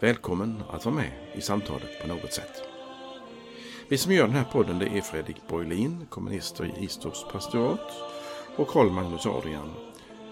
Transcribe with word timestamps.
Välkommen 0.00 0.62
att 0.70 0.84
vara 0.84 0.94
med 0.94 1.10
i 1.34 1.40
samtalet 1.40 2.00
på 2.00 2.08
något 2.08 2.32
sätt. 2.32 2.62
Vi 3.88 3.98
som 3.98 4.12
gör 4.12 4.26
den 4.26 4.36
här 4.36 4.44
podden 4.44 4.78
det 4.78 4.86
är 4.86 5.00
Fredrik 5.00 5.36
Borglin, 5.48 6.06
kommunister 6.10 6.64
i 6.64 6.84
Istorps 6.84 7.24
pastorat 7.32 7.92
och 8.56 8.68
Karl 8.68 8.90
Magnus 8.90 9.26
Adrian, 9.26 9.74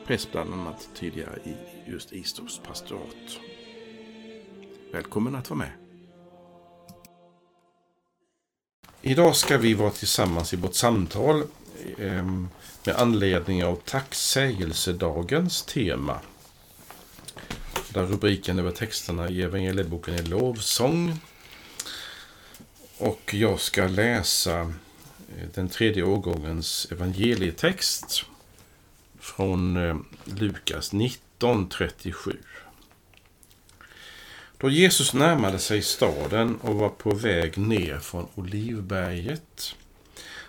präst 0.06 0.32
bland 0.32 0.52
annat 0.54 0.88
tidigare 0.94 1.38
i 1.44 1.54
just 1.90 2.12
Istorps 2.12 2.58
pastorat. 2.58 3.38
Välkommen 4.92 5.34
att 5.34 5.50
vara 5.50 5.58
med. 5.58 5.72
Idag 9.02 9.36
ska 9.36 9.58
vi 9.58 9.74
vara 9.74 9.90
tillsammans 9.90 10.54
i 10.54 10.56
vårt 10.56 10.74
samtal 10.74 11.42
ehm, 11.98 12.48
med 12.86 12.96
anledning 12.96 13.64
av 13.64 13.76
tacksägelsedagens 13.76 15.62
tema. 15.62 16.20
Där 17.88 18.06
rubriken 18.06 18.58
över 18.58 18.70
texterna 18.70 19.28
i 19.28 19.42
evangelieboken 19.42 20.14
är 20.14 20.22
lovsång. 20.22 21.20
Och 22.98 23.34
jag 23.34 23.60
ska 23.60 23.86
läsa 23.86 24.60
eh, 24.60 25.48
den 25.54 25.68
tredje 25.68 26.02
årgångens 26.02 26.86
evangelietext 26.90 28.24
från 29.20 29.76
eh, 29.76 29.96
Lukas 30.24 30.92
19.37. 30.92 32.36
Då 34.58 34.70
Jesus 34.70 35.14
närmade 35.14 35.58
sig 35.58 35.82
staden 35.82 36.56
och 36.56 36.74
var 36.74 36.88
på 36.88 37.14
väg 37.14 37.58
ner 37.58 37.98
från 37.98 38.28
Olivberget 38.34 39.76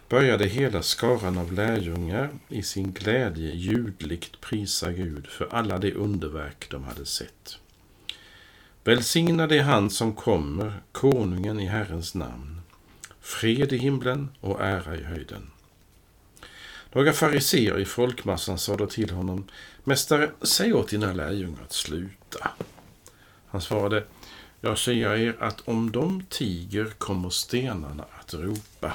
började 0.10 0.46
hela 0.46 0.82
skaran 0.82 1.38
av 1.38 1.54
lärjungar 1.54 2.30
i 2.50 2.64
sin 2.64 2.92
glädje 2.92 3.56
ljudligt 3.56 4.42
prisa 4.42 4.92
Gud 4.92 5.28
för 5.28 5.48
alla 5.52 5.78
de 5.78 5.94
underverk 5.94 6.70
de 6.70 6.84
hade 6.84 7.06
sett. 7.06 7.58
Välsignad 8.84 9.52
är 9.52 9.64
han 9.64 9.90
som 9.90 10.14
kommer, 10.14 10.82
konungen 10.92 11.60
i 11.60 11.66
Herrens 11.66 12.16
namn. 12.16 12.62
Fred 13.22 13.74
i 13.74 13.78
himlen 13.78 14.30
och 14.40 14.62
ära 14.62 14.96
i 14.96 15.04
höjden. 15.04 15.52
Några 16.92 17.14
fariseer 17.14 17.80
i 17.80 17.86
folkmassan 17.86 18.58
sa 18.58 18.76
då 18.76 18.88
till 18.88 19.10
honom, 19.10 19.48
Mästare, 19.84 20.32
säg 20.42 20.74
åt 20.74 20.90
dina 20.90 21.14
lärjungar 21.14 21.64
att 21.64 21.74
sluta. 21.74 22.52
Han 23.48 23.62
svarade, 23.62 24.04
Jag 24.62 24.78
säger 24.78 25.16
er 25.16 25.36
att 25.40 25.62
om 25.68 25.92
de 25.92 26.26
tiger 26.30 26.86
kommer 26.98 27.30
stenarna 27.30 28.06
att 28.20 28.34
ropa. 28.34 28.94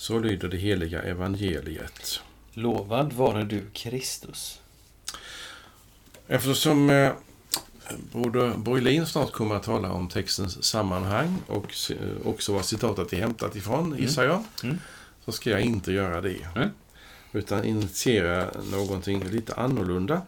Så 0.00 0.18
lyder 0.18 0.48
det 0.48 0.56
heliga 0.56 1.02
evangeliet. 1.02 2.20
Lovad 2.52 3.12
vare 3.12 3.44
du, 3.44 3.62
Kristus. 3.72 4.60
Eftersom 6.26 6.90
eh, 6.90 7.12
Broder 8.12 8.54
Borglin 8.56 9.06
snart 9.06 9.32
kommer 9.32 9.54
att 9.54 9.62
tala 9.62 9.92
om 9.92 10.08
textens 10.08 10.64
sammanhang 10.64 11.38
och 11.46 11.72
eh, 11.90 12.26
också 12.26 12.52
vad 12.52 12.64
citatet 12.64 13.12
är 13.12 13.16
hämtat 13.16 13.56
ifrån, 13.56 13.96
gissar 13.98 14.24
jag, 14.24 14.44
Mm. 14.62 14.78
så 15.24 15.32
ska 15.32 15.50
jag 15.50 15.60
inte 15.60 15.92
göra 15.92 16.20
det. 16.20 16.48
Mm. 16.56 16.68
Utan 17.32 17.64
initiera 17.64 18.50
någonting 18.70 19.24
lite 19.24 19.54
annorlunda. 19.54 20.22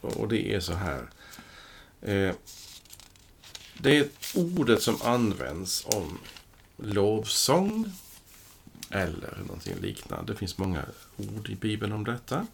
Och 0.00 0.28
det 0.28 0.54
är 0.54 0.60
så 0.60 0.72
här. 0.72 1.06
Eh, 2.02 2.34
det 3.78 3.96
är 3.96 4.08
ordet 4.34 4.82
som 4.82 5.02
används 5.02 5.86
om 5.86 6.18
lovsång 6.76 7.92
eller 8.90 9.38
någonting 9.46 9.74
liknande. 9.80 10.32
Det 10.32 10.38
finns 10.38 10.58
många 10.58 10.82
ord 11.16 11.48
i 11.50 11.54
Bibeln 11.54 11.92
om 11.92 12.04
detta. 12.04 12.46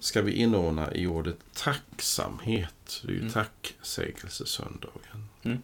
Ska 0.00 0.22
vi 0.22 0.32
inordna 0.32 0.94
i 0.94 1.06
ordet 1.06 1.36
tacksamhet. 1.54 3.00
Det 3.02 3.08
är 3.08 3.12
ju 3.12 3.20
Mm. 3.20 3.32
tacksägelsesöndagen. 3.32 5.28
Mm. 5.42 5.58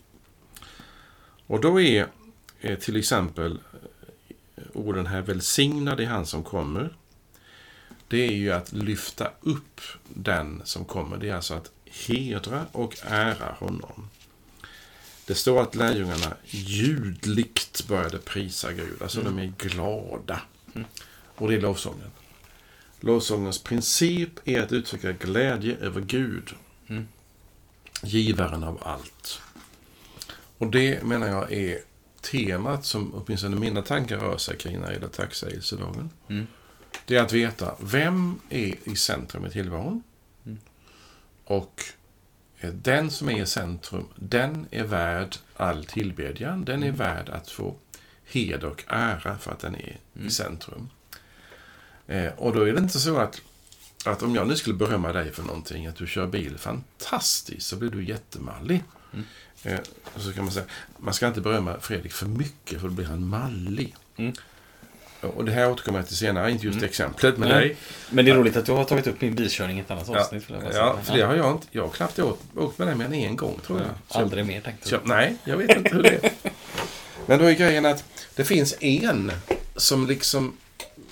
Och 1.47 1.61
då 1.61 1.81
är 1.81 2.07
eh, 2.61 2.79
till 2.79 2.97
exempel 2.97 3.59
eh, 4.57 4.63
orden 4.73 5.07
här 5.07 5.21
välsignad 5.23 6.01
är 6.01 6.07
han 6.07 6.27
som 6.27 6.43
kommer. 6.45 6.97
Det 8.09 8.27
är 8.27 8.33
ju 8.33 8.51
att 8.53 8.73
lyfta 8.73 9.31
upp 9.41 9.81
den 10.09 10.63
som 10.65 10.85
kommer. 10.85 11.17
Det 11.17 11.29
är 11.29 11.35
alltså 11.35 11.55
att 11.55 11.71
hedra 11.85 12.67
och 12.73 12.95
ära 13.05 13.53
honom. 13.59 14.11
Det 15.27 15.35
står 15.35 15.63
att 15.63 15.75
lärjungarna 15.75 16.37
ljudligt 16.45 17.89
började 17.89 18.19
prisa 18.19 18.73
Gud. 18.73 19.03
Alltså 19.03 19.21
Mm. 19.21 19.37
de 19.37 19.43
är 19.43 19.53
glada. 19.69 20.41
Mm. 20.75 20.87
Och 21.35 21.49
det 21.49 21.55
är 21.57 21.61
lovsången. 21.61 22.11
Lovsångens 23.01 23.63
princip 23.63 24.31
är 24.49 24.63
att 24.63 24.73
uttrycka 24.73 25.13
glädje 25.13 25.77
över 25.77 26.01
Gud. 26.01 26.55
Mm. 26.87 27.09
Givaren 28.03 28.65
av 28.65 28.79
allt. 28.83 29.41
Och 30.59 30.67
det 30.67 31.03
menar 31.03 31.27
jag 31.29 31.53
är 31.53 31.79
temat 32.21 32.85
som 32.85 33.15
åtminstone 33.15 33.57
mina 33.57 33.83
tankar 33.83 34.19
rör 34.19 34.39
sig 34.39 34.57
kring 34.59 34.81
när 34.81 34.87
det 34.87 34.93
gäller 34.93 35.09
tacksägelsedagen. 35.09 36.11
Mm. 36.29 36.47
Det 37.05 37.17
är 37.17 37.23
att 37.23 37.33
veta 37.33 37.75
vem 37.81 38.41
är 38.51 38.75
i 38.89 38.97
centrum 38.97 39.47
i 39.47 39.51
tillvaron. 39.51 40.03
Mm. 40.47 40.59
Och 41.45 41.83
den 42.61 43.11
som 43.11 43.29
är 43.29 43.43
i 43.43 43.47
centrum, 43.47 44.09
den 44.17 44.67
är 44.71 44.85
värd 44.85 45.37
all 45.57 45.85
tillbedjan. 45.85 46.65
Den 46.65 46.83
är 46.83 46.91
värd 46.93 47.29
att 47.29 47.51
få 47.51 47.75
heder 48.25 48.65
och 48.69 48.85
ära 48.87 49.39
för 49.39 49.53
att 49.53 49.59
den 49.59 49.75
är 49.75 49.97
Mm. 50.17 50.29
i 50.29 50.31
centrum. 50.31 50.89
Eh, 52.07 52.33
och 52.37 52.55
då 52.55 52.63
är 52.63 52.73
det 52.73 52.79
inte 52.81 52.99
så 52.99 53.19
att, 53.19 53.41
att 54.05 54.23
om 54.23 54.35
jag 54.35 54.49
nu 54.49 54.57
skulle 54.57 54.77
berömma 54.77 55.13
dig 55.13 55.33
för 55.33 55.43
någonting, 55.43 55.87
att 55.87 55.97
du 55.97 56.07
kör 56.07 56.27
bil 56.27 56.59
fantastiskt, 56.59 57.67
så 57.67 57.77
blir 57.77 57.91
du 57.91 58.05
jättemallig. 58.05 58.85
Mm. 59.13 59.25
Eh, 59.63 59.81
så 60.17 60.33
kan 60.33 60.45
man 60.45 60.53
säga, 60.53 60.67
man 60.99 61.15
ska 61.15 61.27
inte 61.27 61.41
berömma 61.41 61.81
Fredrik 61.81 62.13
för 62.13 62.27
mycket, 62.27 62.81
för 62.81 62.89
då 62.89 62.95
blir 62.95 63.07
han 63.07 63.27
mallig. 63.27 63.97
Mm. 64.17 64.33
Och 65.27 65.45
det 65.45 65.53
här 65.53 65.71
återkommer 65.71 65.99
jag 65.99 66.07
till 66.09 66.17
senare, 66.17 66.51
inte 66.51 66.67
just 66.67 66.77
Mm. 66.77 66.89
exemplet 66.89 67.39
med 67.39 67.49
Nej. 67.49 67.59
dig. 67.69 67.77
Men 68.11 68.25
det 68.25 68.31
är 68.31 68.35
roligt 68.35 68.57
att 68.57 68.67
du 68.67 68.73
har 68.73 68.85
tagit 68.85 69.07
upp 69.07 69.21
min 69.21 69.35
bilkörning 69.35 69.79
i 69.79 69.81
ett 69.81 69.91
annat 69.91 70.09
Ja, 70.13 70.21
avsnitt. 70.21 70.45
jag 70.49 70.61
bara 70.61 70.71
säga. 70.73 70.83
Ja, 70.85 70.99
för 71.03 71.17
det 71.17 71.23
har 71.23 71.35
jag 71.35 71.53
inte. 71.53 71.67
Jag 71.71 71.83
har 71.83 71.91
knappt 71.91 72.19
åkt, 72.19 72.43
åkt 72.57 72.79
med 72.79 72.89
dig 72.89 72.97
mer 72.97 73.05
än 73.05 73.15
en 73.15 73.37
gång, 73.37 73.61
tror 73.67 73.79
jag. 73.81 73.89
Så- 74.09 74.19
Aldrig 74.19 74.47
mer 74.47 74.61
tänkte 74.61 74.91
jag. 74.91 75.01
nej, 75.05 75.37
jag 75.45 75.57
vet 75.57 75.77
inte 75.77 75.95
hur 75.95 76.03
det 76.03 76.25
är. 76.25 76.33
Men 77.27 77.39
då 77.39 77.45
är 77.45 77.53
grejen 77.53 77.87
att 77.87 78.05
det 78.35 78.45
finns 78.45 78.75
en 78.81 79.33
som 79.77 80.07
liksom 80.07 80.57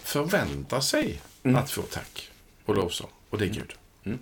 förväntar 0.03 0.81
sig 0.81 1.21
Mm. 1.43 1.57
att 1.57 1.71
få 1.71 1.83
tack 1.83 2.31
och 2.65 2.75
lovsång. 2.77 3.11
Och 3.31 3.39
det 3.39 3.45
är 3.45 3.49
Gud. 3.49 3.73
Mm. 4.05 4.19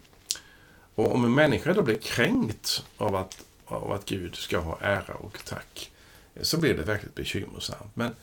Och 0.94 1.14
om 1.14 1.24
en 1.24 1.34
människa 1.34 1.72
då 1.72 1.82
blir 1.82 1.98
kränkt 1.98 2.84
av 2.96 3.16
att, 3.16 3.38
av 3.66 3.92
att 3.92 4.04
Gud 4.04 4.36
ska 4.36 4.58
ha 4.58 4.78
ära 4.80 5.14
och 5.14 5.38
tack 5.44 5.90
så 6.42 6.56
blir 6.58 6.74
det 6.74 6.82
verkligt 6.82 7.14
bekymmersamt. 7.14 7.90
Men 7.96 8.14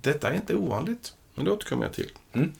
detta 0.00 0.28
är 0.30 0.34
inte 0.34 0.54
ovanligt. 0.54 1.12
Men 1.36 1.44
det 1.44 1.50
återkommer 1.50 1.84
jag 1.84 1.92
till. 1.94 2.10
Mm. 2.32 2.52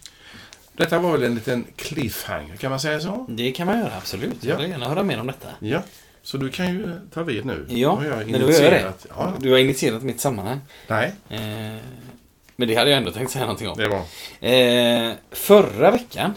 Detta 0.72 0.98
var 0.98 1.12
väl 1.12 1.22
en 1.22 1.34
liten 1.34 1.64
cliffhanger, 1.76 2.56
kan 2.56 2.70
man 2.70 2.80
säga 2.80 3.00
så? 3.00 3.26
Det 3.28 3.52
kan 3.52 3.66
man 3.66 3.78
göra, 3.78 3.96
absolut. 3.96 4.36
Ja. 4.40 4.50
Jag 4.50 4.56
vill 4.58 4.70
gärna 4.70 4.88
höra 4.88 5.02
mer 5.02 5.20
om 5.20 5.26
detta. 5.26 5.48
Ja. 5.60 5.82
Så 6.22 6.36
du 6.36 6.48
kan 6.50 6.66
ju 6.66 7.00
ta 7.14 7.22
vid 7.22 7.44
nu. 7.44 7.66
Ja, 7.68 7.90
har 7.94 8.04
jag 8.04 8.16
men 8.30 8.40
gör 8.40 8.50
jag 8.50 8.72
det. 8.72 8.78
initierat- 8.80 9.06
Ja. 9.08 9.32
Du 9.38 9.50
har 9.50 9.58
initierat 9.58 10.02
mitt 10.02 10.20
sammanhang. 10.20 10.60
Nej, 10.88 11.12
Eh, 11.28 11.38
men 12.56 12.68
det 12.68 12.74
hade 12.74 12.90
jag 12.90 12.96
ändå 12.98 13.10
tänkt 13.12 13.30
säga 13.32 13.44
någonting 13.44 13.68
om. 13.68 13.78
det 13.78 13.88
var... 13.88 14.02
Eh, 14.50 15.14
förra 15.30 15.90
veckan 15.90 16.34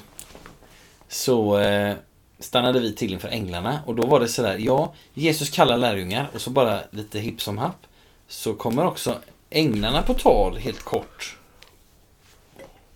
så 1.08 1.58
eh, 1.60 1.96
stannade 2.40 2.80
vi 2.80 2.94
till 2.96 3.14
inför 3.14 3.28
änglarna 3.28 3.80
och 3.86 3.96
då 3.96 4.06
var 4.08 4.20
det 4.20 4.28
sådär, 4.28 4.56
ja, 4.60 4.94
Jesus 5.14 5.50
kallar 5.50 5.78
lärjungar 5.78 6.30
och 6.34 6.42
så 6.42 6.50
bara 6.50 6.80
lite 6.92 7.20
hipp 7.20 7.42
som 7.42 7.58
happ 7.58 7.86
så 8.28 8.54
kommer 8.54 8.86
också 8.86 9.16
änglarna 9.50 10.02
på 10.02 10.14
tal 10.14 10.58
helt 10.58 10.84
kort. 10.84 11.38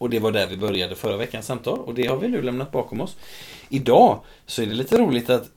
Och 0.04 0.10
det 0.10 0.20
var 0.20 0.32
där 0.32 0.48
vi 0.48 0.58
började 0.58 0.96
förra 0.96 1.18
veckans 1.18 1.46
samtal 1.46 1.80
och 1.80 1.94
det 1.94 2.08
har 2.08 2.18
vi 2.18 2.28
nu 2.28 2.42
lämnat 2.42 2.72
bakom 2.72 3.02
oss. 3.02 3.16
Idag 3.70 4.20
så 4.46 4.62
är 4.62 4.66
det 4.66 4.74
lite 4.74 4.98
roligt 4.98 5.30
att 5.30 5.50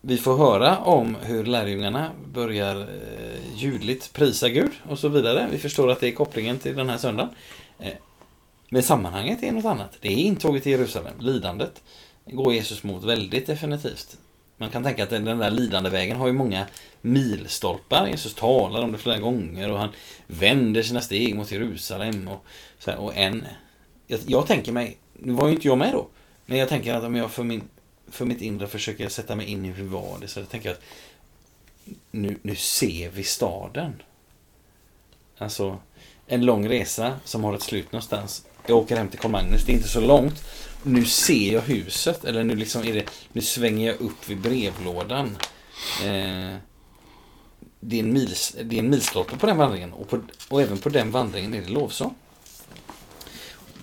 vi 0.00 0.16
får 0.16 0.36
höra 0.36 0.78
om 0.78 1.16
hur 1.22 1.44
lärjungarna 1.44 2.10
börjar 2.32 2.80
eh, 2.80 3.56
ljudligt 3.56 4.12
prisa 4.12 4.48
Gud 4.48 4.70
och 4.88 4.98
så 4.98 5.08
vidare. 5.08 5.48
Vi 5.50 5.58
förstår 5.58 5.90
att 5.90 6.00
det 6.00 6.08
är 6.08 6.12
kopplingen 6.12 6.58
till 6.58 6.76
den 6.76 6.88
här 6.88 6.98
söndagen. 6.98 7.30
Eh, 7.78 7.92
men 8.70 8.82
sammanhanget 8.82 9.42
är 9.42 9.52
något 9.52 9.64
annat. 9.64 9.98
Det 10.00 10.08
är 10.08 10.16
intåget 10.16 10.66
i 10.66 10.70
Jerusalem, 10.70 11.14
lidandet 11.18 11.82
går 12.26 12.54
Jesus 12.54 12.82
mot 12.82 13.04
väldigt 13.04 13.46
definitivt. 13.46 14.16
Man 14.56 14.70
kan 14.70 14.82
tänka 14.82 15.02
att 15.02 15.10
den 15.10 15.24
där 15.24 15.50
lidande 15.50 15.90
vägen 15.90 16.16
har 16.16 16.26
ju 16.26 16.32
många 16.32 16.66
milstolpar. 17.00 18.06
Jesus 18.06 18.34
talar 18.34 18.82
om 18.82 18.92
det 18.92 18.98
flera 18.98 19.18
gånger 19.18 19.72
och 19.72 19.78
han 19.78 19.88
vänder 20.26 20.82
sina 20.82 21.00
steg 21.00 21.36
mot 21.36 21.52
Jerusalem. 21.52 22.28
Och, 22.28 22.44
så 22.78 22.90
här, 22.90 22.98
och 22.98 23.16
en... 23.16 23.46
Jag, 24.06 24.20
jag 24.26 24.46
tänker 24.46 24.72
mig, 24.72 24.96
nu 25.12 25.32
var 25.32 25.46
ju 25.48 25.54
inte 25.54 25.68
jag 25.68 25.78
med 25.78 25.92
då, 25.92 26.06
men 26.46 26.58
jag 26.58 26.68
tänker 26.68 26.94
att 26.94 27.04
om 27.04 27.16
jag 27.16 27.30
för, 27.30 27.44
min, 27.44 27.62
för 28.10 28.24
mitt 28.24 28.42
inre 28.42 28.66
försöker 28.66 29.08
sätta 29.08 29.36
mig 29.36 29.46
in 29.46 29.64
i 29.64 29.68
hur 29.68 29.84
var 29.84 30.18
det, 30.20 30.28
så 30.28 30.40
jag 30.40 30.48
tänker 30.48 30.70
att 30.70 30.80
nu, 32.10 32.38
nu 32.42 32.56
ser 32.56 33.10
vi 33.10 33.24
staden. 33.24 34.02
Alltså, 35.38 35.78
en 36.26 36.44
lång 36.44 36.68
resa 36.68 37.16
som 37.24 37.44
har 37.44 37.54
ett 37.54 37.62
slut 37.62 37.92
någonstans. 37.92 38.46
Jag 38.66 38.78
åker 38.78 38.96
hem 38.96 39.08
till 39.08 39.18
Karl 39.18 39.30
Magnus, 39.30 39.64
det 39.64 39.72
är 39.72 39.76
inte 39.76 39.88
så 39.88 40.00
långt. 40.00 40.44
Nu 40.88 41.04
ser 41.04 41.52
jag 41.52 41.60
huset, 41.60 42.24
eller 42.24 42.44
nu 42.44 42.56
liksom 42.56 42.84
är 42.84 42.94
det, 42.94 43.10
nu 43.32 43.40
svänger 43.40 43.86
jag 43.86 44.00
upp 44.00 44.28
vid 44.28 44.40
brevlådan. 44.40 45.36
Eh, 46.04 46.56
det 47.80 47.96
är 47.96 48.00
en, 48.00 48.12
mils, 48.12 48.56
det 48.62 48.76
är 48.76 48.80
en 48.80 48.90
milstolpe 48.90 49.36
på 49.36 49.46
den 49.46 49.56
vandringen 49.56 49.92
och, 49.92 50.08
på, 50.08 50.20
och 50.48 50.62
även 50.62 50.78
på 50.78 50.88
den 50.88 51.10
vandringen 51.10 51.54
är 51.54 51.62
det 51.62 51.68
lovsång. 51.68 52.14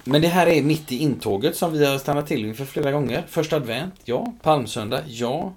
Men 0.04 0.22
det 0.22 0.28
här 0.28 0.48
är 0.48 0.64
mitt 0.64 0.92
i 0.92 0.98
intåget 0.98 1.58
som 1.58 1.74
vi 1.74 1.86
har 1.86 1.98
stannat 1.98 2.28
till 2.28 2.46
inför 2.46 2.66
flera 2.66 2.92
gånger. 2.92 3.26
Första 3.28 3.56
advent, 3.56 3.96
ja. 4.04 4.34
Palmsöndag, 4.42 5.04
ja. 5.08 5.54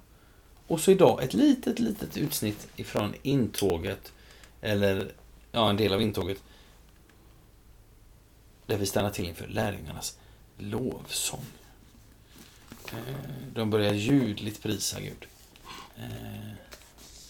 Och 0.67 0.79
så 0.79 0.91
idag 0.91 1.23
ett 1.23 1.33
litet, 1.33 1.79
litet 1.79 2.17
utsnitt 2.17 2.67
ifrån 2.75 3.13
intåget. 3.21 4.13
Eller, 4.61 5.11
ja, 5.51 5.69
en 5.69 5.77
del 5.77 5.93
av 5.93 6.01
intåget. 6.01 6.43
Där 8.65 8.77
vi 8.77 8.85
stannar 8.85 9.09
till 9.09 9.25
inför 9.25 9.47
lärjungarnas 9.47 10.17
lovsång. 10.57 11.45
Eh, 12.91 12.97
De 13.53 13.69
börjar 13.69 13.93
ljudligt 13.93 14.63
prisa 14.63 14.99
Gud. 14.99 15.25
Eh, 15.97 16.51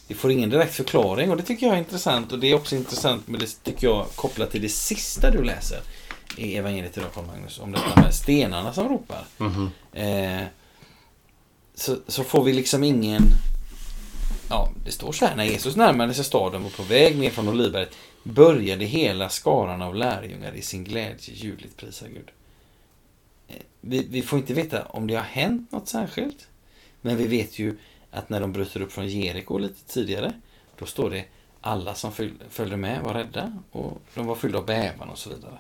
Det 0.08 0.14
får 0.16 0.32
ingen 0.32 0.50
direkt 0.50 0.76
förklaring 0.76 1.32
och 1.32 1.38
det 1.38 1.44
tycker 1.44 1.66
jag 1.66 1.76
är 1.76 1.80
intressant. 1.80 2.32
Och 2.32 2.40
det 2.40 2.48
är 2.48 2.56
också 2.56 2.76
intressant 2.76 3.28
med 3.28 3.40
det 3.40 3.64
tycker 3.64 3.88
jag 3.88 4.06
kopplat 4.16 4.52
till 4.52 4.62
det 4.62 4.70
sista 4.70 5.32
du 5.32 5.44
läser 5.44 5.80
i 6.38 6.56
evangeliet 6.58 6.98
idag 6.98 7.14
Carl 7.14 7.26
Magnus. 7.26 7.60
Om 7.60 7.72
detta 7.72 8.02
med 8.02 8.16
stenarna 8.16 8.74
som 8.74 8.90
ropar. 8.90 9.26
Mhm. 9.38 9.70
Eh, 9.94 10.44
så, 11.76 11.98
så 12.08 12.24
får 12.24 12.44
vi 12.44 12.54
liksom 12.54 12.84
ingen... 12.84 13.22
Ja, 14.50 14.72
det 14.86 14.92
står 14.92 15.12
så 15.12 15.26
här. 15.26 15.36
När 15.36 15.44
Jesus 15.44 15.76
närmade 15.76 16.14
sig 16.14 16.26
staden 16.26 16.66
och 16.66 16.74
på 16.74 16.84
väg 16.84 17.18
ner 17.18 17.30
från 17.30 17.50
Olivberget 17.50 17.96
började 18.24 18.86
hela 18.86 19.30
skaran 19.30 19.82
av 19.82 19.96
lärjungar 19.96 20.52
i 20.56 20.62
sin 20.62 20.84
glädje 20.84 21.34
ljudligt 21.34 21.78
prisa 21.78 22.08
Gud. 22.08 22.30
Vi, 23.82 24.08
vi 24.10 24.22
får 24.22 24.40
inte 24.40 24.54
veta 24.54 24.86
om 24.86 25.08
det 25.08 25.16
har 25.16 25.24
hänt 25.24 25.72
något 25.72 25.88
särskilt. 25.88 26.48
Men 27.02 27.18
vi 27.18 27.28
vet 27.28 27.60
ju 27.60 27.78
att 28.12 28.30
när 28.30 28.42
de 28.42 28.52
bryter 28.52 28.82
upp 28.82 28.92
från 28.92 29.08
Jeriko 29.08 29.58
lite 29.58 29.84
tidigare, 29.94 30.34
då 30.80 30.86
står 30.86 31.10
det 31.10 31.26
alla 31.62 31.96
som 31.96 32.12
föl- 32.12 32.44
följde 32.50 32.78
med 32.78 33.02
var 33.04 33.14
rädda 33.14 33.58
och 33.72 34.02
de 34.16 34.26
var 34.26 34.36
fyllda 34.36 34.58
av 34.58 34.66
bävan 34.66 35.10
och 35.10 35.18
så 35.18 35.30
vidare. 35.30 35.58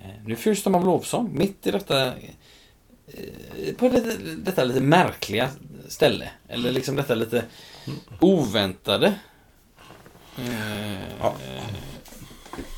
Eh, 0.00 0.10
Nu 0.26 0.36
fylls 0.36 0.62
de 0.62 0.74
av 0.74 0.84
lovsång 0.84 1.38
mitt 1.38 1.66
i 1.66 1.70
detta 1.70 2.06
eh, 2.16 3.74
på 3.76 3.88
det, 3.88 4.16
detta 4.36 4.64
lite 4.64 4.80
märkliga 4.80 5.50
ställe. 5.88 6.30
Eller 6.48 6.72
liksom 6.72 6.96
detta 6.96 7.14
lite 7.14 7.44
oväntade. 8.20 9.14
Eh, 10.38 11.18
Ja. 11.20 11.34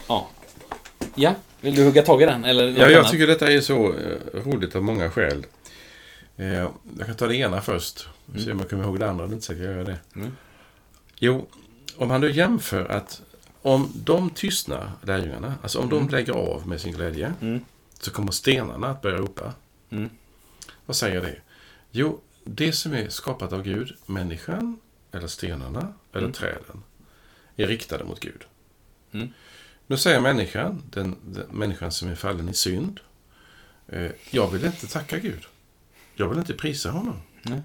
ja. 0.08 0.28
Ja, 1.16 1.34
vill 1.64 1.74
du 1.74 1.84
hugga 1.84 2.02
tag 2.02 2.22
i 2.22 2.26
den? 2.26 2.44
Eller 2.44 2.64
Ja, 2.68 2.72
jag 2.90 2.94
annat? 2.94 3.10
tycker 3.10 3.26
detta 3.26 3.52
är 3.52 3.60
så 3.60 3.92
eh, 3.94 4.16
roligt 4.44 4.76
av 4.76 4.82
många 4.82 5.10
skäl. 5.10 5.46
Eh, 6.36 6.54
jag 6.98 7.06
kan 7.06 7.14
ta 7.16 7.26
det 7.26 7.36
ena 7.36 7.60
först. 7.60 8.08
Se 8.44 8.52
om 8.52 8.58
jag 8.58 8.70
kommer 8.70 8.84
ihåg 8.84 8.98
det 9.00 9.10
andra. 9.10 9.26
Det 9.26 9.30
är 9.32 9.34
inte 9.34 9.46
säkert 9.46 9.64
jag 9.64 9.74
gör 9.74 9.84
det. 9.84 9.98
Mm. 10.16 10.36
Jo, 11.18 11.46
om 11.96 12.08
man 12.08 12.20
då 12.20 12.28
jämför 12.28 12.84
att 12.84 13.22
om 13.62 13.92
de 13.94 14.30
tystnar, 14.30 14.90
lärjungarna, 15.02 15.54
alltså 15.62 15.78
om 15.78 15.88
de 15.88 16.08
lägger 16.08 16.32
av 16.32 16.68
med 16.68 16.80
sin 16.80 16.92
glädje, 16.92 17.32
Mm. 17.40 17.60
så 18.00 18.10
kommer 18.10 18.32
stenarna 18.32 18.88
att 18.88 19.02
börja 19.02 19.16
ropa. 19.18 19.52
Mm. 19.90 20.10
Vad 20.86 20.96
säger 20.96 21.20
det? 21.20 21.36
Jo, 21.90 22.20
det 22.44 22.72
som 22.72 22.92
är 22.94 23.08
skapat 23.08 23.52
av 23.52 23.62
Gud, 23.62 23.92
människan, 24.06 24.78
eller 25.12 25.26
stenarna, 25.26 25.92
eller 26.12 26.20
Mm. 26.22 26.32
träden, 26.32 26.82
är 27.56 27.66
riktade 27.66 28.04
mot 28.04 28.20
Gud. 28.20 28.44
Nu 29.86 29.96
säger 29.96 30.20
människan, 30.20 30.82
den, 30.90 31.16
den 31.24 31.46
människan 31.50 31.92
som 31.92 32.08
är 32.08 32.14
fallen 32.14 32.48
i 32.48 32.54
synd, 32.54 33.00
eh, 33.86 34.10
jag 34.30 34.50
vill 34.50 34.64
inte 34.64 34.86
tacka 34.86 35.18
Gud. 35.18 35.46
Jag 36.14 36.28
vill 36.28 36.38
inte 36.38 36.54
prisa 36.54 36.90
honom. 36.90 37.16
Nej. 37.42 37.62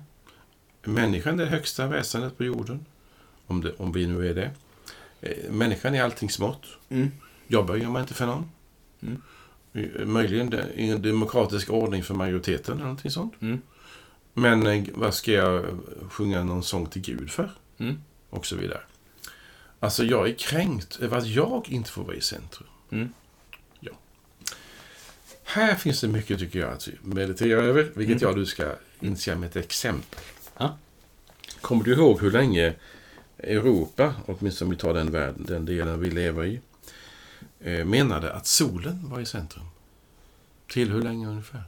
Människan 0.83 1.39
är 1.39 1.43
det 1.43 1.51
högsta 1.51 1.87
väsendet 1.87 2.37
på 2.37 2.43
jorden, 2.43 2.85
om, 3.47 3.61
det, 3.61 3.73
om 3.77 3.91
vi 3.91 4.07
nu 4.07 4.29
är 4.29 4.33
det. 4.33 4.51
Eh, 5.21 5.51
människan 5.51 5.95
är 5.95 6.03
allting 6.03 6.29
smått. 6.29 6.65
Mm. 6.89 7.11
Jag 7.47 7.65
böjer 7.65 7.89
mig 7.89 8.01
inte 8.01 8.13
för 8.13 8.25
någon. 8.25 8.51
Mm. 9.01 9.21
Eh, 9.73 10.05
Möjligen 10.05 10.53
i 10.75 10.89
en 10.89 11.01
demokratisk 11.01 11.69
ordning 11.69 12.03
för 12.03 12.13
majoriteten 12.13 12.73
eller 12.73 12.83
någonting 12.83 13.11
sånt. 13.11 13.33
Mm. 13.41 13.61
Men 14.33 14.67
eh, 14.67 14.83
vad 14.93 15.13
ska 15.13 15.31
jag 15.31 15.65
sjunga 16.09 16.43
någon 16.43 16.63
sång 16.63 16.85
till 16.85 17.01
Gud 17.01 17.31
för? 17.31 17.51
Mm. 17.77 17.97
Och 18.29 18.45
så 18.45 18.55
vidare. 18.55 18.81
Alltså 19.79 20.03
jag 20.03 20.29
är 20.29 20.33
kränkt 20.33 20.99
över 21.01 21.17
att 21.17 21.27
jag 21.27 21.69
inte 21.69 21.91
får 21.91 22.03
vara 22.03 22.15
i 22.15 22.21
centrum. 22.21 22.67
Mm. 22.91 23.13
Ja. 23.79 23.91
Här 25.43 25.75
finns 25.75 26.01
det 26.01 26.07
mycket 26.07 26.39
tycker 26.39 26.59
jag 26.59 26.73
att 26.73 26.87
meditera 27.01 27.61
över, 27.61 27.83
vilket 27.95 28.21
Mm. 28.21 28.29
jag 28.29 28.35
du 28.35 28.45
ska 28.45 28.75
initiera 28.99 29.37
med 29.37 29.49
ett 29.49 29.55
exempel. 29.55 30.19
Ja. 30.57 30.77
Kommer 31.61 31.83
du 31.83 31.93
ihåg 31.93 32.21
hur 32.21 32.31
länge 32.31 32.73
Europa, 33.37 34.15
åtminstone 34.25 34.67
om 34.67 34.71
vi 34.71 34.77
tar 34.77 34.93
den 34.93 35.11
världen, 35.11 35.45
den 35.45 35.65
delen 35.65 35.99
vi 35.99 36.09
lever 36.11 36.45
i, 36.45 36.61
eh, 37.59 37.85
menade 37.85 38.33
att 38.33 38.47
solen 38.47 39.09
var 39.09 39.19
i 39.19 39.25
centrum? 39.25 39.65
Till 40.67 40.91
hur 40.91 41.01
länge 41.01 41.27
ungefär? 41.27 41.63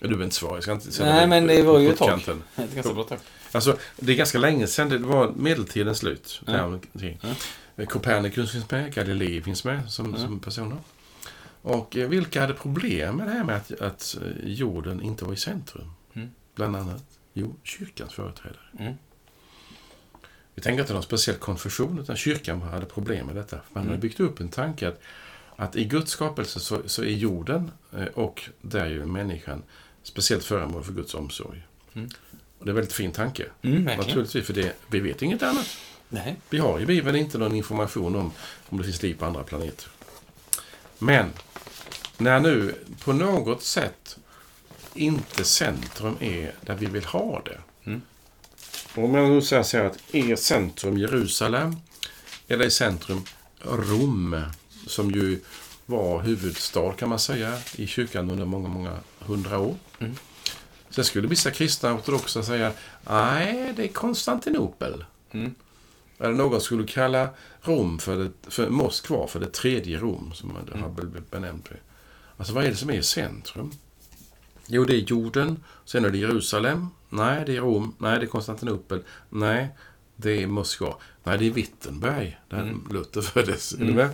Du 0.00 0.08
behöver 0.08 0.24
inte 0.24 0.36
svara, 0.36 0.54
jag 0.54 0.62
ska 0.62 0.72
inte 0.72 0.92
sätta 0.92 1.14
Nej, 1.14 1.26
men 1.26 1.46
det 1.46 1.62
var 1.62 1.78
ju 1.78 1.90
ett 1.90 1.98
tag. 1.98 2.20
Ett 2.56 2.74
ganska 2.74 2.94
bra 2.94 3.04
tack. 3.04 3.20
Alltså, 3.52 3.78
det 3.96 4.12
är 4.12 4.16
ganska 4.16 4.38
länge 4.38 4.66
sedan. 4.66 4.88
Det 4.88 4.98
var 4.98 5.32
medeltidens 5.36 5.98
slut. 5.98 6.40
Ja. 6.46 6.78
Copernicus 7.88 8.52
finns 8.52 8.70
med, 8.70 8.94
Galilei 8.94 9.42
finns 9.42 9.64
med 9.64 9.90
som, 9.90 10.12
Ja. 10.14 10.20
som 10.20 10.40
personer. 10.40 10.76
Och 11.62 11.96
eh, 11.96 12.08
vilka 12.08 12.40
hade 12.40 12.54
problem 12.54 13.16
med 13.16 13.26
det 13.26 13.32
här 13.32 13.44
med 13.44 13.56
att, 13.56 13.80
att 13.80 14.16
eh, 14.22 14.48
jorden 14.50 15.02
inte 15.02 15.24
var 15.24 15.32
i 15.32 15.36
centrum? 15.36 15.90
Mm. 16.14 16.28
Bland 16.54 16.76
annat, 16.76 17.04
jo, 17.32 17.56
kyrkans 17.64 18.12
företrädare. 18.14 18.60
Mm. 18.78 18.94
Vi 20.54 20.62
tänker 20.62 20.80
inte 20.80 20.92
någon 20.92 21.02
speciell 21.02 21.36
konfession, 21.36 21.98
utan 21.98 22.16
kyrkan 22.16 22.62
hade 22.62 22.86
problem 22.86 23.26
med 23.26 23.36
detta. 23.36 23.56
Man 23.72 23.82
Mm. 23.82 23.88
hade 23.88 24.00
byggt 24.00 24.20
upp 24.20 24.40
en 24.40 24.48
tanke 24.48 24.88
att, 24.88 25.00
att 25.56 25.76
i 25.76 25.84
Guds 25.84 26.10
skapelse 26.10 26.60
så, 26.60 26.82
så 26.86 27.02
är 27.02 27.10
jorden 27.10 27.70
eh, 27.96 28.04
och 28.04 28.42
där 28.62 28.80
är 28.84 28.88
ju 28.90 29.06
människan 29.06 29.62
speciellt 30.02 30.44
föremål 30.44 30.84
för 30.84 30.92
Guds 30.92 31.14
omsorg. 31.14 31.66
Mm. 31.94 32.08
Och 32.58 32.64
det 32.64 32.68
är 32.68 32.72
en 32.72 32.76
väldigt 32.76 32.92
fin 32.92 33.12
tanke. 33.12 33.44
Mm. 33.62 33.84
Naturligtvis, 33.84 34.46
för 34.46 34.52
det, 34.52 34.72
vi 34.86 35.00
vet 35.00 35.22
inget 35.22 35.42
annat. 35.42 35.66
Nej. 36.08 36.36
Vi 36.50 36.58
har 36.58 36.80
i 36.80 36.86
Bibeln 36.86 37.16
inte 37.16 37.38
någon 37.38 37.54
information 37.54 38.16
om 38.16 38.32
om 38.68 38.78
det 38.78 38.84
finns 38.84 39.02
liv 39.02 39.14
på 39.18 39.26
andra 39.26 39.42
planeter. 39.42 39.88
Men 40.98 41.30
när 42.18 42.40
nu 42.40 42.74
på 43.04 43.12
något 43.12 43.62
sätt 43.62 44.18
inte 44.94 45.44
centrum 45.44 46.16
är 46.20 46.54
där 46.60 46.74
vi 46.74 46.86
vill 46.86 47.04
ha 47.04 47.42
det. 47.44 47.60
Mm. 47.84 48.02
Om 48.94 49.14
jag 49.14 49.30
nu 49.30 49.42
säger 49.42 49.62
så 49.62 49.76
här 49.76 49.84
att 49.84 50.14
är 50.14 50.36
centrum 50.36 50.98
Jerusalem 50.98 51.76
eller 52.48 52.64
är 52.64 52.70
centrum 52.70 53.24
Rom 53.62 54.42
som 54.86 55.10
ju 55.10 55.40
var 55.86 56.22
huvudstad 56.22 56.92
kan 56.92 57.08
man 57.08 57.18
säga 57.18 57.58
i 57.76 57.86
kyrkan 57.86 58.30
under 58.30 58.44
många, 58.44 58.68
många 58.68 58.98
hundra 59.18 59.58
år. 59.58 59.76
Mm. 59.98 60.16
Sen 60.90 61.04
skulle 61.04 61.28
vissa 61.28 61.50
kristna 61.50 61.94
ortodoxa 61.94 62.42
säga 62.42 62.72
nej, 63.10 63.72
det 63.76 63.84
är 63.84 63.88
Konstantinopel. 63.88 65.04
Mm. 65.32 65.54
Eller 66.18 66.34
någon 66.34 66.60
skulle 66.60 66.86
kalla 66.86 67.28
Rom 67.62 67.98
för, 67.98 68.16
det, 68.16 68.30
för 68.50 68.68
Moskva 68.70 69.26
för 69.26 69.40
det 69.40 69.52
tredje 69.52 69.98
Rom, 69.98 70.32
som 70.34 70.48
man 70.52 70.68
Mm. 70.68 70.82
har 70.82 70.90
blivit 70.90 71.30
benämnt 71.30 71.68
det. 71.70 71.76
Alltså 72.36 72.52
vad 72.54 72.64
är 72.64 72.70
det 72.70 72.76
som 72.76 72.90
är 72.90 73.02
centrum? 73.02 73.70
Jo, 74.66 74.84
det 74.84 74.94
är 74.94 74.98
jorden. 74.98 75.64
Sen 75.84 76.04
är 76.04 76.10
det 76.10 76.18
Jerusalem. 76.18 76.86
Nej, 77.08 77.42
det 77.46 77.56
är 77.56 77.60
Rom. 77.60 77.94
Nej, 77.98 78.18
det 78.18 78.24
är 78.24 78.28
Konstantinopel. 78.28 79.02
Nej, 79.30 79.68
det 80.16 80.42
är 80.42 80.46
Moskva. 80.46 80.94
Nej, 81.24 81.38
det 81.38 81.46
är 81.46 81.50
Wittenberg, 81.50 82.38
där 82.48 82.62
Mm. 82.62 82.86
Luther 82.90 83.20
föddes. 83.22 83.72
Är 83.72 83.78
du 83.78 83.84
Mm. 83.84 83.96
med? 83.96 84.10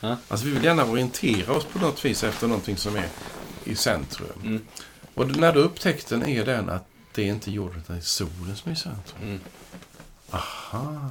Ja. 0.00 0.16
Alltså 0.28 0.46
vi 0.46 0.52
vill 0.52 0.64
gärna 0.64 0.84
orientera 0.84 1.52
oss 1.52 1.64
på 1.64 1.78
något 1.78 2.04
vis 2.04 2.24
efter 2.24 2.46
någonting 2.46 2.76
som 2.76 2.96
är 2.96 3.08
i 3.64 3.74
centrum. 3.74 4.28
Mm. 4.44 4.60
Och 5.16 5.36
när 5.36 5.52
då 5.52 5.60
upptäckten 5.60 6.26
är 6.26 6.44
den 6.44 6.68
att 6.68 6.86
det 7.14 7.22
är 7.22 7.26
inte 7.26 7.50
jorden, 7.50 7.78
utan 7.78 7.96
det 7.96 8.00
är 8.00 8.04
solen 8.04 8.56
som 8.56 8.70
är 8.70 8.74
i 8.74 8.78
centrum. 8.78 9.22
Mm. 9.22 9.40
Aha. 10.30 11.10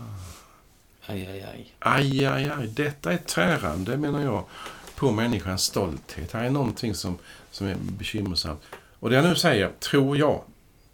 Aj, 1.05 1.27
aj, 1.27 1.41
aj. 1.43 1.73
Aj, 1.79 2.25
aj, 2.25 2.51
aj. 2.57 2.67
Detta 2.67 3.13
är 3.13 3.17
tärande, 3.17 3.97
menar 3.97 4.21
jag, 4.21 4.45
på 4.95 5.11
människans 5.11 5.63
stolthet. 5.63 6.31
Här 6.31 6.43
är 6.43 6.49
någonting 6.49 6.95
som, 6.95 7.17
som 7.51 7.67
är 7.67 7.75
bekymmersamt. 7.75 8.61
Och 8.99 9.09
det 9.09 9.15
jag 9.15 9.25
nu 9.25 9.35
säger, 9.35 9.71
tror 9.79 10.17
jag, 10.17 10.43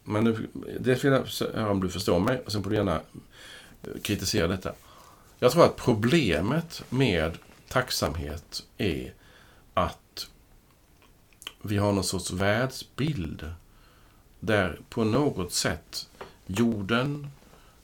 Men 0.03 0.23
nu, 0.23 0.47
det 0.79 1.03
vill 1.03 1.11
jag 1.11 1.25
höra 1.53 1.71
om 1.71 1.81
du 1.81 1.89
förstår 1.89 2.19
mig 2.19 2.41
och 2.45 2.51
sen 2.51 2.63
får 2.63 2.69
du 2.69 2.75
gärna 2.75 2.95
eh, 2.95 4.01
kritisera 4.03 4.47
detta. 4.47 4.73
Jag 5.39 5.51
tror 5.51 5.65
att 5.65 5.75
problemet 5.75 6.83
med 6.89 7.37
tacksamhet 7.67 8.63
är 8.77 9.13
att 9.73 10.00
vi 11.61 11.77
har 11.77 11.91
någon 11.91 12.03
sorts 12.03 12.31
världsbild 12.31 13.53
där 14.39 14.79
på 14.89 15.03
något 15.03 15.53
sätt 15.53 16.09
jorden, 16.45 17.27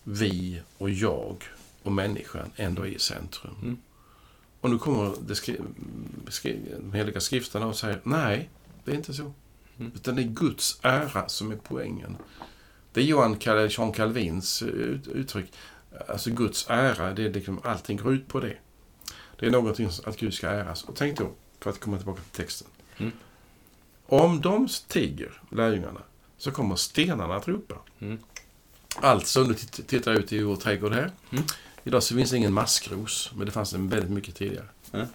vi 0.03 0.61
och 0.77 0.89
jag 0.89 1.43
och 1.83 1.91
människan 1.91 2.51
ändå 2.55 2.81
är 2.81 2.91
i 2.91 2.99
centrum. 2.99 3.55
Mm. 3.61 3.77
Och 4.61 4.69
nu 4.69 4.77
kommer 4.77 5.13
det 5.27 5.35
skri 5.35 5.57
skri 6.27 6.59
de 6.79 6.93
heliga 6.93 7.19
skrifterna 7.19 7.65
och 7.65 7.77
säger 7.77 7.99
nej, 8.03 8.49
det 8.83 8.91
är 8.91 8.95
inte 8.95 9.13
så. 9.13 9.33
Mm. 9.79 9.91
Utan 9.95 10.15
det 10.15 10.21
är 10.21 10.27
Guds 10.27 10.79
ära 10.81 11.29
som 11.29 11.51
är 11.51 11.55
poängen. 11.55 12.17
Det 12.93 13.01
är 13.01 13.05
Johan 13.05 13.37
Jean 13.69 13.91
Calvins 13.91 14.61
eh, 14.61 14.67
ut 14.67 15.07
uttryck. 15.07 15.53
Alltså 16.07 16.29
Guds 16.29 16.65
ära, 16.69 17.13
det 17.13 17.23
är 17.23 17.33
liksom, 17.33 17.59
allting 17.63 17.97
går 17.97 18.13
ut 18.13 18.27
på 18.27 18.39
det. 18.39 18.57
Det 19.39 19.45
är 19.45 19.51
någonting 19.51 19.89
att 20.03 20.17
Gud 20.17 20.33
ska 20.33 20.47
äras. 20.47 20.83
Och 20.83 20.95
tänk 20.95 21.17
då, 21.17 21.31
för 21.59 21.69
att 21.69 21.79
komma 21.79 21.97
tillbaka 21.97 22.21
till 22.21 22.43
texten. 22.43 22.67
Mm. 22.97 23.11
Om 24.09 24.41
de 24.41 24.67
tiger, 24.87 25.41
lärjungarna, 25.51 26.01
så 26.37 26.51
kommer 26.51 26.75
stenarna 26.75 27.35
att 27.35 27.47
ropa. 27.47 27.75
Mm. 27.99 28.19
Alltså, 28.95 29.43
nu 29.43 29.53
titt- 29.53 29.87
tittar 29.87 30.11
jag 30.11 30.19
ut 30.19 30.33
i 30.33 30.43
vår 30.43 30.55
trädgård 30.55 30.93
här. 30.93 31.11
Mm. 31.31 31.43
Idag 31.83 32.03
så 32.03 32.15
finns 32.15 32.31
det 32.31 32.37
ingen 32.37 32.53
maskros, 32.53 33.31
men 33.35 33.45
det 33.45 33.51
fanns 33.51 33.71
det 33.71 33.77
väldigt 33.77 34.11
mycket 34.11 34.35
tidigare. 34.35 34.67
Mm. 34.91 35.07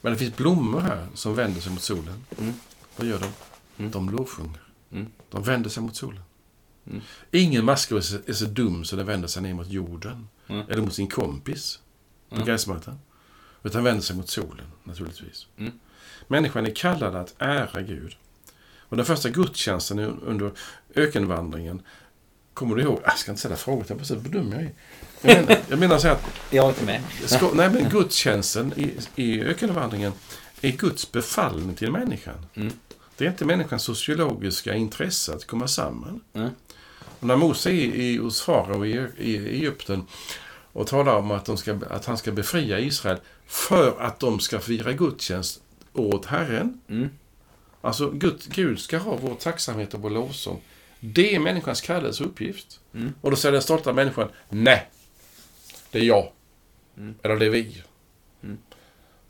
Men 0.00 0.12
det 0.12 0.18
finns 0.18 0.36
blommor 0.36 0.80
här 0.80 1.06
som 1.14 1.34
vänder 1.34 1.60
sig 1.60 1.72
mot 1.72 1.82
solen. 1.82 2.24
Mm. 2.38 2.52
Vad 2.96 3.06
gör 3.06 3.18
de? 3.18 3.28
Mm. 3.78 3.90
De 3.90 4.10
lovsjunger. 4.10 4.62
Mm. 4.92 5.06
De 5.30 5.42
vänder 5.42 5.70
sig 5.70 5.82
mot 5.82 5.96
solen. 5.96 6.22
Ingen 7.30 7.64
maskros 7.64 8.12
är 8.26 8.32
så 8.32 8.44
dum 8.44 8.84
så 8.84 8.96
den 8.96 9.06
vänder 9.06 9.28
sig 9.28 9.42
ner 9.42 9.54
mot 9.54 9.68
jorden. 9.68 10.28
Eller 10.46 10.82
mot 10.82 10.94
sin 10.94 11.08
kompis 11.08 11.80
på 12.28 12.44
gräsmattan. 12.44 12.98
Utan 13.62 13.84
vänder 13.84 14.02
sig 14.02 14.16
mot 14.16 14.28
solen, 14.28 14.66
naturligtvis. 14.84 15.46
Människan 16.32 16.66
är 16.66 16.74
kallad 16.74 17.16
att 17.16 17.34
ära 17.38 17.82
Gud. 17.82 18.16
Och 18.78 18.96
den 18.96 19.06
första 19.06 19.28
gudstjänsten 19.28 19.98
under 19.98 20.50
ökenvandringen, 20.94 21.82
kommer 22.54 22.76
du 22.76 22.82
ihåg? 22.82 23.00
Jag 23.04 23.18
ska 23.18 23.30
inte 23.30 23.40
ställa 23.40 23.56
frågor, 23.56 23.84
jag 23.88 23.96
bara 23.96 24.04
så 24.04 24.14
dum 24.14 24.52
jag 24.52 24.62
är. 24.62 24.72
Jag 25.20 25.36
menar, 25.36 25.60
jag 25.68 25.78
menar 25.78 25.98
så 25.98 26.06
här 26.06 26.14
att 26.14 26.24
Jag 26.50 26.64
är 26.64 26.68
inte 26.68 26.84
med. 26.84 27.02
Ska, 27.24 27.50
nej, 27.54 27.70
men 27.70 27.88
gudstjänsten 27.88 28.72
i, 28.76 28.92
i 29.22 29.42
ökenvandringen 29.42 30.12
är 30.60 30.70
Guds 30.70 31.12
befallning 31.12 31.74
till 31.74 31.92
människan. 31.92 32.46
Mm. 32.54 32.72
Det 33.16 33.24
är 33.24 33.28
inte 33.28 33.44
människans 33.44 33.82
sociologiska 33.82 34.74
intresse 34.74 35.34
att 35.34 35.46
komma 35.46 35.68
samman. 35.68 36.20
Mm. 36.32 36.50
Och 37.20 37.26
när 37.26 37.36
Mose 37.36 37.70
är 37.70 37.74
i, 37.74 38.16
hos 38.16 38.42
farao 38.42 38.86
i, 38.86 39.06
i 39.18 39.36
Egypten 39.36 40.06
och 40.72 40.86
talar 40.86 41.16
om 41.16 41.30
att, 41.30 41.58
ska, 41.58 41.78
att 41.90 42.04
han 42.04 42.18
ska 42.18 42.32
befria 42.32 42.78
Israel 42.78 43.18
för 43.46 44.00
att 44.00 44.20
de 44.20 44.40
ska 44.40 44.60
fira 44.60 44.92
gudstjänst 44.92 45.62
åt 45.92 46.26
Herren. 46.26 46.80
Mm. 46.88 47.10
Alltså 47.80 48.10
Gud, 48.10 48.40
Gud 48.48 48.80
ska 48.80 48.98
ha 48.98 49.16
vår 49.16 49.34
tacksamhet 49.34 49.94
och 49.94 50.00
vår 50.00 50.10
lovsång. 50.10 50.60
Det 51.00 51.34
är 51.34 51.38
människans 51.38 51.80
kallelse 51.80 52.24
och 52.24 52.30
uppgift. 52.30 52.80
Mm. 52.94 53.14
Och 53.20 53.30
då 53.30 53.36
säger 53.36 53.52
den 53.52 53.62
stolta 53.62 53.92
människan, 53.92 54.28
nej, 54.48 54.90
det 55.90 55.98
är 55.98 56.04
jag. 56.04 56.32
Mm. 56.96 57.14
Eller 57.22 57.36
det 57.36 57.46
är 57.46 57.50
vi. 57.50 57.82
Mm. 58.42 58.58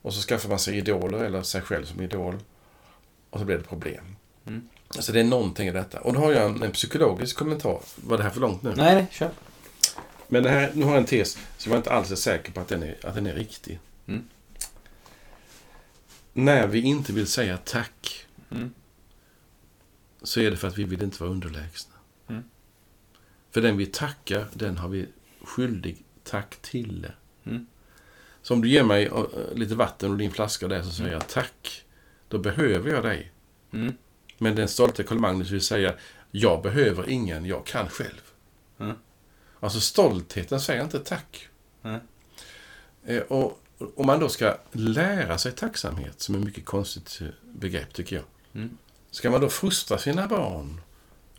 Och 0.02 0.14
så 0.14 0.21
skaffar 0.21 0.49
man 0.49 0.59
sig 0.59 0.78
idoler 0.78 1.25
eller 1.25 1.42
sig 1.42 1.62
själv 1.62 1.85
som 1.85 2.00
idol. 2.00 2.38
Och 3.31 3.38
så 3.38 3.45
blir 3.45 3.57
det 3.57 3.64
problem. 3.64 4.16
Mm. 4.47 4.69
Alltså 4.88 5.12
det 5.12 5.21
är 5.21 5.25
någonting 5.25 5.69
i 5.69 5.73
detta. 5.73 6.00
Och 6.00 6.12
då 6.12 6.21
har 6.21 6.33
jag 6.33 6.45
en, 6.45 6.62
en 6.62 6.73
psykologisk 6.73 7.37
kommentar. 7.37 7.81
Var 7.97 8.16
det 8.16 8.23
här 8.23 8.31
för 8.31 8.40
långt 8.40 8.62
nu? 8.62 8.73
Nej, 8.76 8.95
nej, 8.95 9.07
kör. 9.11 9.31
Men 10.28 10.42
det 10.42 10.50
här, 10.50 10.71
nu 10.75 10.85
har 10.85 10.92
jag 10.92 11.00
en 11.00 11.07
tes 11.07 11.38
som 11.59 11.73
jag 11.73 11.78
inte 11.78 11.90
alls 11.90 12.11
är 12.11 12.16
säker 12.16 12.52
på 12.52 12.61
att 12.61 12.69
den 12.69 12.83
är, 12.83 12.97
att 13.02 13.14
den 13.14 13.26
är 13.26 13.35
riktig. 13.35 13.78
Mm. 14.07 14.25
När 16.33 16.67
vi 16.67 16.81
inte 16.81 17.12
vill 17.12 17.27
säga 17.27 17.57
tack 17.65 18.27
Mm. 18.51 18.75
så 20.23 20.41
är 20.41 20.51
det 20.51 20.57
för 20.57 20.69
att 20.69 20.79
vi 20.79 20.85
vill 20.85 21.03
inte 21.03 21.23
vara 21.23 21.31
underlägsna. 21.31 21.95
Mm. 22.29 22.43
För 23.51 23.61
den 23.61 23.77
vi 23.77 23.87
tackar, 23.87 24.47
den 24.53 24.77
har 24.79 24.89
vi 24.89 25.09
skyldig 25.45 26.05
tack 26.25 26.57
till. 26.62 27.07
Mm. 27.45 27.67
Så 28.43 28.55
om 28.55 28.62
du 28.62 28.69
ger 28.69 28.83
mig 28.85 29.07
eh, 29.07 29.25
lite 29.55 29.75
vatten 29.75 30.11
och 30.11 30.17
din 30.19 30.31
flaska 30.31 30.69
där 30.69 30.83
så 30.83 30.91
säger 30.91 31.12
jag 31.12 31.29
tack. 31.29 31.85
Då 32.29 32.39
behöver 32.39 32.91
jag 32.91 33.03
dig. 33.05 33.33
Mm. 33.73 33.95
Men 34.39 34.55
den 34.57 34.69
stolte 34.69 35.03
Karl 35.03 35.19
Magnus 35.19 35.51
vill 35.51 35.61
säga 35.61 35.95
jag 36.31 36.62
behöver 36.62 37.09
ingen, 37.11 37.45
jag 37.45 37.67
kan 37.67 37.89
själv. 37.89 38.23
Mm. 38.79 38.97
Alltså 39.61 39.81
stoltheten 39.81 40.61
säger 40.61 40.83
inte 40.85 40.99
tack. 40.99 41.49
Mm. 41.83 42.01
Eh, 43.05 43.23
Och 43.23 43.62
om 43.97 44.07
man 44.07 44.21
då 44.21 44.29
ska 44.29 44.57
lära 44.73 45.39
sig 45.39 45.53
tacksamhet, 45.53 46.21
som 46.21 46.35
är 46.35 46.39
ett 46.39 46.45
mycket 46.45 46.65
konstigt 46.65 47.19
eh, 47.21 47.27
begrepp 47.55 47.95
tycker 47.95 48.17
jag. 48.17 48.25
Mm. 48.55 48.79
Ska 49.11 49.31
man 49.31 49.41
då 49.41 49.49
fostra 49.49 49.99
sina 49.99 50.27
barn 50.29 50.81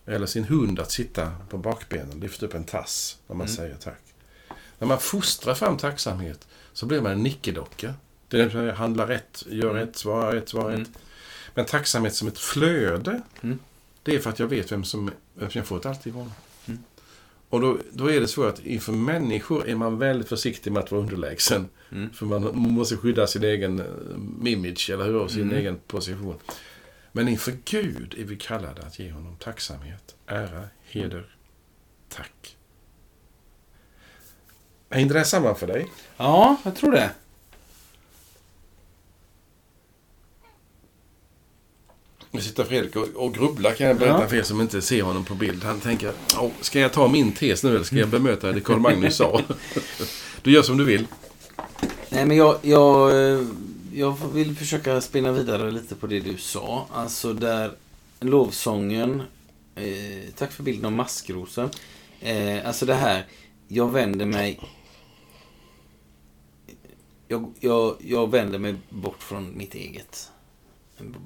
eller 0.06 0.26
sin 0.26 0.44
hund 0.44 0.80
att 0.80 0.92
sitta 0.92 1.32
på 1.50 1.58
bakbenen, 1.58 2.20
lyfta 2.20 2.46
upp 2.46 2.54
en 2.54 2.64
tass 2.64 3.18
när 3.28 3.36
man 3.36 3.48
Mm. 3.48 3.56
säger 3.58 3.76
tack. 3.76 4.02
När 4.80 4.88
man 4.88 5.00
fostrar 5.00 5.54
fram 5.56 5.78
tacksamhet 5.78 6.48
så 6.74 6.86
blir 6.86 7.02
man 7.02 7.12
en 7.12 7.24
nickedocka. 7.24 7.94
Det 8.28 8.38
är 8.38 8.42
den 8.42 8.52
som 8.52 8.60
säger, 8.60 8.74
handla 8.74 9.08
rätt, 9.08 9.44
gör 9.50 9.70
Mm. 9.70 9.76
rätt, 9.86 9.96
svara 9.96 10.36
rätt, 10.36 10.50
svara 10.50 10.68
Mm. 10.74 10.80
rätt. 10.80 10.90
Men 11.54 11.66
tacksamhet 11.66 12.16
som 12.16 12.28
ett 12.28 12.40
flöde, 12.40 13.22
Mm. 13.42 13.60
det 14.04 14.16
är 14.16 14.20
för 14.20 14.30
att 14.30 14.40
jag 14.40 14.48
vet 14.48 14.72
vem 14.72 14.84
som, 14.84 15.12
vem 15.34 15.50
som 15.50 15.60
jag 15.60 15.68
fått 15.68 15.86
allt 15.86 16.06
ifrån. 16.06 16.32
Mm. 16.66 16.84
Och 17.50 17.62
då, 17.62 17.78
då 17.92 18.12
är 18.12 18.20
det 18.20 18.28
så 18.28 18.44
att 18.44 18.60
inför 18.60 18.92
människor 18.94 19.68
är 19.68 19.76
man 19.76 19.98
väldigt 19.98 20.30
försiktig 20.30 20.72
med 20.72 20.84
att 20.84 20.92
vara 20.92 21.02
underlägsen. 21.02 21.70
Mm. 21.94 22.14
För 22.14 22.26
man, 22.26 22.42
man 22.42 22.56
måste 22.74 22.98
skydda 22.98 23.28
sin 23.28 23.44
egen 23.44 23.80
eh, 23.80 24.52
image, 24.54 24.90
eller 24.94 25.06
hur? 25.06 25.28
Sin 25.28 25.42
Mm. 25.44 25.56
egen 25.58 25.80
position. 25.88 26.36
Men 27.12 27.28
inför 27.28 27.58
Gud 27.66 28.16
är 28.18 28.24
vi 28.24 28.36
kallade 28.36 28.82
att 28.82 29.00
ge 29.00 29.12
honom 29.12 29.36
tacksamhet, 29.36 30.16
ära, 30.28 30.64
heder, 30.84 31.36
tack. 32.10 32.58
Hängde 34.90 35.14
det 35.14 35.26
samman 35.26 35.56
för 35.56 35.68
dig? 35.68 35.88
Ja, 36.18 36.58
jag 36.64 36.76
tror 36.76 36.92
det. 36.92 37.12
Nu 42.32 42.42
sitter 42.42 42.64
Fredrik 42.64 42.96
och, 42.96 43.08
och 43.16 43.34
grubblar 43.34 43.72
kan 43.74 43.88
jag 43.88 43.98
berätta 43.98 44.22
Ja. 44.22 44.28
för 44.28 44.36
er 44.36 44.44
som 44.44 44.62
inte 44.62 44.82
ser 44.82 45.02
honom 45.02 45.26
på 45.26 45.36
bild. 45.36 45.64
Han 45.64 45.80
tänker, 45.80 46.12
"Åh, 46.40 46.52
ska 46.62 46.80
jag 46.80 46.94
ta 46.94 47.08
min 47.08 47.32
tes 47.32 47.64
nu 47.64 47.70
eller 47.76 47.84
ska 47.84 47.96
jag 47.96 48.10
bemöta 48.18 48.52
det 48.52 48.62
Carl 48.62 48.80
Magnus 48.80 49.16
sa? 49.16 49.42
Du 50.42 50.52
gör 50.52 50.62
som 50.62 50.78
du 50.78 50.84
vill. 50.84 51.08
Nej, 52.14 52.26
men 52.26 52.38
jag, 52.38 52.58
jag, 52.62 53.12
eh, 53.12 53.46
jag 53.94 54.18
vill 54.34 54.56
försöka 54.56 55.02
spinna 55.02 55.32
vidare 55.32 55.72
lite 55.72 55.96
på 55.96 56.08
det 56.08 56.20
du 56.20 56.38
sa. 56.38 56.88
Alltså 56.92 57.34
där 57.34 57.72
lovsången, 58.20 59.22
eh, 59.76 60.34
tack 60.36 60.52
för 60.52 60.64
bilden 60.64 60.86
av 60.86 60.92
maskrosen. 60.92 61.70
Eh, 62.22 62.68
alltså 62.68 62.86
det 62.86 62.94
här, 62.94 63.26
jag 63.68 63.92
vänder 63.92 64.26
mig 64.26 64.60
jag, 67.28 67.54
jag, 67.60 67.96
jag 68.00 68.32
vänder 68.32 68.60
mig 68.60 68.76
bort 68.90 69.24
från 69.24 69.58
mitt 69.58 69.76
eget. 69.76 70.32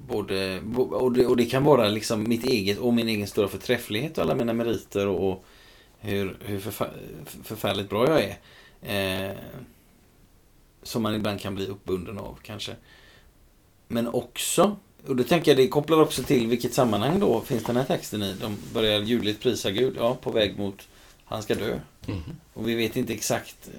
Både, 0.08 0.60
och, 0.76 1.12
det, 1.12 1.26
och 1.26 1.36
det 1.36 1.46
kan 1.46 1.64
vara 1.64 1.88
liksom 1.88 2.28
mitt 2.28 2.44
eget 2.44 2.78
och 2.78 2.94
min 2.94 3.08
egen 3.08 3.26
stora 3.26 3.48
förträfflighet 3.48 4.18
och 4.18 4.24
alla 4.24 4.34
mina 4.34 4.52
meriter 4.52 5.06
och, 5.06 5.32
och 5.32 5.44
hur, 5.98 6.36
hur 6.44 6.60
förfär, 6.60 6.92
förfärligt 7.42 7.90
bra 7.90 8.08
jag 8.08 8.24
är. 8.24 8.38
Eh, 9.30 9.36
som 10.82 11.02
man 11.02 11.14
ibland 11.14 11.40
kan 11.40 11.54
bli 11.54 11.66
uppbunden 11.66 12.18
av 12.18 12.38
kanske. 12.42 12.72
Men 13.88 14.08
också, 14.08 14.76
och 15.06 15.16
då 15.16 15.24
tänker 15.24 15.50
jag 15.50 15.58
det 15.58 15.68
kopplar 15.68 16.00
också 16.00 16.22
till 16.22 16.46
vilket 16.46 16.74
sammanhang 16.74 17.20
då 17.20 17.40
finns 17.40 17.64
den 17.64 17.76
här 17.76 17.84
texten 17.84 18.22
i. 18.22 18.34
De 18.40 18.56
börjar 18.72 19.00
ljudligt 19.00 19.40
prisa 19.40 19.70
Gud, 19.70 19.96
ja, 19.98 20.14
på 20.14 20.30
väg 20.30 20.58
mot 20.58 20.88
han 21.24 21.42
ska 21.42 21.54
dö. 21.54 21.78
Mhm. 22.06 22.22
Och 22.54 22.68
vi 22.68 22.74
vet 22.74 22.96
inte 22.96 23.12
exakt, 23.12 23.70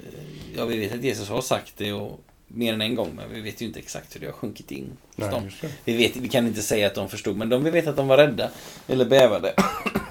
ja 0.56 0.66
vi 0.66 0.78
vet 0.78 0.94
att 0.94 1.04
Jesus 1.04 1.30
har 1.30 1.42
sagt 1.42 1.74
det 1.78 1.94
och 1.94 2.20
mer 2.48 2.74
än 2.74 2.82
en 2.82 2.96
gång, 2.96 3.12
men 3.16 3.34
vi 3.34 3.42
vet 3.42 3.62
ju 3.62 3.66
inte 3.66 3.80
exakt 3.80 4.16
hur 4.16 4.20
det 4.20 4.26
har 4.26 4.34
sjunkit 4.34 4.72
in 4.72 4.98
hos 5.16 5.30
dem. 5.30 5.50
Vi, 5.84 5.98
vet, 5.98 6.16
vi 6.16 6.30
kan 6.30 6.48
inte 6.48 6.62
säga 6.62 6.88
att 6.88 6.96
de 6.96 7.10
förstod, 7.10 7.38
men 7.38 7.50
de, 7.50 7.64
vi 7.64 7.72
vet 7.72 7.88
att 7.88 7.96
de 7.96 8.08
var 8.08 8.18
rädda. 8.18 8.50
Eller 8.88 9.06
bävade. 9.06 9.54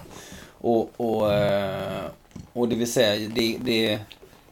och, 0.59 0.92
och, 0.97 1.35
eh, 1.35 2.04
och 2.52 2.68
det 2.68 2.76
vill 2.76 2.92
säga, 2.92 3.28
det, 3.35 3.57
det, 3.61 3.99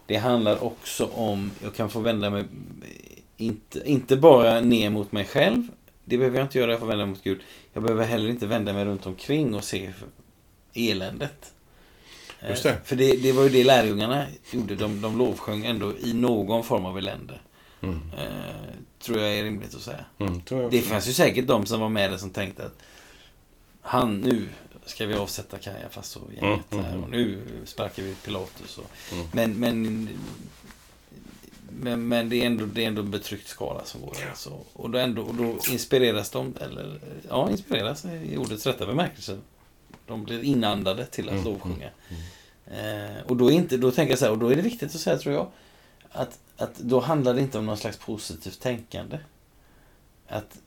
det 0.07 0.17
handlar 0.17 0.65
också 0.65 1.07
om, 1.07 1.51
jag 1.63 1.75
kan 1.75 1.91
få 1.91 2.01
vända 2.01 2.31
mig, 2.31 2.45
inte, 3.37 3.91
inte 3.91 4.17
bara 4.17 4.61
ner 4.61 4.91
mot 4.91 5.13
mig 5.13 5.25
själv. 5.25 5.69
Det 6.05 6.19
behöver 6.19 6.39
jag 6.39 6.45
inte 6.45 6.59
göra, 6.59 6.71
jag 6.71 6.81
får 6.81 6.87
vända 6.87 7.07
mig 7.07 7.15
mot 7.15 7.25
Gud. 7.25 7.41
Jag 7.73 7.83
behöver 7.83 8.05
heller 8.05 8.29
inte 8.29 8.47
vända 8.47 8.73
mig 8.73 8.85
runt 8.85 9.07
omkring 9.07 9.55
och 9.55 9.65
se 9.65 9.93
eländet. 10.75 11.53
Eh, 12.41 12.49
det. 12.63 12.79
För 12.85 12.97
det, 12.97 13.17
det 13.23 13.33
var 13.33 13.43
ju 13.43 13.49
det 13.49 13.65
lärjungarna 13.65 14.27
gjorde. 14.51 14.75
De, 14.75 15.01
de 15.01 15.19
lovsjöng 15.19 15.65
ändå 15.65 15.93
i 15.99 16.13
någon 16.13 16.65
form 16.65 16.87
av 16.87 16.99
elände. 16.99 17.41
Mm. 17.81 18.01
Eh, 18.19 18.75
tror 19.01 19.19
jag 19.19 19.39
är 19.39 19.45
rimligt 19.45 19.75
att 19.75 19.81
säga. 19.81 20.05
Mm, 20.19 20.41
Det 20.71 20.81
fanns 20.81 21.09
ju 21.09 21.13
säkert 21.13 21.47
de 21.47 21.67
som 21.67 21.81
var 21.81 21.89
med 21.89 22.11
där 22.11 22.19
som 22.19 22.31
tänkte 22.31 22.65
att 22.67 22.79
han 23.81 24.21
nu, 24.21 24.49
ska 24.87 25.07
vi 25.07 25.15
avsätta 25.15 25.59
Kajafas 25.59 26.17
och 26.17 26.33
gänget 26.35 26.43
Mm, 26.43 26.61
mm, 26.71 26.85
här 26.85 26.93
mm. 26.93 27.05
och 27.05 27.11
nu 27.11 27.43
sparkar 27.65 28.03
vi 28.03 28.15
Pilatus. 28.15 28.79
Och, 28.79 28.91
Mm. 29.13 29.27
men, 29.33 29.53
men, 29.61 30.09
men, 31.71 32.09
men 32.09 32.29
det 32.29 32.37
är 32.43 32.47
ändå, 32.47 32.65
det 32.67 32.83
är 32.83 32.87
ändå 32.87 33.03
en 33.03 33.11
betryckt 33.11 33.49
skara 33.49 33.85
som 33.85 34.01
går 34.01 34.15
där. 34.15 34.33
Så, 34.35 34.61
och, 34.73 34.91
då 34.91 34.99
ändå, 34.99 35.23
och 35.23 35.35
då 35.35 35.59
inspireras 35.71 36.31
de, 36.31 36.55
eller 36.61 37.01
ja, 37.29 37.51
inspireras 37.51 38.05
i 38.05 38.37
ordets 38.37 38.67
rätta 38.67 38.87
bemärkelse. 38.87 39.39
De 40.07 40.25
blir 40.25 40.43
inandade 40.45 41.07
till 41.07 41.29
att 41.29 41.33
Mm, 41.33 41.45
lovsjunga. 41.45 41.91
Eh, 42.67 43.23
och 43.27 43.37
då, 43.37 43.51
är 43.51 43.55
inte, 43.55 43.77
då 43.77 43.91
tänker 43.91 44.13
jag 44.13 44.19
så 44.19 44.25
här, 44.25 44.33
och 44.33 44.39
då 44.39 44.49
är 44.53 44.57
det 44.57 44.63
viktigt 44.63 44.95
att 44.95 45.01
säga 45.01 45.19
tror 45.19 45.35
jag, 45.35 45.49
att, 46.13 46.39
att 46.57 46.77
då 46.79 47.01
handlar 47.01 47.35
det 47.35 47.41
inte 47.41 47.59
om 47.59 47.67
någon 47.67 47.77
slags 47.77 47.97
positivt 47.97 48.61
tänkande. 48.61 49.19
Att 50.29 50.59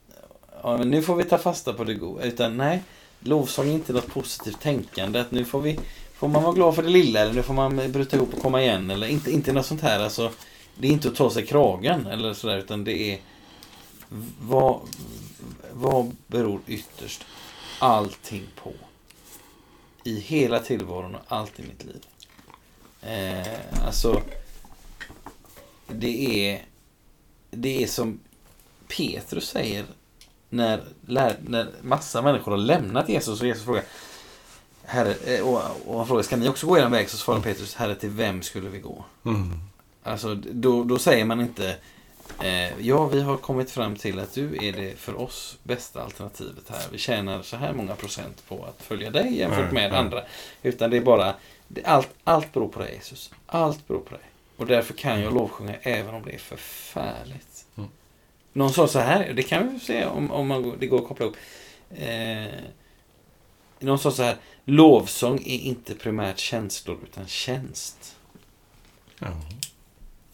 ja, 0.64 0.78
men 0.78 0.90
nu 0.90 1.02
får 1.02 1.16
vi 1.16 1.24
ta 1.24 1.38
fasta 1.38 1.74
på 1.74 1.84
det 1.84 1.94
goda. 1.94 2.24
Utan 2.24 2.58
nej, 2.58 2.84
lovsång 3.20 3.68
är 3.70 3.74
inte 3.74 3.94
något 3.94 4.08
positivt 4.08 4.62
tänkande. 4.62 5.20
Att 5.20 5.32
nu 5.32 5.46
får 5.46 5.62
vi 5.62 5.80
Får 6.20 6.28
man 6.28 6.44
vara 6.44 6.54
glad 6.54 6.76
för 6.76 6.84
det 6.84 6.90
lilla 6.90 7.20
eller 7.20 7.34
nu 7.34 7.44
får 7.44 7.54
man 7.54 7.92
bryta 7.92 8.18
ihop 8.18 8.34
och 8.34 8.42
komma 8.42 8.62
igen. 8.62 8.90
Eller 8.90 9.08
inte, 9.08 9.32
inte 9.32 9.54
något 9.54 9.66
sånt 9.66 9.82
här. 9.82 10.00
Alltså, 10.00 10.32
det 10.78 10.88
är 10.88 10.92
inte 10.92 11.08
att 11.08 11.16
ta 11.16 11.30
sig 11.30 11.46
kragen 11.46 12.06
eller 12.06 12.34
sådär. 12.34 12.58
Utan 12.58 12.84
det 12.84 13.14
är 13.14 13.20
vad, 14.40 14.80
vad 15.74 16.16
beror 16.28 16.62
ytterst 16.68 17.26
allting 17.80 18.48
på? 18.56 18.74
I 20.04 20.20
hela 20.20 20.60
tillvaron 20.60 21.16
och 21.16 21.22
allt 21.28 21.60
i 21.60 21.64
mitt 21.64 21.86
liv. 21.86 22.06
Eh, 23.02 23.86
alltså, 23.86 24.22
det 25.88 26.50
är, 26.50 26.66
det 27.52 27.84
är 27.84 27.88
som 27.88 28.20
Petrus 28.88 29.50
säger 29.50 29.86
när, 30.50 30.82
när 31.42 31.68
massa 31.82 32.22
människor 32.22 32.52
har 32.52 32.58
lämnat 32.58 33.10
Jesus 33.10 33.42
och 33.42 33.48
Jesus 33.48 33.66
frågar 33.66 33.84
Herre, 34.84 35.14
eh, 35.26 35.48
och, 35.48 35.62
och 35.86 35.98
han 35.98 36.08
frågar, 36.08 36.24
ska 36.24 36.36
ni 36.38 36.50
också 36.50 36.68
gå 36.68 36.78
er 36.78 36.90
väg? 36.90 37.10
Så 37.10 37.18
svarar 37.18 37.40
Petrus, 37.42 37.76
Herre, 37.76 37.96
till 37.96 38.10
vem 38.10 38.42
skulle 38.42 38.70
vi 38.70 38.80
gå? 38.80 39.06
Mm. 39.26 39.52
Alltså, 40.04 40.36
då, 40.36 40.84
då 40.84 41.00
säger 41.00 41.26
man 41.26 41.42
inte 41.42 41.76
eh, 42.42 42.80
Ja, 42.80 43.06
vi 43.06 43.22
har 43.22 43.38
kommit 43.38 43.72
fram 43.72 43.96
till 43.96 44.20
att 44.20 44.34
du 44.34 44.68
är 44.68 44.72
det 44.72 45.00
för 45.00 45.22
oss 45.22 45.58
bästa 45.64 46.04
alternativet 46.04 46.64
här. 46.70 46.84
Vi 46.92 46.98
tjänar 46.98 47.42
så 47.42 47.58
här 47.58 47.74
många 47.74 47.96
procent 47.96 48.44
på 48.48 48.66
att 48.66 48.82
följa 48.82 49.10
dig 49.10 49.38
jämfört 49.38 49.72
Nej, 49.72 49.74
med 49.74 49.92
nej. 49.92 50.00
andra. 50.00 50.24
Utan 50.64 50.90
det 50.90 50.98
är 50.98 51.02
bara 51.02 51.34
det, 51.68 51.86
allt, 51.86 52.10
allt 52.24 52.54
beror 52.54 52.68
på 52.68 52.80
dig 52.80 52.94
Jesus. 52.94 53.32
Allt 53.46 53.88
beror 53.88 54.00
på 54.00 54.10
dig. 54.10 54.24
Och 54.58 54.66
därför 54.66 54.94
kan 54.94 55.22
jag 55.22 55.34
lovsjunga 55.34 55.76
även 55.82 56.16
om 56.16 56.24
det 56.26 56.34
är 56.34 56.40
förfärligt. 56.40 57.49
Någon 58.54 58.74
sa 58.74 58.88
så 58.88 59.00
här, 59.00 59.34
det 59.34 59.44
kan 59.44 59.74
vi 59.74 59.80
se 59.80 60.06
om, 60.06 60.32
om 60.32 60.48
man, 60.48 60.64
går- 60.64 60.78
det 60.80 60.88
går 60.88 61.02
att 61.02 61.08
koppla 61.08 61.26
ihop. 61.26 61.38
Eh, 61.96 62.60
någon 63.80 64.00
sa 64.00 64.12
så 64.12 64.24
här, 64.24 64.38
lovsång 64.66 65.38
är 65.46 65.60
inte 65.60 65.96
primärt 65.96 66.38
känslor 66.40 66.98
utan 67.04 67.28
tjänst. 67.28 68.16
Ja. 69.20 69.28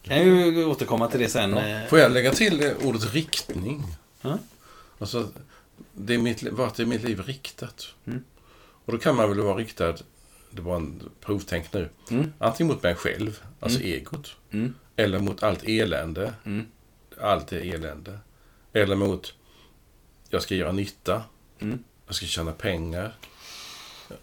Kan 0.02 0.18
ju 0.24 0.64
återkomma 0.64 1.08
till 1.08 1.20
det 1.20 1.28
sen. 1.28 1.50
Ja. 1.50 1.68
eh, 1.68 1.86
Får 1.88 1.98
jag 1.98 2.12
lägga 2.12 2.32
till 2.32 2.58
det 2.58 2.74
ordet 2.84 3.14
riktning? 3.14 3.82
Ja. 4.20 4.38
Alltså, 4.98 5.28
det 5.92 6.14
är 6.14 6.18
mitt, 6.18 6.42
vart 6.42 6.78
är 6.78 6.86
mitt 6.86 7.02
liv 7.02 7.20
riktat? 7.22 7.86
Mm. 8.06 8.24
Och 8.84 8.92
då 8.92 8.98
kan 8.98 9.16
man 9.16 9.28
väl 9.28 9.40
vara 9.40 9.56
riktad, 9.56 9.94
det 10.50 10.60
var 10.62 10.76
en 10.76 11.02
provtänk 11.20 11.72
nu, 11.72 11.88
Mm, 12.10 12.32
antingen 12.38 12.72
mot 12.72 12.82
mig 12.82 12.94
själv, 12.94 13.40
alltså 13.60 13.80
Mm. 13.80 13.92
egot, 13.92 14.36
mm, 14.50 14.74
eller 14.96 15.18
mot 15.18 15.42
allt 15.42 15.62
elände, 15.64 16.34
mm, 16.44 16.66
allt 17.20 17.52
är 17.52 17.74
elände. 17.74 18.18
Eller 18.72 18.96
mot, 18.96 19.34
jag 20.28 20.42
ska 20.42 20.54
göra 20.54 20.72
nytta, 20.72 21.22
mm, 21.58 21.84
jag 22.06 22.14
ska 22.14 22.26
tjäna 22.26 22.52
pengar, 22.52 23.16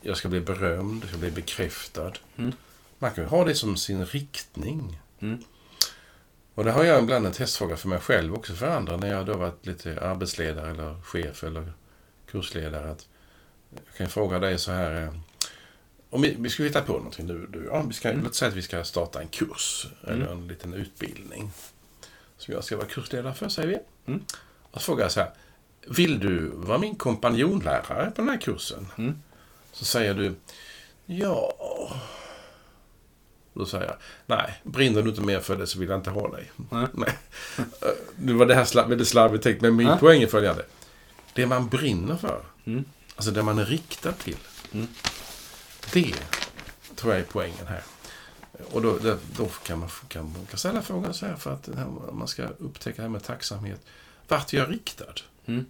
jag 0.01 0.17
ska 0.17 0.29
bli 0.29 0.39
berömd, 0.41 1.03
jag 1.03 1.09
ska 1.09 1.17
bli 1.17 1.31
bekräftad. 1.31 2.13
Mm. 2.37 2.51
Man 2.99 3.11
kan 3.11 3.23
ju 3.23 3.29
ha 3.29 3.45
det 3.45 3.55
som 3.55 3.77
sin 3.77 4.05
riktning. 4.05 4.99
Mm. 5.19 5.43
Och 6.55 6.63
det 6.63 6.71
har 6.71 6.83
jag 6.83 7.03
ibland 7.03 7.25
en 7.25 7.31
testfråga 7.31 7.77
för 7.77 7.87
mig 7.89 7.99
själv 7.99 8.33
också 8.35 8.53
för 8.53 8.67
andra 8.67 8.97
när 8.97 9.07
jag 9.11 9.25
då 9.25 9.37
varit 9.37 9.65
lite 9.65 10.01
arbetsledare 10.01 10.69
eller 10.71 11.01
chef 11.01 11.43
eller 11.43 11.73
kursledare. 12.31 12.91
Att 12.91 13.07
jag 13.87 13.95
kan 13.97 14.09
fråga 14.09 14.39
dig 14.39 14.59
så 14.59 14.71
här. 14.71 15.03
eh, 15.03 15.13
Om 16.09 16.21
vi, 16.21 16.35
vi 16.39 16.49
ska 16.49 16.63
hitta 16.63 16.81
på 16.81 16.93
någonting 16.93 17.25
nu. 17.25 17.47
Du, 17.49 17.65
ja, 17.65 17.81
vi 17.87 17.93
ska, 17.93 18.09
Mm. 18.09 18.23
Låt 18.23 18.35
säga 18.35 18.49
att 18.49 18.55
vi 18.57 18.61
ska 18.61 18.83
starta 18.83 19.21
en 19.21 19.27
kurs 19.27 19.87
eller 20.03 20.25
Mm. 20.25 20.27
en 20.37 20.47
liten 20.47 20.73
utbildning. 20.73 21.51
Som 22.45 22.53
jag 22.53 22.63
ska 22.63 22.77
vara 22.77 22.87
kursledare 22.87 23.33
för, 23.33 23.49
säger 23.49 23.67
vi. 23.67 23.77
Mm. 24.11 24.25
Och 24.71 24.81
så 24.81 24.85
frågar 24.85 25.03
jag 25.05 25.11
så 25.11 25.19
här. 25.19 25.29
Vill 25.87 26.19
du 26.19 26.51
vara 26.55 26.77
min 26.77 26.95
kompanjonlärare 26.95 28.11
på 28.15 28.21
den 28.21 28.29
här 28.29 28.37
kursen? 28.41 28.87
Mm. 28.97 29.15
Så 29.71 29.85
säger 29.85 30.13
du. 30.13 30.35
Ja. 31.05 31.53
Då 33.53 33.65
säger 33.65 33.85
jag. 33.85 33.95
Nej, 34.25 34.61
brinner 34.63 35.01
du 35.01 35.09
inte 35.09 35.21
mer 35.21 35.39
för 35.39 35.55
det 35.57 35.67
så 35.67 35.79
vill 35.79 35.89
jag 35.89 35.99
inte 35.99 36.09
ha 36.09 36.27
dig. 36.35 36.51
Nej. 36.71 36.87
Nej. 36.93 37.17
Nu 38.15 38.33
var 38.33 38.45
det 38.45 38.55
här 38.55 38.87
väldigt 38.87 39.07
slarvigt 39.07 39.43
tänkt, 39.43 39.61
men 39.61 39.75
min 39.75 39.87
Ja. 39.87 39.97
poäng 39.97 40.21
är 40.23 40.27
följande. 40.27 40.65
Det 41.33 41.45
man 41.45 41.67
brinner 41.69 42.15
för, 42.15 42.41
Mm. 42.65 42.85
alltså 43.15 43.31
det 43.31 43.43
man 43.43 43.59
är 43.59 43.65
riktad 43.65 44.11
till. 44.11 44.37
Mm. 44.71 44.87
Det 45.93 46.15
tror 46.95 47.13
jag 47.13 47.21
är 47.21 47.25
poängen 47.31 47.67
här. 47.67 47.83
Och 48.71 48.81
då, 48.81 48.97
då, 48.97 49.17
då 49.37 49.47
kan, 49.47 49.79
man, 49.79 49.89
kan 50.07 50.23
man 50.23 50.57
ställa 50.57 50.81
frågan 50.81 51.13
så 51.13 51.25
här 51.25 51.35
för 51.35 51.53
att 51.53 51.69
här, 51.75 51.87
man 52.11 52.27
ska 52.27 52.47
upptäcka 52.47 52.95
det 52.95 53.01
här 53.01 53.09
med 53.09 53.23
tacksamhet. 53.23 53.81
Vart 54.27 54.53
är 54.53 54.57
jag 54.57 54.71
riktad? 54.71 55.13
Mm. 55.45 55.65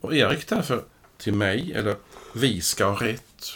Och 0.00 0.14
är 0.14 0.18
jag 0.18 0.32
riktad 0.32 0.62
för, 0.62 0.84
till 1.18 1.34
mig 1.34 1.72
eller 1.72 1.96
vi 2.34 2.60
ska 2.60 2.84
ha 2.84 3.02
rätt? 3.02 3.52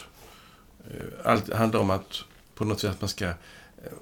Eh, 0.90 1.06
Allt 1.30 1.52
handlar 1.52 1.80
om 1.80 1.90
att 1.90 2.20
på 2.54 2.64
något 2.64 2.80
sätt 2.80 2.90
att 2.90 3.00
man 3.00 3.08
ska 3.08 3.26
eh, 3.26 3.34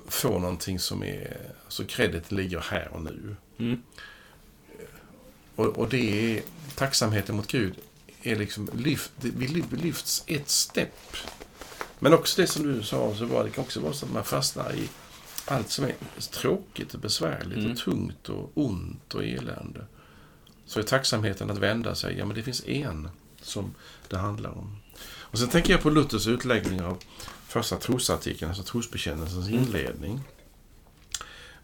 få 0.09 0.39
någonting 0.39 0.79
som 0.79 1.03
är, 1.03 1.37
så 1.69 1.85
kredit 1.85 2.33
ligger 2.33 2.61
här 2.61 2.89
och 2.93 3.03
nu. 3.03 3.37
Mm. 3.59 3.83
Och, 5.57 5.67
och 5.67 5.89
det 5.89 6.37
är 6.37 6.43
tacksamheten 6.75 7.37
mot 7.37 7.47
Gud 7.47 7.75
är 8.23 8.37
liksom 8.37 8.71
lyft, 8.75 9.13
vi 9.21 9.47
lyf- 9.47 9.83
lyfts 9.83 10.25
ett 10.27 10.49
stepp. 10.49 11.17
Men 12.03 12.15
också 12.15 12.41
det 12.41 12.47
som 12.47 12.63
du 12.63 12.83
sa, 12.83 13.15
så 13.15 13.25
var 13.25 13.45
det 13.45 13.51
kan 13.51 13.65
också 13.65 13.81
vara 13.81 13.93
så 13.93 14.07
att 14.07 14.13
man 14.13 14.25
fastnar 14.25 14.75
i 14.75 14.89
allt 15.45 15.71
som 15.71 15.85
är 15.85 15.95
tråkigt 16.33 16.95
och 16.95 17.01
besvärligt 17.01 17.59
Mm. 17.59 17.73
och 17.73 17.79
tungt 17.79 18.29
och 18.29 18.51
ont 18.55 19.15
och 19.15 19.25
elände. 19.25 19.87
Så 20.67 20.79
är 20.79 20.83
tacksamheten 20.83 21.51
att 21.51 21.59
vända 21.59 21.95
sig, 21.95 22.19
ja 22.19 22.25
men 22.25 22.37
det 22.37 22.43
finns 22.43 22.65
en 22.67 23.09
som 23.43 23.75
det 24.09 24.17
handlar 24.17 24.51
om. 24.51 24.77
Och 25.21 25.39
sen 25.39 25.49
tänker 25.49 25.73
jag 25.73 25.83
på 25.83 25.91
Luthers 25.91 26.27
utläggning 26.27 26.83
av 26.83 26.99
första 27.49 27.77
trosartikeln, 27.77 28.49
alltså 28.51 28.63
trosbekännelsens 28.65 29.49
Mm. 29.49 29.63
inledning. 29.63 30.21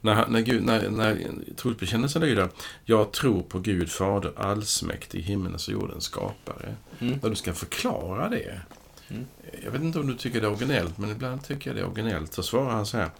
När, 0.01 0.27
när, 0.29 0.41
Gud, 0.41 0.63
när, 0.65 0.89
när 0.91 1.27
trosbekännelsen 1.57 2.23
lyder 2.23 2.49
Jag 2.85 3.13
tror 3.13 3.43
på 3.43 3.59
Gud 3.59 3.91
Fader 3.91 4.33
allsmäktig, 4.37 5.23
himmelens 5.23 5.69
och 5.69 5.75
jordens 5.75 6.05
skapare. 6.05 6.77
Mm. 6.99 7.19
När 7.23 7.31
du 7.31 7.37
ska 7.37 7.55
förklara 7.55 8.29
det. 8.29 8.61
Mm. 9.09 9.27
Jag 9.63 9.71
vet 9.71 9.83
inte 9.83 10.01
om 10.01 10.07
du 10.07 10.15
tycker 10.15 10.41
det 10.41 10.47
är 10.47 10.51
originellt, 10.51 10.99
men 10.99 11.11
ibland 11.11 11.45
tycker 11.45 11.71
jag 11.71 11.77
det 11.77 11.83
är 11.83 11.87
originellt. 11.87 12.33
Så 12.33 12.43
svarar 12.43 12.71
han 12.71 12.87
så 12.87 12.97
här. 12.97 13.11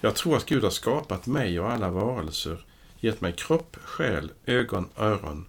Jag 0.00 0.14
tror 0.14 0.36
att 0.36 0.46
Gud 0.46 0.62
har 0.62 0.70
skapat 0.70 1.26
mig 1.26 1.60
och 1.60 1.72
alla 1.72 1.90
varelser, 1.90 2.64
gett 3.00 3.20
mig 3.20 3.32
kropp, 3.32 3.76
själ, 3.84 4.32
ögon, 4.46 4.88
öron, 4.96 5.46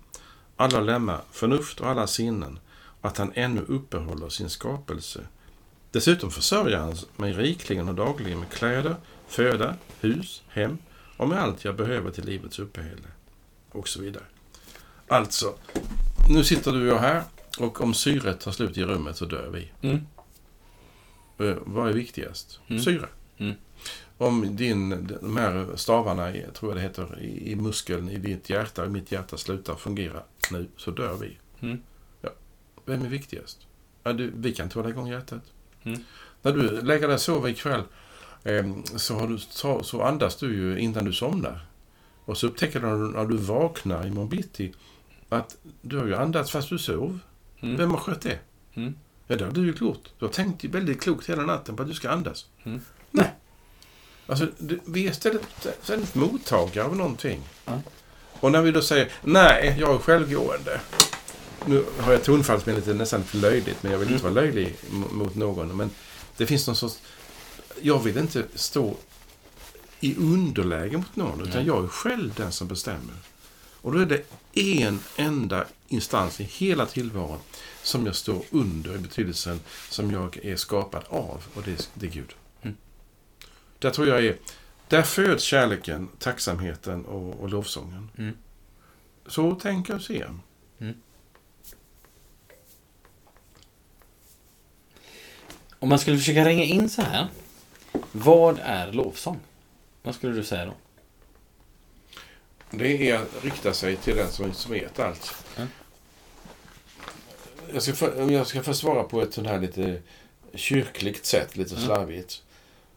alla 0.56 0.80
lemmar, 0.80 1.22
förnuft 1.32 1.80
och 1.80 1.88
alla 1.88 2.08
sinnen, 2.08 2.60
och 3.02 3.08
att 3.08 3.18
han 3.18 3.32
ännu 3.36 3.62
uppehåller 3.62 4.30
sin 4.30 4.50
skapelse. 4.50 5.20
Dessutom 5.92 6.32
försörjer 6.32 6.78
han 6.78 6.96
mig 7.16 7.34
rikligen 7.34 7.90
och 7.90 7.96
dagligen 7.96 8.40
med 8.40 8.50
kläder, 8.50 8.96
föda, 9.28 9.76
hus, 10.00 10.44
hem 10.48 10.78
och 11.18 11.30
med 11.30 11.42
allt 11.42 11.66
jag 11.66 11.76
behöver 11.76 12.12
till 12.12 12.26
livets 12.26 12.60
uppehälle. 12.60 13.08
Och 13.72 13.88
så 13.88 14.02
vidare. 14.02 14.24
Alltså, 15.08 15.54
nu 16.30 16.44
sitter 16.44 16.72
du 16.72 16.82
och 16.82 16.96
jag 16.96 17.00
här 17.00 17.24
och 17.64 17.82
om 17.82 17.94
syret 17.94 18.40
tar 18.40 18.52
slut 18.52 18.78
i 18.78 18.84
rummet 18.84 19.18
så 19.18 19.26
dör 19.26 19.50
vi. 19.50 19.72
Mm. 19.82 20.00
Eh, 21.38 21.58
Vad 21.66 21.90
är 21.90 21.94
viktigast? 21.94 22.60
Mm. 22.68 22.82
Syre. 22.82 23.08
Mm. 23.38 23.54
Om 24.18 24.56
din, 24.56 25.08
de 25.22 25.38
här 25.38 25.68
stavarna, 25.76 26.36
i- 26.36 26.46
tror 26.54 26.72
jag 26.72 26.78
det 26.78 26.82
heter, 26.82 27.20
i, 27.22 27.52
i 27.52 27.56
muskeln 27.56 28.10
i 28.10 28.18
ditt 28.18 28.50
hjärta, 28.50 28.86
i 28.86 28.90
mitt 28.90 29.12
hjärta 29.12 29.38
slutar 29.38 29.76
fungera 29.76 30.24
nu, 30.52 30.68
så 30.78 30.92
dör 30.92 31.16
vi. 31.16 31.38
Mm. 31.60 31.82
Vem 32.86 33.02
är 33.06 33.10
viktigast? 33.10 33.68
Ja, 34.04 34.14
du, 34.14 34.32
vi 34.36 34.54
kan 34.54 34.64
inte 34.66 34.80
hålla 34.80 34.90
igång 34.90 35.08
hjärtat. 35.08 35.42
Mm. 35.84 36.00
När 36.42 36.52
du 36.52 36.82
lägger 36.82 37.08
dig 37.08 37.14
och 37.16 37.22
sover 37.22 37.50
ikväll 37.50 37.82
eh, 38.44 38.66
så, 38.96 39.26
du, 39.28 39.38
så, 39.38 39.84
så 39.84 40.02
andas 40.02 40.36
du 40.38 40.56
ju 40.56 40.80
innan 40.80 41.06
du 41.06 41.14
somnar. 41.14 41.66
Och 42.26 42.38
så 42.38 42.48
upptäcker 42.48 42.80
du 42.80 42.88
när 42.88 42.94
du, 42.96 43.08
när 43.12 43.26
du 43.26 43.38
vaknar 43.38 44.08
imorgon 44.08 44.30
bitti 44.30 44.74
att 45.30 45.58
du 45.82 45.98
har 45.98 46.06
ju 46.06 46.16
andats 46.16 46.52
fast 46.52 46.70
du 46.70 46.78
sov. 46.80 47.20
Mm. 47.62 47.78
Vem 47.78 47.92
har 47.92 47.98
skött 47.98 48.22
det? 48.22 48.40
Mm. 48.74 48.96
Ja, 49.28 49.36
det 49.36 49.46
har 49.46 49.52
du 49.52 49.62
ju 49.66 49.74
gjort. 49.82 50.10
Du 50.20 50.26
har 50.26 50.32
tänkt 50.32 50.64
väldigt 50.66 51.02
klokt 51.02 51.30
hela 51.30 51.42
natten 51.46 51.76
på 51.76 51.82
att 51.84 51.90
du 51.90 51.94
ska 51.96 52.10
andas. 52.10 52.46
Mm. 52.64 52.82
Nej. 53.12 53.34
Alltså, 54.28 54.48
det, 54.58 54.78
vi 54.86 55.08
är 55.08 55.12
ständigt 55.82 56.16
mottagare 56.16 56.86
av 56.86 56.96
någonting. 56.96 57.42
Och 58.40 58.52
när 58.52 58.62
vi 58.62 58.72
då 58.72 58.82
säger 58.82 59.12
nej, 59.24 59.76
jag 59.80 59.96
är 59.96 59.98
självgående. 59.98 60.82
nu 61.66 61.86
har 62.00 62.12
jag 62.12 62.24
tonfall 62.24 62.62
som 62.62 62.72
är 62.72 62.76
lite, 62.76 62.94
nästan 62.94 63.20
lite 63.22 63.38
löjligt, 63.38 63.84
men 63.84 63.92
jag 63.92 64.00
vill 64.00 64.12
inte 64.12 64.24
Mm. 64.28 64.34
vara 64.36 64.44
löjlig 64.46 64.76
mot 65.12 65.36
någon. 65.36 65.78
Men 65.78 65.90
det 66.38 66.46
finns 66.46 66.68
någon 66.68 66.76
sorts... 66.76 67.00
Jag 67.82 68.00
vill 68.04 68.18
inte 68.18 68.44
stå 68.56 68.96
i 70.00 70.16
underläge 70.16 70.98
mot 70.98 71.16
någon, 71.16 71.42
utan 71.48 71.66
jag 71.66 71.84
är 71.84 71.88
själv 71.88 72.34
den 72.38 72.52
som 72.52 72.68
bestämmer. 72.68 73.16
Och 73.82 73.92
då 73.92 74.00
är 74.00 74.06
det 74.06 74.24
en 74.86 75.00
enda 75.18 75.66
instans 75.88 76.40
i 76.40 76.44
hela 76.44 76.86
tillvaron 76.86 77.40
som 77.84 78.06
jag 78.06 78.16
står 78.16 78.44
under 78.52 78.96
i 78.96 78.98
betydelsen 78.98 79.60
som 79.90 80.12
jag 80.12 80.38
är 80.46 80.56
skapad 80.56 81.04
av, 81.10 81.44
och 81.54 81.64
det 81.64 81.72
är, 81.72 81.80
det 81.94 82.06
är 82.06 82.12
Gud. 82.12 82.36
Mm. 82.62 82.78
Där 83.80 83.90
tror 83.90 84.08
jag 84.08 84.26
är... 84.26 84.38
Där 84.88 85.02
föds 85.02 85.44
kärleken, 85.44 86.10
tacksamheten 86.20 87.06
och, 87.06 87.40
och 87.40 87.50
lovsången. 87.50 88.10
Mm. 88.18 88.38
Så 89.26 89.56
tänker 89.56 89.94
jag 89.94 90.02
se. 90.02 90.26
Om 95.80 95.90
man 95.90 96.00
skulle 96.00 96.18
försöka 96.18 96.46
ringa 96.46 96.64
in 96.64 96.90
så 96.90 97.02
här. 97.02 97.28
Vad 98.12 98.60
är 98.64 98.92
lovsång? 98.92 99.40
Vad 100.04 100.16
skulle 100.16 100.34
du 100.34 100.44
säga 100.44 100.66
då? 100.66 100.74
Det 102.72 103.10
är 103.10 103.16
att 103.16 103.44
rikta 103.44 103.74
sig 103.74 103.96
till 103.96 104.16
den 104.16 104.32
som, 104.32 104.54
som 104.54 104.72
vet 104.72 105.00
allt. 105.00 105.34
Ja. 105.58 105.64
Jag, 107.74 107.84
ska 107.84 107.94
för, 107.94 108.32
jag 108.32 108.48
ska 108.48 108.64
få 108.64 108.74
svara 108.74 109.04
på 109.04 109.22
ett 109.22 109.34
sånt 109.34 109.48
här 109.48 109.60
lite 109.60 110.02
kyrkligt 110.54 111.26
sätt, 111.26 111.58
lite 111.58 111.76
Ja. 111.76 111.82
slarvigt. 111.86 112.42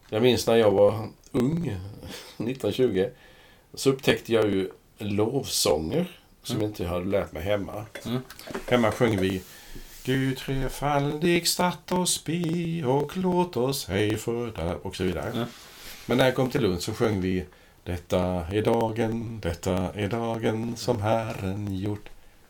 Jag 0.09 0.21
minns 0.21 0.47
när 0.47 0.55
jag 0.55 0.71
var 0.71 1.07
ung, 1.31 1.67
1920, 2.37 3.09
så 3.73 3.89
upptäckte 3.89 4.33
jag 4.33 4.45
ju 4.45 4.69
lovsånger 4.97 6.19
som 6.43 6.55
Mm. 6.55 6.67
inte 6.67 6.83
jag 6.83 6.89
hade 6.89 7.05
lärt 7.05 7.31
mig 7.31 7.43
hemma. 7.43 7.85
Mm. 8.05 8.21
Hemma 8.69 8.91
sjöng 8.91 9.17
vi 9.17 9.41
Gud 10.03 10.37
trefaldig 10.37 11.47
statt 11.47 11.91
oss 11.91 12.23
bi 12.23 12.83
och 12.83 13.17
låt 13.17 13.57
oss 13.57 13.89
ej 13.89 14.17
förda 14.17 14.75
och 14.75 14.95
så 14.95 15.03
vidare. 15.03 15.31
Ja. 15.35 15.45
Men 16.05 16.17
när 16.17 16.25
jag 16.25 16.35
kom 16.35 16.49
till 16.49 16.61
Lund 16.61 16.81
så 16.81 16.93
sjöng 16.93 17.21
vi 17.21 17.45
Detta 17.85 18.19
är 18.51 18.61
dagen, 18.61 19.39
detta 19.43 19.73
är 19.93 20.07
dagen 20.09 20.77
som 20.77 21.01
Herren 21.01 21.75
gjort. 21.77 22.09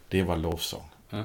Det 0.09 0.23
var 0.23 0.37
lovsång. 0.37 0.83
Ja. 1.09 1.23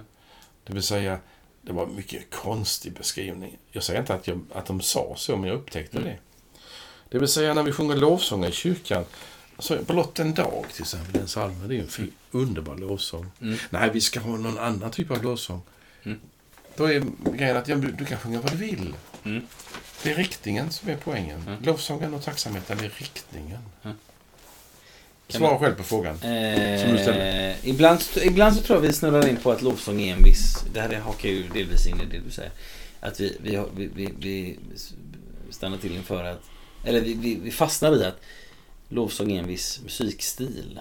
Det 0.64 0.72
vill 0.72 0.82
säga, 0.82 1.18
det 1.62 1.72
var 1.72 1.86
en 1.86 1.94
mycket 1.96 2.30
konstig 2.30 2.92
beskrivning. 2.92 3.58
Jag 3.72 3.82
säger 3.82 4.00
inte 4.00 4.14
att, 4.14 4.26
jag, 4.26 4.40
att 4.52 4.66
de 4.66 4.80
sa 4.80 5.14
så, 5.16 5.36
men 5.36 5.48
jag 5.48 5.56
upptäckte 5.56 5.98
Mm. 5.98 6.08
det. 6.08 6.18
Det 7.08 7.18
vill 7.18 7.28
säga 7.28 7.54
när 7.54 7.62
vi 7.62 7.72
sjunger 7.72 7.96
lovsånger 7.96 8.48
i 8.48 8.52
kyrkan, 8.52 9.04
så 9.58 9.78
blott 9.86 10.18
en 10.18 10.34
dag 10.34 10.64
till 10.72 10.82
exempel, 10.82 11.12
den 11.12 11.26
psalmen, 11.26 11.68
det 11.68 11.76
är 11.76 11.80
en 11.80 11.88
fin, 11.88 12.12
underbar 12.30 12.76
lovsång. 12.76 13.26
Mm. 13.40 13.58
Nej, 13.70 13.90
vi 13.92 14.00
ska 14.00 14.20
ha 14.20 14.36
någon 14.36 14.58
annan 14.58 14.90
typ 14.90 15.10
av 15.10 15.22
lovsång. 15.22 15.62
Mm. 16.02 16.20
Då 16.76 16.84
är 16.84 17.02
grejen 17.36 17.56
att 17.56 17.68
ja, 17.68 17.76
du, 17.76 17.90
du 17.92 18.04
kan 18.04 18.18
sjunga 18.18 18.40
vad 18.40 18.52
du 18.52 18.56
vill. 18.56 18.94
Mm. 19.24 19.46
Det 20.02 20.10
är 20.10 20.14
riktningen 20.14 20.70
som 20.70 20.88
är 20.88 20.96
poängen. 20.96 21.42
Mm. 21.46 21.62
Lovsången 21.62 22.14
och 22.14 22.22
tacksamheten, 22.24 22.78
det 22.78 22.84
är 22.84 22.92
riktningen. 22.98 23.58
Mm. 23.84 23.96
Svara 25.28 25.58
själv 25.58 25.74
på 25.74 25.82
frågan. 25.82 26.14
Eh, 26.14 26.80
Som 26.80 26.92
du 26.96 27.54
ibland, 27.62 28.00
ibland 28.22 28.56
så 28.56 28.62
tror 28.62 28.76
jag 28.78 28.82
vi 28.82 28.92
snurrar 28.92 29.28
in 29.28 29.36
på 29.36 29.52
att 29.52 29.62
lovsång 29.62 30.00
är 30.02 30.14
en 30.16 30.22
viss... 30.22 30.64
Det 30.72 30.80
här 30.80 30.94
hakar 31.00 31.28
ju 31.28 31.48
delvis 31.48 31.86
in 31.86 32.00
i 32.00 32.04
det 32.04 32.18
du 32.24 32.30
säger. 32.30 32.52
Att 33.00 33.20
vi, 33.20 33.36
vi, 33.42 33.62
vi, 33.76 33.86
vi, 33.96 34.08
vi 34.18 34.58
stannar 35.50 35.78
till 35.78 35.94
inför 35.94 36.24
att... 36.24 36.40
Eller 36.84 37.00
vi, 37.00 37.14
vi, 37.14 37.34
vi 37.42 37.50
fastnar 37.50 37.96
i 37.96 38.04
att 38.04 38.20
lovsång 38.88 39.32
är 39.32 39.38
en 39.38 39.46
viss 39.48 39.80
musikstil. 39.84 40.80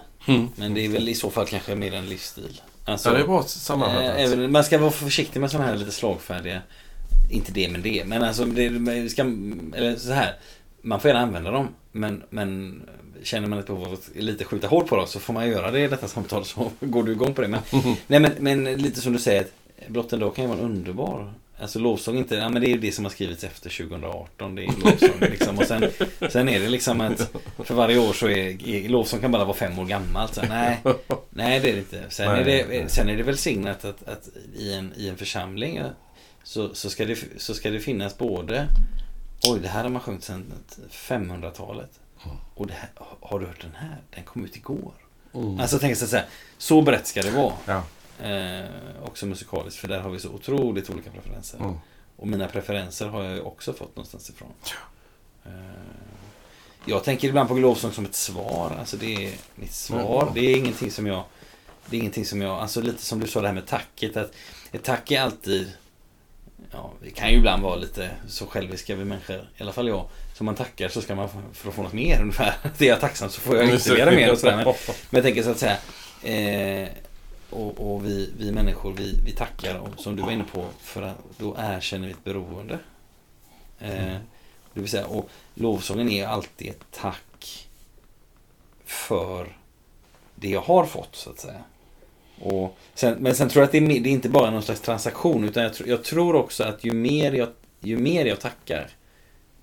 Men 0.56 0.74
det 0.74 0.86
är 0.86 0.90
väl 0.90 1.10
i 1.10 1.16
så 1.16 1.32
fall 1.32 1.48
kanske 1.48 1.76
mer 1.76 1.94
en 1.94 2.10
livsstil. 2.10 2.62
Alltså, 2.86 3.10
Ja, 3.10 3.14
det 3.16 3.22
är 3.22 3.28
bra 3.28 3.44
sammanfattat. 3.44 4.04
eh, 4.18 4.24
även, 4.24 4.52
man 4.52 4.64
ska 4.64 4.78
vara 4.78 4.92
försiktig 4.92 5.40
med 5.40 5.52
sådana 5.52 5.70
här 5.70 5.76
lite 5.78 5.92
slagfärdiga... 5.92 6.62
Inte 7.30 7.52
det 7.52 7.70
men 7.70 7.82
det. 7.82 8.06
Men 8.06 8.24
alltså, 8.24 8.46
det, 8.46 9.10
ska, 9.10 9.22
eller 9.76 9.96
så 9.96 10.12
här. 10.12 10.34
Man 10.82 11.00
får 11.00 11.10
gärna 11.10 11.24
använda 11.24 11.52
dem. 11.52 11.68
Men, 11.92 12.24
men 12.30 12.82
känner 13.24 13.48
man 13.48 13.60
ett 13.60 13.68
behov 13.68 13.84
av 13.84 13.94
att 13.94 14.10
lite 14.16 14.46
skjuta 14.46 14.68
hårt 14.68 14.88
på 14.88 14.96
dem 14.96 15.08
så 15.08 15.20
får 15.20 15.34
man 15.34 15.50
göra 15.50 15.72
det 15.72 15.80
i 15.80 15.88
detta 15.88 16.08
samtal 16.08 16.46
så 16.46 16.72
går 16.80 17.04
du 17.04 17.12
igång 17.12 17.34
på 17.34 17.42
det. 17.42 17.48
Men, 17.48 17.62
nej, 18.08 18.20
men, 18.20 18.32
men 18.40 18.64
lite 18.64 19.02
som 19.02 19.14
du 19.14 19.20
säger, 19.20 19.46
Blott 19.88 20.14
en 20.14 20.20
dag 20.20 20.36
kan 20.36 20.44
ju 20.44 20.50
vara 20.50 20.60
en 20.60 20.66
underbar. 20.66 21.34
Alltså 21.62 21.80
lovsång 21.80 22.18
inte, 22.18 22.36
ja 22.36 22.50
men 22.50 22.62
det 22.62 22.68
är 22.68 22.72
ju 22.72 22.78
det 22.78 22.92
som 22.92 23.06
har 23.06 23.10
skrivits 23.10 23.44
efter 23.44 23.70
2018. 23.70 24.56
Det 24.56 24.64
är 24.64 24.68
lovsång 24.84 25.20
liksom. 25.20 25.58
Och 25.58 25.66
sen, 25.66 25.84
sen 26.30 26.50
är 26.50 26.60
det 26.60 26.70
liksom 26.70 27.02
att 27.02 27.32
för 27.58 27.76
varje 27.76 28.00
år 28.00 28.14
så 28.14 28.28
är, 28.28 28.68
är 28.70 28.90
lovsång 28.90 29.20
kan 29.20 29.32
bara 29.32 29.46
vara 29.46 29.58
fem 29.58 29.80
år 29.80 29.86
gammalt. 29.86 30.36
Så, 30.36 30.42
nej, 30.50 30.82
nej 31.30 31.60
det 31.60 31.70
är 31.70 31.74
det 31.74 31.80
inte. 31.80 32.04
Sen, 32.10 32.32
Nej, 32.32 32.60
är, 32.60 32.68
det, 32.68 32.90
sen 32.90 33.10
är 33.10 33.18
det 33.18 33.24
välsignat 33.24 33.86
att, 33.86 34.08
att 34.08 34.30
i, 34.56 34.74
en, 34.74 34.94
i 34.98 35.10
en 35.10 35.18
församling 35.18 35.82
så, 36.44 36.76
så, 36.76 36.90
ska 36.90 37.06
det, 37.06 37.18
så 37.38 37.54
ska 37.54 37.70
det 37.70 37.80
finnas 37.80 38.18
både 38.18 38.68
Oj, 39.44 39.60
det 39.60 39.68
här 39.68 39.84
har 39.84 39.90
man 39.90 40.02
sjungit 40.02 40.24
sedan 40.24 40.54
500-talet. 40.92 42.00
Och 42.56 42.68
det 42.68 42.74
här, 42.74 42.90
har 43.22 43.40
du 43.40 43.46
hört 43.46 43.62
den 43.62 43.76
här? 43.76 44.02
Den 44.16 44.24
kom 44.24 44.46
ut 44.46 44.56
igår. 44.56 44.94
Mm. 45.34 45.60
Alltså 45.60 45.80
tänk 45.80 45.98
så 45.98 46.16
här, 46.16 46.26
så 46.58 46.82
brett 46.82 47.08
ska 47.08 47.22
det 47.22 47.32
vara. 47.32 47.54
ja. 47.66 47.84
Eh, 48.28 48.66
också 49.04 49.26
musikaliskt, 49.26 49.80
för 49.80 49.88
där 49.88 50.00
har 50.00 50.10
vi 50.10 50.20
så 50.20 50.30
otroligt 50.30 50.90
olika 50.90 51.10
preferenser. 51.10 51.58
Mm. 51.58 51.76
Och 52.16 52.28
mina 52.28 52.48
preferenser 52.48 53.08
har 53.08 53.24
jag 53.24 53.48
också 53.48 53.74
fått 53.74 53.96
någonstans 53.96 54.30
ifrån. 54.30 54.54
Eh, 55.46 55.52
jag 56.86 57.04
tänker 57.04 57.28
ibland 57.28 57.50
på 57.50 57.56
lovsång 57.56 57.92
som 57.92 58.06
ett 58.06 58.16
svar. 58.16 58.76
Alltså 58.80 58.98
det 58.98 59.26
är 59.26 59.34
mitt 59.56 59.74
svar. 59.74 60.22
Mm. 60.22 60.34
Det 60.34 60.40
är 60.40 60.58
ingenting 60.58 60.92
som 60.92 61.08
jag... 61.08 61.24
Det 61.90 61.96
är 61.96 62.00
ingenting 62.00 62.26
som 62.26 62.42
jag... 62.42 62.60
Alltså 62.60 62.82
lite 62.82 63.04
som 63.04 63.20
du 63.20 63.28
sa 63.28 63.42
det 63.42 63.48
här 63.48 63.56
med 63.56 63.68
tacket. 63.68 64.18
Att 64.18 64.32
ett 64.72 64.84
tack 64.84 65.12
är 65.12 65.22
alltid... 65.22 65.72
Ja, 66.72 66.92
vi 67.02 67.12
kan 67.12 67.32
ju 67.32 67.38
ibland 67.38 67.64
vara 67.64 67.76
lite 67.76 68.10
så 68.28 68.46
själviska 68.46 68.96
vi 68.96 69.06
människor. 69.06 69.50
I 69.58 69.64
alla 69.64 69.72
fall 69.72 69.88
jag. 69.88 70.10
Så 70.34 70.44
man 70.44 70.56
tackar 70.56 70.90
så 70.90 71.02
ska 71.02 71.16
man 71.16 71.30
för 71.54 71.70
att 71.70 71.76
få 71.76 71.84
något 71.84 71.94
mer 71.94 72.22
ungefär. 72.22 72.54
Det 72.78 72.86
är 72.86 72.90
jag 72.90 73.00
tacksam 73.00 73.30
så 73.30 73.42
får 73.42 73.58
jag 73.58 73.74
ytterligare 73.74 74.16
mer. 74.16 74.32
Och 74.32 74.38
sådär. 74.38 74.56
Men, 74.56 74.66
men 75.10 75.18
jag 75.18 75.24
tänker 75.24 75.44
så 75.44 75.52
att 75.52 75.58
säga. 75.58 75.78
Eh, 76.24 76.90
och 77.50 77.94
och 77.94 78.06
vi, 78.06 78.34
vi 78.38 78.52
människor, 78.52 78.94
vi, 78.94 79.20
vi 79.26 79.32
tackar, 79.32 79.76
och, 79.76 79.90
som 79.98 80.16
du 80.16 80.24
var 80.24 80.32
inne 80.32 80.44
på, 80.44 80.66
för 80.80 81.02
att 81.02 81.18
då 81.38 81.56
erkänner 81.60 82.08
vi 82.08 82.14
ett 82.14 82.24
beroende. 82.24 82.80
Eh, 83.80 84.18
det 84.74 84.80
vill 84.82 84.90
säga, 84.90 85.06
och 85.08 85.30
lovsången 85.54 86.10
är 86.10 86.28
alltid 86.28 86.70
ett 86.70 86.86
tack 86.92 87.68
för 88.86 89.58
det 90.36 90.50
jag 90.50 90.62
har 90.62 90.86
fått, 90.86 91.16
så 91.16 91.30
att 91.30 91.40
säga. 91.40 91.64
Och 92.42 92.78
sen, 92.94 93.18
men 93.20 93.36
sen 93.36 93.50
tror 93.50 93.62
jag 93.62 93.66
att 93.66 93.72
det 93.72 93.78
är, 93.78 94.00
det 94.00 94.10
är 94.10 94.14
inte 94.14 94.30
bara 94.30 94.52
någon 94.52 94.64
slags 94.64 94.82
transaktion, 94.82 95.44
utan 95.44 95.64
jag, 95.64 95.72
tr- 95.72 95.88
jag 95.88 96.04
tror 96.04 96.36
också 96.36 96.64
att 96.64 96.84
ju 96.84 96.94
mer, 96.94 97.32
jag, 97.32 97.50
ju 97.80 97.98
mer 97.98 98.26
jag 98.26 98.40
tackar, 98.40 98.90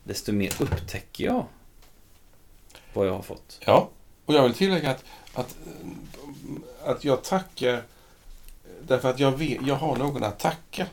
desto 0.04 0.32
mer 0.32 0.52
upptäcker 0.58 1.24
jag 1.24 1.46
vad 2.92 3.06
jag 3.06 3.12
har 3.12 3.22
fått. 3.22 3.58
Ja, 3.66 3.88
och 4.26 4.34
jag 4.34 4.42
vill 4.42 4.54
tillägga 4.54 4.90
att, 4.90 5.04
att, 5.34 5.56
att 6.84 7.04
jag 7.04 7.24
tackar 7.24 7.82
därför 8.86 9.10
att 9.10 9.18
jag, 9.18 9.32
vet, 9.32 9.66
jag 9.66 9.74
har 9.74 9.96
någon 9.96 10.24
att 10.24 10.38
tacka. 10.38 10.86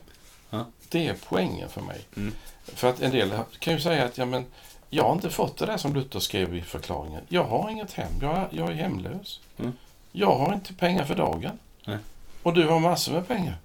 Ja. 0.50 0.66
Det 0.90 1.08
är 1.08 1.16
poängen 1.30 1.70
för 1.70 1.82
mig. 1.82 2.02
Mm. 2.18 2.34
För 2.66 2.90
att 2.90 3.02
en 3.02 3.12
del 3.12 3.34
kan 3.60 3.74
ju 3.74 3.80
säga 3.80 4.06
att 4.06 4.18
ja, 4.18 4.26
men, 4.26 4.46
jag 4.90 5.04
har 5.04 5.14
inte 5.14 5.30
fått 5.30 5.58
det 5.58 5.66
där 5.66 5.78
som 5.78 5.94
Luther 5.94 6.20
skrev 6.20 6.56
i 6.56 6.62
förklaringen. 6.62 7.22
Jag 7.30 7.44
har 7.44 7.70
inget 7.70 7.94
hem, 7.94 8.12
jag 8.22 8.38
är, 8.38 8.48
jag 8.52 8.70
är 8.70 8.74
hemlös. 8.74 9.40
Mm. 9.58 9.74
Jag 10.12 10.38
har 10.38 10.54
inte 10.54 10.74
pengar 10.74 11.06
för 11.06 11.16
dagen. 11.16 11.60
Nej. 11.86 11.98
Och 12.44 12.54
du 12.54 12.68
har 12.68 12.80
massor 12.80 13.14
med 13.14 13.28
pengar. 13.28 13.56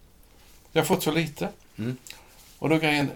Jag 0.73 0.83
har 0.83 0.87
fått 0.87 1.03
så 1.03 1.11
lite. 1.11 1.49
Mm. 1.79 1.97
Och 2.59 2.69
då 2.69 2.77
grejen, 2.79 3.11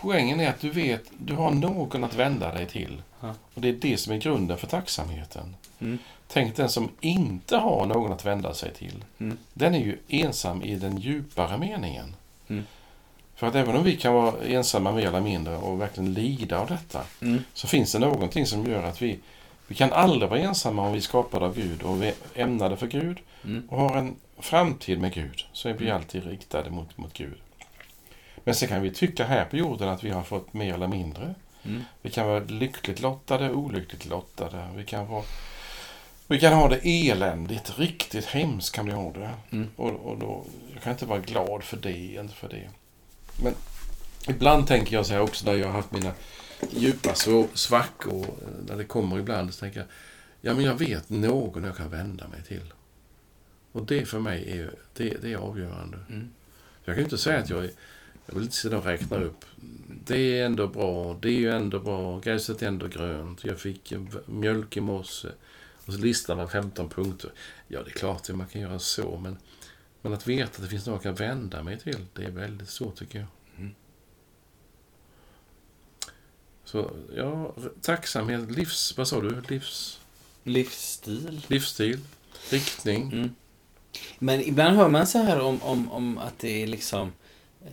poängen 0.00 0.40
är 0.40 0.48
att 0.50 0.60
du 0.60 0.70
vet, 0.70 1.02
du 1.18 1.34
har 1.34 1.50
någon 1.50 2.04
att 2.04 2.14
vända 2.14 2.52
dig 2.54 2.66
till. 2.66 3.02
Ja. 3.20 3.34
Och 3.54 3.60
det 3.60 3.68
är 3.68 3.72
det 3.72 3.96
som 3.96 4.12
är 4.12 4.16
grunden 4.16 4.58
för 4.58 4.66
tacksamheten. 4.66 5.54
Mm. 5.78 5.98
Tänk 6.28 6.56
den 6.56 6.68
som 6.68 6.88
inte 7.00 7.56
har 7.56 7.86
någon 7.86 8.12
att 8.12 8.24
vända 8.26 8.54
sig 8.54 8.74
till. 8.74 9.04
Mm. 9.18 9.38
Den 9.54 9.74
är 9.74 9.78
ju 9.78 9.98
ensam 10.08 10.62
i 10.62 10.76
den 10.76 10.96
djupare 10.98 11.58
meningen. 11.58 12.14
Mm. 12.48 12.64
För 13.34 13.46
att 13.46 13.54
även 13.54 13.76
om 13.76 13.84
vi 13.84 13.96
kan 13.96 14.14
vara 14.14 14.34
ensamma 14.46 14.92
mer 14.92 15.06
eller 15.06 15.20
mindre 15.20 15.56
och 15.56 15.80
verkligen 15.80 16.14
lida 16.14 16.58
av 16.58 16.66
detta 16.68 17.02
Mm. 17.20 17.44
så 17.54 17.66
finns 17.68 17.92
det 17.92 17.98
någonting 17.98 18.46
som 18.46 18.66
gör 18.66 18.82
att 18.82 19.02
vi, 19.02 19.18
vi 19.66 19.74
kan 19.74 19.92
aldrig 19.92 20.30
vara 20.30 20.40
ensamma 20.40 20.82
om 20.86 20.92
vi 20.92 20.98
är 20.98 21.02
skapade 21.02 21.46
av 21.46 21.54
Gud 21.54 21.82
och 21.82 22.02
vi 22.02 22.06
är 22.06 22.14
ämnade 22.34 22.76
för 22.76 22.86
Gud 22.86 23.18
Mm. 23.44 23.68
och 23.68 23.80
har 23.80 23.96
en 23.96 24.16
framtid 24.38 25.00
med 25.00 25.12
Gud. 25.14 25.44
Så 25.52 25.68
är 25.68 25.72
vi 25.72 25.84
Mm. 25.84 25.96
alltid 25.96 26.24
riktade 26.26 26.70
mot, 26.70 26.98
mot 26.98 27.12
Gud. 27.12 27.38
Men 28.44 28.54
sen 28.54 28.68
kan 28.68 28.82
vi 28.82 28.90
tycka 28.90 29.24
här 29.24 29.44
på 29.44 29.56
jorden 29.56 29.88
att 29.88 30.04
vi 30.04 30.10
har 30.10 30.22
fått 30.22 30.52
mer 30.52 30.74
eller 30.74 30.88
mindre. 30.88 31.34
Mm. 31.64 31.82
Vi 32.02 32.10
kan 32.10 32.26
vara 32.26 32.40
lyckligt 32.44 33.00
lottade, 33.00 33.50
olyckligt 33.52 34.06
lottade. 34.06 34.68
Vi 34.76 34.84
kan, 34.84 35.06
vara, 35.06 35.22
vi 36.26 36.40
kan 36.40 36.52
ha 36.52 36.68
det 36.68 36.80
eländigt, 37.10 37.78
riktigt 37.78 38.24
hemskt 38.24 38.74
kan 38.74 38.86
vi 38.86 38.92
ha 38.92 39.12
det. 39.12 39.30
Mm. 39.50 39.68
Och, 39.76 39.90
och 39.90 40.18
då, 40.18 40.44
jag 40.74 40.82
kan 40.82 40.92
inte 40.92 41.06
vara 41.06 41.18
glad 41.18 41.62
för 41.64 41.76
det, 41.76 42.14
inte 42.14 42.34
för 42.34 42.48
det. 42.48 42.68
Men 43.42 43.54
ibland 44.28 44.66
tänker 44.66 44.96
jag 44.96 45.06
så 45.06 45.12
här 45.12 45.20
också 45.20 45.46
när 45.46 45.54
jag 45.58 45.66
har 45.66 45.72
haft 45.72 45.92
mina 45.92 46.12
djupa 46.70 47.14
så- 47.14 47.46
svackor, 47.54 48.20
eh, 48.24 48.64
när 48.68 48.76
det 48.76 48.84
kommer 48.84 49.18
ibland, 49.18 49.54
så 49.54 49.60
tänker 49.60 49.80
jag, 49.80 49.88
ja 50.40 50.54
men 50.54 50.64
jag 50.64 50.74
vet 50.74 51.10
någon 51.10 51.64
jag 51.64 51.76
kan 51.76 51.90
vända 51.90 52.28
mig 52.28 52.42
till. 52.42 52.72
Och 53.76 53.86
det 53.86 54.06
för 54.06 54.20
mig 54.20 54.58
är, 54.58 54.74
det, 54.92 55.22
det 55.22 55.32
är 55.32 55.36
avgörande. 55.36 55.98
Mm. 56.08 56.30
Jag 56.84 56.94
kan 56.94 56.96
ju 56.96 57.04
inte 57.04 57.18
säga 57.18 57.38
att 57.38 57.50
jag 57.50 57.64
är, 57.64 57.70
jag 58.26 58.34
vill 58.34 58.42
inte 58.42 58.56
sitta 58.56 58.78
och 58.78 58.84
räkna 58.84 59.16
upp. 59.16 59.44
Det 60.04 60.38
är 60.38 60.46
ändå 60.46 60.66
bra, 60.66 61.18
det 61.22 61.28
är 61.28 61.32
ju 61.32 61.50
ändå 61.50 61.78
bra, 61.78 62.20
gräset 62.20 62.62
är 62.62 62.66
ändå 62.66 62.86
grönt, 62.86 63.44
jag 63.44 63.60
fick 63.60 63.92
mjölk 64.26 64.76
i 64.76 64.80
morse. 64.80 65.28
Och 65.86 65.92
så 65.92 65.98
listar 65.98 66.36
man 66.36 66.48
15 66.48 66.88
punkter. 66.88 67.30
Ja, 67.68 67.82
det 67.82 67.90
är 67.90 67.92
klart 67.92 68.30
att 68.30 68.36
man 68.36 68.46
kan 68.46 68.60
göra 68.62 68.78
så, 68.78 69.18
men, 69.22 69.38
men 70.02 70.12
att 70.12 70.26
veta 70.26 70.50
att 70.56 70.62
det 70.62 70.68
finns 70.68 70.86
något 70.86 71.04
jag 71.04 71.16
kan 71.18 71.28
vända 71.28 71.62
mig 71.62 71.78
till, 71.78 72.04
det 72.14 72.24
är 72.24 72.30
väldigt 72.30 72.68
svårt 72.68 72.96
tycker 72.96 73.18
jag. 73.18 73.28
Mm. 73.58 73.74
Så, 76.64 76.90
ja, 77.16 77.54
tacksamhet, 77.80 78.50
livs... 78.50 78.98
Vad 78.98 79.08
sa 79.08 79.20
du? 79.20 79.40
Livs, 79.48 80.00
Livsstil. 80.42 81.40
livsstil, 81.48 82.00
riktning. 82.50 83.12
Mm. 83.12 83.30
Men 84.18 84.40
ibland 84.40 84.76
hör 84.76 84.88
man 84.88 85.06
så 85.06 85.18
här 85.18 85.40
om, 85.40 85.62
om, 85.62 85.92
om 85.92 86.18
att 86.18 86.38
det 86.38 86.62
är 86.62 86.66
liksom 86.66 87.12
eh, 87.64 87.70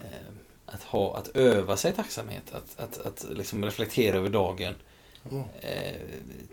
att, 0.65 0.83
ha, 0.83 1.17
att 1.17 1.27
öva 1.27 1.77
sig 1.77 1.93
tacksamhet. 1.93 2.43
Att, 2.51 2.79
att, 2.79 3.05
att 3.05 3.25
liksom 3.37 3.65
reflektera 3.65 4.17
över 4.17 4.29
dagen. 4.29 4.75
Eh, 5.61 5.93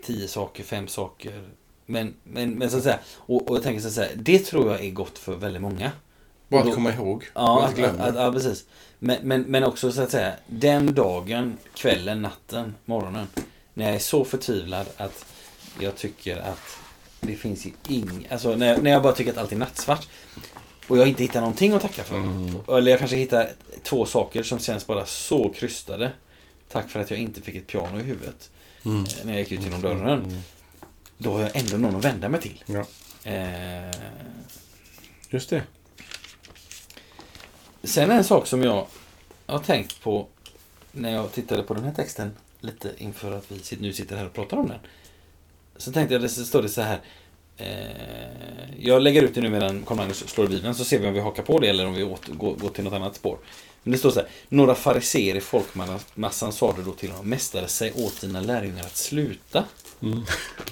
tio 0.04 0.28
saker, 0.28 0.64
fem 0.64 0.88
saker. 0.88 1.48
Men, 1.86 2.14
men, 2.22 2.50
men 2.50 2.70
så 2.70 2.76
att 2.76 2.82
säga, 2.82 2.98
och, 3.14 3.50
och 3.50 3.56
jag 3.56 3.62
tänker 3.62 3.88
så 3.88 4.00
här, 4.00 4.10
det 4.16 4.38
tror 4.38 4.70
jag 4.70 4.84
är 4.84 4.90
gott 4.90 5.18
för 5.18 5.34
väldigt 5.34 5.62
många. 5.62 5.92
Bara 6.48 6.62
att 6.62 6.74
komma 6.74 6.92
ihåg. 6.92 7.24
Ja, 7.34 7.64
att, 7.64 7.78
att, 7.78 8.00
att, 8.00 8.14
ja 8.14 8.32
precis. 8.32 8.64
Men, 8.98 9.16
men, 9.22 9.42
men 9.42 9.64
också 9.64 9.92
så 9.92 10.02
att 10.02 10.10
säga, 10.10 10.32
den 10.46 10.94
dagen, 10.94 11.58
kvällen, 11.74 12.22
natten, 12.22 12.74
morgonen. 12.84 13.26
När 13.74 13.84
jag 13.84 13.94
är 13.94 13.98
så 13.98 14.24
förtvivlad 14.24 14.86
att 14.96 15.26
jag 15.80 15.96
tycker 15.96 16.36
att 16.36 16.76
det 17.20 17.36
finns 17.36 17.66
ju 17.66 17.70
ing... 17.88 18.28
Alltså 18.30 18.56
när, 18.56 18.82
när 18.82 18.90
jag 18.90 19.02
bara 19.02 19.12
tycker 19.12 19.30
att 19.30 19.38
allt 19.38 19.52
är 19.52 19.56
nattsvart. 19.56 20.08
Och 20.88 20.98
jag 20.98 21.08
inte 21.08 21.22
hittar 21.22 21.40
någonting 21.40 21.72
att 21.72 21.82
tacka 21.82 22.04
för. 22.04 22.16
Mm. 22.16 22.56
Eller 22.68 22.90
jag 22.90 22.98
kanske 22.98 23.16
hittar 23.16 23.50
två 23.82 24.06
saker 24.06 24.42
som 24.42 24.58
känns 24.58 24.86
bara 24.86 25.06
så 25.06 25.52
krystade. 25.52 26.12
Tack 26.68 26.90
för 26.90 27.00
att 27.00 27.10
jag 27.10 27.20
inte 27.20 27.40
fick 27.42 27.54
ett 27.54 27.66
piano 27.66 28.00
i 28.00 28.02
huvudet. 28.02 28.50
Mm. 28.84 29.04
eh, 29.04 29.10
När 29.24 29.32
jag 29.32 29.40
gick 29.40 29.52
ut 29.52 29.62
genom 29.62 29.80
dörren. 29.80 30.42
Då 31.18 31.32
har 31.32 31.40
jag 31.40 31.56
ändå 31.56 31.76
någon 31.76 31.96
att 31.96 32.04
vända 32.04 32.28
mig 32.28 32.40
till. 32.40 32.64
Ja, 32.66 32.84
Eh, 33.24 33.90
just 35.30 35.50
det. 35.50 35.62
Sen 37.82 38.10
en 38.10 38.24
sak 38.24 38.46
som 38.46 38.62
jag 38.62 38.86
har 39.46 39.58
tänkt 39.58 40.02
på 40.02 40.26
när 40.92 41.12
jag 41.12 41.32
tittade 41.32 41.62
på 41.62 41.74
den 41.74 41.84
här 41.84 41.94
texten 41.94 42.36
lite 42.60 42.94
inför 42.98 43.32
att 43.32 43.50
vi 43.50 43.76
nu 43.80 43.92
sitter 43.92 44.16
här 44.16 44.26
och 44.26 44.32
pratar 44.32 44.56
om 44.56 44.68
den. 44.68 44.78
Så 45.80 45.92
tänkte 45.92 46.14
jag, 46.14 46.22
det 46.22 46.28
står 46.28 46.62
det 46.62 46.68
så 46.68 46.82
här. 46.82 47.00
Eh, 47.56 47.66
jag 48.78 49.02
lägger 49.02 49.22
ut 49.22 49.34
det 49.34 49.40
nu 49.40 49.48
medan 49.48 49.84
Carl-Magnus 49.84 50.28
slår 50.28 50.46
i 50.46 50.48
Bibeln 50.48 50.74
så 50.74 50.84
ser 50.84 50.98
vi 50.98 51.06
om 51.06 51.14
vi 51.14 51.20
hakar 51.20 51.42
på 51.42 51.58
det 51.58 51.68
eller 51.68 51.86
om 51.86 51.94
vi 51.94 52.04
åter, 52.04 52.32
går, 52.34 52.54
går 52.54 52.68
till 52.68 52.84
något 52.84 52.92
annat 52.92 53.16
spår. 53.16 53.38
Men 53.82 53.92
det 53.92 53.98
står 53.98 54.10
så 54.10 54.20
här. 54.20 54.28
Några 54.48 54.74
fariseer 54.74 55.36
i 55.36 55.40
folkmassan 55.40 56.52
sade 56.52 56.82
då 56.82 56.92
till 56.92 57.10
honom. 57.10 57.28
Mästare, 57.28 57.68
säg 57.68 57.92
åt 57.92 58.20
dina 58.20 58.40
lärjungar 58.40 58.84
att 58.84 58.96
sluta. 58.96 59.64
Mm. 60.02 60.22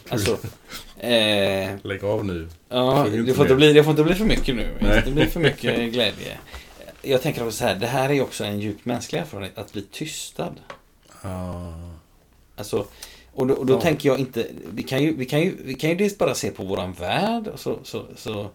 Alltså. 0.08 0.38
Eh, 0.98 1.70
Lägg 1.82 2.04
av 2.04 2.24
nu. 2.24 2.48
Ja, 2.68 3.06
det 3.10 3.34
får, 3.34 3.44
inte 3.44 3.54
bli, 3.54 3.72
det 3.72 3.84
får 3.84 3.90
inte 3.90 4.04
bli 4.04 4.14
för 4.14 4.24
mycket 4.24 4.54
nu. 4.54 4.76
Det 4.80 4.86
Nej. 4.86 4.98
inte 4.98 5.10
bli 5.10 5.26
för 5.26 5.40
mycket 5.40 5.92
glädje. 5.92 6.38
Jag 7.02 7.22
tänker 7.22 7.42
också 7.46 7.56
så 7.56 7.64
här, 7.64 7.74
det 7.74 7.86
här 7.86 8.10
är 8.10 8.22
också 8.22 8.44
en 8.44 8.60
djupt 8.60 8.84
mänsklig 8.84 9.20
erfarenhet, 9.20 9.58
att 9.58 9.72
bli 9.72 9.82
tystad. 9.82 10.54
Ah. 11.22 11.72
Alltså, 12.56 12.86
och 13.38 13.46
då, 13.46 13.54
och 13.54 13.66
då 13.66 13.74
Ja. 13.74 13.80
tänker 13.80 14.08
jag 14.08 14.18
inte, 14.18 14.46
vi 14.74 14.82
kan 14.82 15.02
ju, 15.02 15.16
vi 15.16 15.24
kan 15.24 15.40
ju, 15.40 15.56
vi 15.64 15.74
kan 15.74 15.90
ju 15.90 15.96
dels 15.96 16.18
bara 16.18 16.34
se 16.34 16.50
på 16.50 16.64
våran 16.64 16.92
värld, 16.92 17.48
och 17.48 17.60
så, 17.60 17.78
så, 17.82 18.06
så 18.16 18.50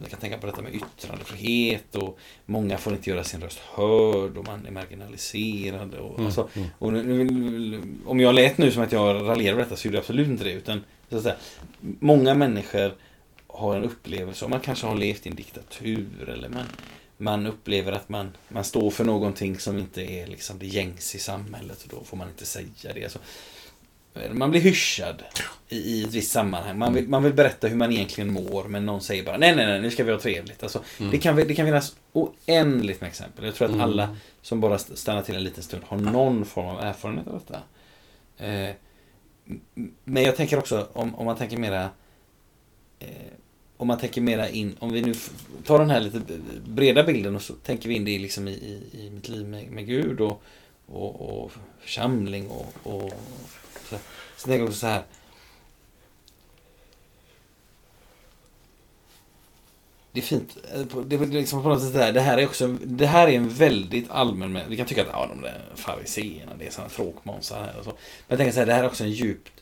jag 0.00 0.10
kan 0.10 0.20
tänka 0.20 0.38
på 0.38 0.46
detta 0.46 0.62
med 0.62 0.74
yttrandefrihet 0.74 1.94
och 1.94 2.18
många 2.46 2.78
får 2.78 2.92
inte 2.92 3.10
göra 3.10 3.24
sin 3.24 3.40
röst 3.40 3.58
hörd 3.58 4.36
och 4.36 4.46
man 4.46 4.66
är 4.66 4.70
marginaliserad. 4.70 5.94
Och, 5.94 6.14
Mm, 6.14 6.26
alltså, 6.26 6.48
mm. 6.54 6.68
och 6.78 6.92
nu, 6.92 7.82
om 8.06 8.20
jag 8.20 8.34
lät 8.34 8.58
nu 8.58 8.70
som 8.70 8.82
att 8.82 8.92
jag 8.92 9.28
raljerar 9.28 9.52
över 9.52 9.62
detta 9.64 9.76
så 9.76 9.86
gjorde 9.86 9.96
jag 9.96 10.02
absolut 10.02 10.28
inte 10.28 10.44
det. 10.44 10.52
Utan, 10.52 10.84
så 11.10 11.20
säga, 11.20 11.36
många 11.80 12.34
människor 12.34 12.94
har 13.46 13.76
en 13.76 13.84
upplevelse, 13.84 14.44
och 14.44 14.50
man 14.50 14.60
kanske 14.60 14.86
har 14.86 14.94
levt 14.96 15.26
i 15.26 15.28
en 15.30 15.36
diktatur 15.36 16.28
eller 16.28 16.48
man, 16.48 16.64
man 17.16 17.46
upplever 17.46 17.92
att 17.92 18.08
man, 18.08 18.30
man 18.48 18.64
står 18.64 18.90
för 18.90 19.04
någonting 19.04 19.58
som 19.58 19.78
inte 19.78 20.02
är 20.02 20.26
liksom 20.26 20.58
det 20.58 20.66
gängs 20.66 21.14
i 21.14 21.18
samhället 21.18 21.82
och 21.82 21.88
då 21.98 22.04
får 22.04 22.16
man 22.16 22.28
inte 22.28 22.46
säga 22.46 22.66
det. 22.94 23.04
Alltså, 23.04 23.18
man 24.32 24.50
blir 24.50 24.60
hyschad 24.60 25.22
i, 25.68 25.76
i 25.78 26.04
ett 26.04 26.12
visst 26.14 26.32
sammanhang. 26.32 26.78
Man 26.78 26.94
vill, 26.94 27.08
man 27.08 27.22
vill 27.22 27.32
berätta 27.34 27.68
hur 27.68 27.76
man 27.76 27.92
egentligen 27.92 28.32
mår 28.32 28.64
men 28.64 28.86
någon 28.86 29.00
säger 29.00 29.24
bara 29.24 29.36
nej, 29.36 29.56
nej, 29.56 29.66
nej, 29.66 29.80
nu 29.80 29.90
ska 29.90 30.04
vi 30.04 30.12
ha 30.12 30.18
trevligt. 30.20 30.62
Alltså, 30.62 30.82
Mm. 31.00 31.10
det, 31.12 31.18
kan, 31.18 31.36
det 31.36 31.54
kan 31.54 31.66
finnas 31.66 31.96
oändligt 32.12 33.00
med 33.00 33.08
exempel. 33.08 33.44
Jag 33.44 33.54
tror 33.54 33.66
att 33.68 33.74
Mm. 33.74 33.84
alla 33.84 34.16
som 34.42 34.60
bara 34.60 34.74
st- 34.74 34.96
stannar 34.96 35.22
till 35.22 35.34
en 35.34 35.44
liten 35.44 35.62
stund 35.62 35.82
har 35.86 35.96
någon 35.96 36.44
form 36.44 36.66
av 36.66 36.80
erfarenhet 36.80 37.26
av 37.28 37.32
detta. 37.46 37.60
Eh, 38.46 38.74
men 40.04 40.22
jag 40.22 40.36
tänker 40.36 40.58
också, 40.58 40.88
om, 40.92 41.14
om 41.14 41.26
man 41.26 41.36
tänker 41.36 41.56
mera 41.56 41.90
eh, 42.98 43.08
om 43.76 43.86
man 43.86 43.98
tänker 43.98 44.20
mera 44.20 44.48
in, 44.48 44.76
om 44.78 44.92
vi 44.92 45.02
nu 45.02 45.14
tar 45.64 45.78
den 45.78 45.90
här 45.90 46.00
lite 46.00 46.20
breda 46.66 47.02
bilden 47.04 47.36
och 47.36 47.42
så 47.42 47.52
tänker 47.52 47.88
vi 47.88 47.94
in 47.94 48.04
det 48.04 48.18
liksom 48.18 48.48
i, 48.48 48.50
i, 48.52 48.82
i 49.06 49.10
mitt 49.10 49.28
liv 49.28 49.46
med, 49.48 49.70
med 49.70 49.86
Gud 49.86 50.20
och, 50.20 50.42
och, 50.86 51.42
och 51.44 51.52
församling 51.80 52.48
och, 52.48 52.72
och 52.82 53.12
så, 53.88 53.96
så 54.36 54.44
tänker 54.46 54.58
jag 54.58 54.66
också 54.68 54.78
så 54.78 54.86
här. 54.86 55.02
Det 60.12 60.20
är 60.20 60.24
fint. 60.24 60.56
eh, 60.74 60.80
Det 61.06 61.16
är 61.16 61.26
liksom 61.26 61.62
på 61.62 61.68
något 61.68 61.82
sätt 61.82 61.92
där. 61.94 62.12
Det 62.12 62.20
här 62.20 62.38
är 62.38 62.46
också 62.46 62.68
det 62.68 63.06
här 63.06 63.28
är 63.28 63.32
en 63.32 63.48
väldigt 63.48 64.10
allmän... 64.10 64.58
Vi 64.68 64.76
kan 64.76 64.86
tycka 64.86 65.02
att 65.02 65.08
ja, 65.12 65.26
de 65.26 65.40
där 65.42 65.62
fariséerna, 65.74 66.52
det 66.58 66.66
är 66.66 66.70
sådana 66.70 66.90
tråkmånsar 66.90 67.64
här 67.64 67.78
och 67.78 67.84
så. 67.84 67.90
Men 67.90 67.98
jag 68.28 68.38
tänker 68.38 68.52
så 68.52 68.58
här, 68.58 68.66
det 68.66 68.72
här 68.74 68.84
är 68.84 68.86
också 68.86 69.04
en 69.04 69.10
djupt 69.10 69.52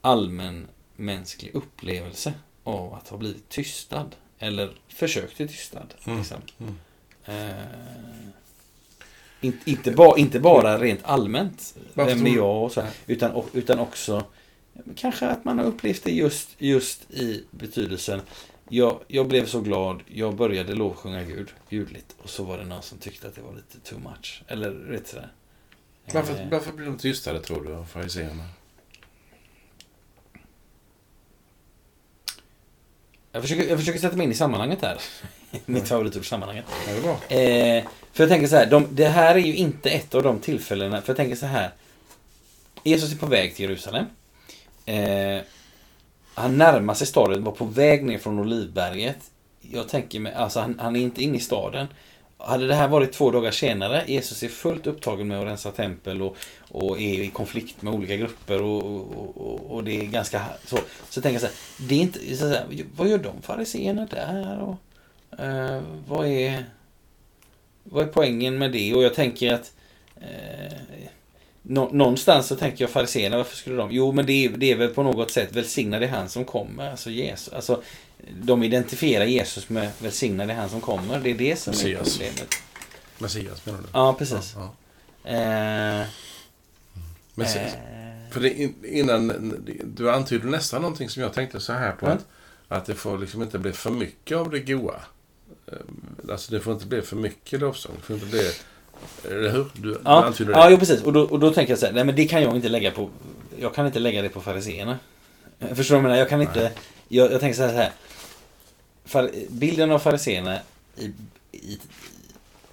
allmän 0.00 0.68
mänsklig 0.96 1.54
upplevelse 1.54 2.34
av 2.64 2.94
att 2.94 3.08
ha 3.08 3.16
blivit 3.16 3.48
tystad. 3.48 4.10
Eller 4.38 4.70
försökt 4.88 5.36
till 5.36 5.48
tystad. 5.48 5.94
Mm. 6.04 6.18
Liksom. 6.18 6.40
Mm. 6.58 6.74
Eh, 7.24 7.62
in, 9.40 9.58
inte, 9.64 9.90
ba, 9.90 10.16
inte 10.16 10.40
bara 10.40 10.78
rent 10.78 11.00
allmänt, 11.02 11.74
Varför 11.94 12.14
vem 12.14 12.26
är 12.26 12.36
jag 12.36 12.64
och 12.64 12.72
så, 12.72 12.82
utan, 13.06 13.30
och, 13.30 13.48
utan 13.52 13.78
också 13.78 14.24
kanske 14.96 15.26
att 15.26 15.44
man 15.44 15.58
har 15.58 15.64
upplevt 15.64 16.04
det 16.04 16.12
just, 16.12 16.48
just 16.58 17.10
i 17.10 17.44
betydelsen 17.50 18.20
jag, 18.68 19.00
jag 19.08 19.28
blev 19.28 19.46
så 19.46 19.60
glad, 19.60 20.02
jag 20.06 20.36
började 20.36 20.74
lovsjunga 20.74 21.22
Gud 21.22 21.48
ljudligt 21.68 22.16
och 22.22 22.30
så 22.30 22.44
var 22.44 22.58
det 22.58 22.64
någon 22.64 22.82
som 22.82 22.98
tyckte 22.98 23.28
att 23.28 23.34
det 23.34 23.42
var 23.42 23.54
lite 23.54 23.80
too 23.80 23.98
much. 23.98 24.42
Eller 24.48 24.70
rätt 24.70 25.08
sådär. 25.08 25.32
Varför, 26.12 26.40
Eh, 26.40 26.48
varför 26.50 26.72
blir 26.72 26.86
de 26.86 26.98
tystare 26.98 27.40
tror 27.40 27.64
du, 27.64 27.74
av 27.74 27.84
fariséerna? 27.84 28.44
jag, 33.32 33.42
försöker, 33.42 33.68
jag 33.68 33.78
försöker 33.78 34.00
sätta 34.00 34.16
mig 34.16 34.24
in 34.24 34.32
i 34.32 34.34
sammanhanget 34.34 34.82
här. 34.82 34.98
Mitt 35.66 35.88
favoritord 35.88 36.28
sammanhanget. 36.28 36.64
Ja, 36.86 36.92
det 36.92 36.98
är 36.98 37.02
bra. 37.02 37.12
Eh, 37.12 37.84
för 38.12 38.22
jag 38.22 38.30
tänker 38.30 38.46
så 38.46 38.56
här, 38.56 38.66
de, 38.66 38.86
det 38.90 39.08
här 39.08 39.34
är 39.34 39.38
ju 39.38 39.56
inte 39.56 39.90
ett 39.90 40.14
av 40.14 40.22
de 40.22 40.38
tillfällena, 40.38 41.02
för 41.02 41.10
jag 41.10 41.16
tänker 41.16 41.36
så 41.36 41.46
här. 41.46 41.70
Jesus 42.84 43.12
är 43.12 43.16
på 43.16 43.26
väg 43.26 43.56
till 43.56 43.64
Jerusalem. 43.64 44.06
Eh, 44.86 45.42
han 46.34 46.58
närmar 46.58 46.94
sig 46.94 47.06
staden, 47.06 47.44
var 47.44 47.52
på 47.52 47.64
väg 47.64 48.04
ner 48.04 48.18
från 48.18 48.38
Olivberget. 48.38 49.18
Jag 49.60 49.88
tänker 49.88 50.20
mig, 50.20 50.34
alltså 50.34 50.60
han, 50.60 50.78
han 50.78 50.96
är 50.96 51.00
inte 51.00 51.22
inne 51.22 51.36
i 51.36 51.40
staden. 51.40 51.86
Hade 52.38 52.66
det 52.66 52.74
här 52.74 52.88
varit 52.88 53.12
två 53.12 53.30
dagar 53.30 53.50
senare, 53.50 54.04
Jesus 54.06 54.42
är 54.42 54.48
fullt 54.48 54.86
upptagen 54.86 55.28
med 55.28 55.40
att 55.40 55.46
rensa 55.46 55.70
tempel 55.70 56.22
och, 56.22 56.36
och 56.68 57.00
är 57.00 57.20
i 57.22 57.28
konflikt 57.28 57.82
med 57.82 57.94
olika 57.94 58.16
grupper 58.16 58.62
och, 58.62 58.84
och, 58.84 59.36
och, 59.36 59.70
och 59.70 59.84
det 59.84 60.00
är 60.00 60.04
ganska 60.04 60.44
så. 60.64 60.78
Så 61.08 61.20
tänker 61.20 61.40
jag 61.40 61.40
så 61.40 61.46
här, 61.46 61.88
det 61.88 61.94
är 61.94 62.00
inte, 62.00 62.36
så 62.36 62.48
här, 62.48 62.66
vad 62.96 63.08
gör 63.08 63.18
de 63.18 63.42
fariséerna 63.42 64.06
där? 64.10 64.60
Och, 64.60 64.76
eh, 65.38 65.82
vad 66.08 66.26
är 66.26 66.64
vad 67.84 68.02
är 68.02 68.06
poängen 68.08 68.58
med 68.58 68.72
det? 68.72 68.94
Och 68.94 69.02
jag 69.02 69.14
tänker 69.14 69.52
att 69.54 69.72
eh, 70.20 70.78
nå, 71.62 71.88
någonstans 71.92 72.46
så 72.46 72.56
tänker 72.56 72.84
jag 72.84 72.90
fariséerna, 72.90 73.36
varför 73.36 73.56
skulle 73.56 73.76
de? 73.76 73.88
Jo, 73.92 74.12
men 74.12 74.26
det 74.26 74.32
är, 74.32 74.48
det 74.48 74.72
är 74.72 74.76
väl 74.76 74.88
på 74.88 75.02
något 75.02 75.30
sätt 75.30 75.52
välsignad 75.52 76.02
är 76.02 76.08
han 76.08 76.28
som 76.28 76.44
kommer. 76.44 76.90
Alltså 76.90 77.10
Jesus. 77.10 77.52
Alltså, 77.52 77.82
de 78.42 78.62
identifierar 78.62 79.24
Jesus 79.24 79.68
med 79.68 79.90
välsignad 79.98 80.50
är 80.50 80.54
han 80.54 80.68
som 80.68 80.80
kommer. 80.80 81.20
Det 81.20 81.30
är 81.30 81.34
det 81.34 81.56
som 81.56 81.70
är 81.72 81.76
Messias. 81.76 82.12
problemet. 82.18 82.54
Messias 83.18 83.66
menar 83.66 83.78
du? 83.78 83.84
Ja, 83.92 84.14
precis. 84.18 84.54
Ja, 84.56 84.74
ja. 85.24 85.30
Eh, 86.00 86.06
Messias. 87.34 87.74
eh, 87.74 88.30
För 88.32 88.40
det, 88.40 88.60
in- 88.60 88.84
innan, 88.84 89.54
du 89.96 90.10
antyder 90.10 90.46
nästan 90.46 90.82
någonting 90.82 91.08
som 91.08 91.22
jag 91.22 91.32
tänkte 91.32 91.60
så 91.60 91.72
här 91.72 91.92
på. 91.92 92.06
Ja. 92.06 92.12
Att, 92.12 92.26
att 92.68 92.86
det 92.86 92.94
får 92.94 93.18
liksom 93.18 93.42
inte 93.42 93.58
bli 93.58 93.72
för 93.72 93.90
mycket 93.90 94.36
av 94.36 94.50
det 94.50 94.60
goa. 94.60 95.00
Eh, 95.72 96.30
Alltså 96.30 96.52
det 96.52 96.60
får 96.60 96.72
inte 96.72 96.86
bli 96.86 97.02
för 97.02 97.16
mycket 97.16 97.60
lovsång. 97.60 97.92
Det 97.96 98.02
får 98.02 98.14
inte 98.14 98.26
bli... 98.26 98.50
Eller 99.30 99.50
hur? 99.50 99.66
Du, 99.74 100.00
Ja, 100.04 100.24
antyder 100.24 100.52
ja 100.52 100.64
det. 100.64 100.70
jo, 100.70 100.78
precis. 100.78 101.02
Och 101.02 101.12
då, 101.12 101.20
och 101.22 101.38
då 101.40 101.52
tänker 101.52 101.72
jag 101.72 101.78
så 101.78 101.86
här, 101.86 101.92
nej 101.92 102.04
men 102.04 102.16
det 102.16 102.24
kan 102.24 102.42
jag 102.42 102.56
inte 102.56 102.68
lägga 102.68 102.90
på, 102.90 103.10
jag 103.60 103.74
kan 103.74 103.86
inte 103.86 103.98
lägga 103.98 104.22
det 104.22 104.28
på 104.28 104.40
fariséerna. 104.40 104.98
Förstår 105.74 105.74
du 105.74 105.84
vad 105.84 105.96
jag 105.98 106.02
menar? 106.02 106.16
Jag 106.16 106.28
kan 106.28 106.42
inte, 106.42 106.72
jag, 107.08 107.32
jag 107.32 107.40
tänker 107.40 107.56
så 107.56 107.62
här, 107.62 107.70
så 107.70 107.76
här. 107.76 107.92
far, 109.04 109.30
bilden 109.48 109.90
av 109.90 109.98
fariséerna 109.98 110.58
i, 110.96 111.04
i 111.52 111.78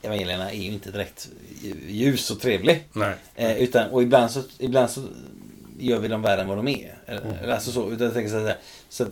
evangelierna 0.01 0.51
är 0.51 0.55
ju 0.61 0.71
inte 0.71 0.91
direkt 0.91 1.29
ljus 1.87 2.31
och 2.31 2.39
trevlig. 2.39 2.83
Nej. 2.93 3.15
Eh, 3.35 3.57
utan, 3.57 3.89
och 3.89 4.03
ibland 4.03 4.31
så, 4.31 4.43
ibland 4.59 4.89
så 4.89 5.01
gör 5.77 5.99
vi 5.99 6.07
dem 6.07 6.21
värre 6.21 6.41
än 6.41 6.47
vad 6.47 6.57
de 6.57 6.67
är. 6.67 6.95
Mm. 7.07 7.51
Alltså 7.51 7.71
så, 7.71 7.91
utan 7.91 8.05
jag 8.05 8.13
tänker 8.13 8.31
så 8.31 8.39
här, 8.39 8.57
så 8.89 9.03
att, 9.03 9.09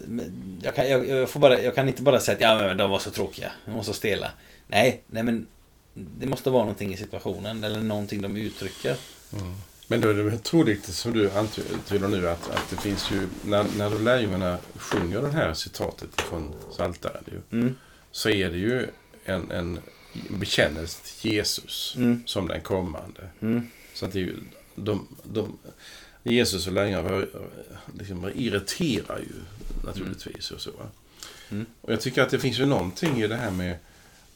jag, 0.62 0.76
kan, 0.76 0.90
jag, 0.90 1.08
jag, 1.08 1.30
får 1.30 1.40
bara, 1.40 1.62
jag 1.62 1.76
kan 1.76 1.88
inte 1.88 2.02
bara 2.02 2.20
säga 2.20 2.36
att 2.36 2.42
ja, 2.42 2.68
men 2.68 2.78
de 2.78 2.92
var 2.92 3.00
så 3.00 3.12
tråkiga, 3.12 3.52
de 3.66 3.76
var 3.76 3.84
så 3.84 3.94
stela. 3.94 4.32
Nej, 4.68 5.04
nej 5.08 5.24
men 5.24 5.48
det 5.94 6.26
måste 6.26 6.50
vara 6.50 6.64
någonting 6.64 6.94
i 6.94 6.98
situationen 6.98 7.64
eller 7.64 7.82
någonting 7.82 8.22
de 8.22 8.38
uttrycker. 8.38 8.96
Mm. 9.34 9.54
Men 9.88 10.02
då 10.02 10.10
är 10.10 10.14
det 10.14 10.38
troligt, 10.38 10.86
som 10.86 11.14
du 11.14 11.32
antyder 11.32 12.08
nu, 12.08 12.30
att, 12.30 12.50
att 12.50 12.70
det 12.70 12.76
finns 12.78 13.12
ju, 13.12 13.28
när, 13.46 13.66
när 13.78 14.00
lärjungarna 14.00 14.58
sjunger 14.76 15.22
det 15.22 15.32
här 15.32 15.54
citatet 15.54 16.22
från 16.22 16.54
Psaltaren, 16.72 17.24
mm. 17.52 17.76
så 18.12 18.30
är 18.30 18.50
det 18.50 18.58
ju 18.58 18.88
en, 19.26 19.52
en 19.52 19.80
bekännelse 20.30 21.22
till 21.22 21.32
Jesus 21.32 21.94
mm. 21.98 22.24
som 22.26 22.48
den 22.48 22.62
kommande. 22.62 23.22
Mm. 23.42 23.68
Så 23.94 24.06
att 24.06 24.14
det 24.14 24.20
är 24.20 24.24
ju, 24.24 24.36
de, 24.76 25.08
de, 25.24 25.58
Jesus 26.24 26.68
och 26.68 26.74
lärjungarna 26.74 27.26
liksom 28.00 28.32
irriterar 28.36 29.20
ju 29.20 29.34
naturligtvis. 29.86 30.52
Och 30.52 30.62
så. 30.62 30.72
Mm. 31.50 31.66
Och 31.82 31.92
jag 31.92 32.02
tycker 32.02 32.22
att 32.22 32.30
det 32.30 32.40
finns 32.40 32.60
ju 32.60 32.66
någonting 32.66 33.22
i 33.22 33.28
det 33.28 33.36
här 33.36 33.52
med, 33.52 33.78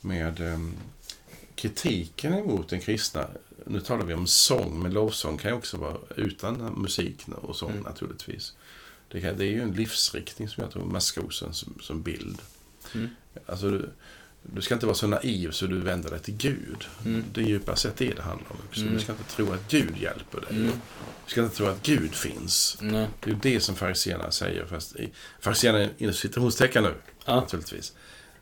med 0.02 0.40
um, 0.40 0.74
kritiken 1.56 2.34
emot 2.34 2.70
den 2.70 2.80
kristna. 2.80 3.28
Nu 3.66 3.82
talar 3.82 4.06
vi 4.06 4.14
om 4.14 4.28
sång, 4.28 4.82
men 4.82 4.94
lovsång 4.94 5.38
kan 5.38 5.52
ju 5.52 5.58
också 5.58 5.78
vara 5.78 5.98
utan 6.16 6.74
musik 6.78 7.26
och 7.42 7.56
sång 7.56 7.72
mm. 7.72 7.84
naturligtvis. 7.84 8.54
Det, 9.12 9.22
kan, 9.22 9.38
det, 9.38 9.46
är 9.46 9.50
ju 9.50 9.62
en 9.62 9.74
livsriktning 9.74 10.50
som 10.50 10.64
jag 10.64 10.72
tror 10.72 10.86
maskosen 10.86 11.54
som, 11.54 11.80
som 11.82 12.02
bild. 12.02 12.42
Mm. 12.96 13.10
Alltså, 13.46 13.82
du 14.54 14.62
ska 14.62 14.74
inte 14.74 14.86
vara 14.86 14.96
så 14.96 15.08
naiv 15.08 15.52
så 15.52 15.68
du 15.68 15.80
vänder 15.80 16.10
dig 16.10 16.20
till 16.20 16.38
Gud. 16.38 16.88
Mm. 17.06 17.24
Det 17.34 17.42
är 17.42 17.46
djupast 17.46 17.82
sett 17.82 17.98
det 17.98 18.22
handlar 18.22 18.52
om. 18.52 18.58
Så 18.72 18.82
mm. 18.82 18.94
Du 18.94 19.00
ska 19.00 19.12
inte 19.12 19.24
tro 19.24 19.54
att 19.54 19.72
Gud 19.72 19.98
hjälper 19.98 20.42
dig. 20.42 20.50
Mm. 20.50 20.72
Du 21.26 21.32
ska 21.32 21.44
inte 21.44 21.56
tro 21.56 21.66
att 21.66 21.84
Gud 21.84 22.16
finns. 22.16 22.78
Mm. 22.82 22.94
Det 22.94 23.30
är 23.30 23.34
ju 23.34 23.40
det 23.42 23.60
som 23.60 23.76
fariséerna 23.76 24.32
säger. 24.32 24.80
Fariséerna 25.40 25.90
inom 25.98 26.14
citationstecken 26.14 26.84
nu, 26.84 26.94
ja. 27.26 27.36
naturligtvis. 27.36 27.94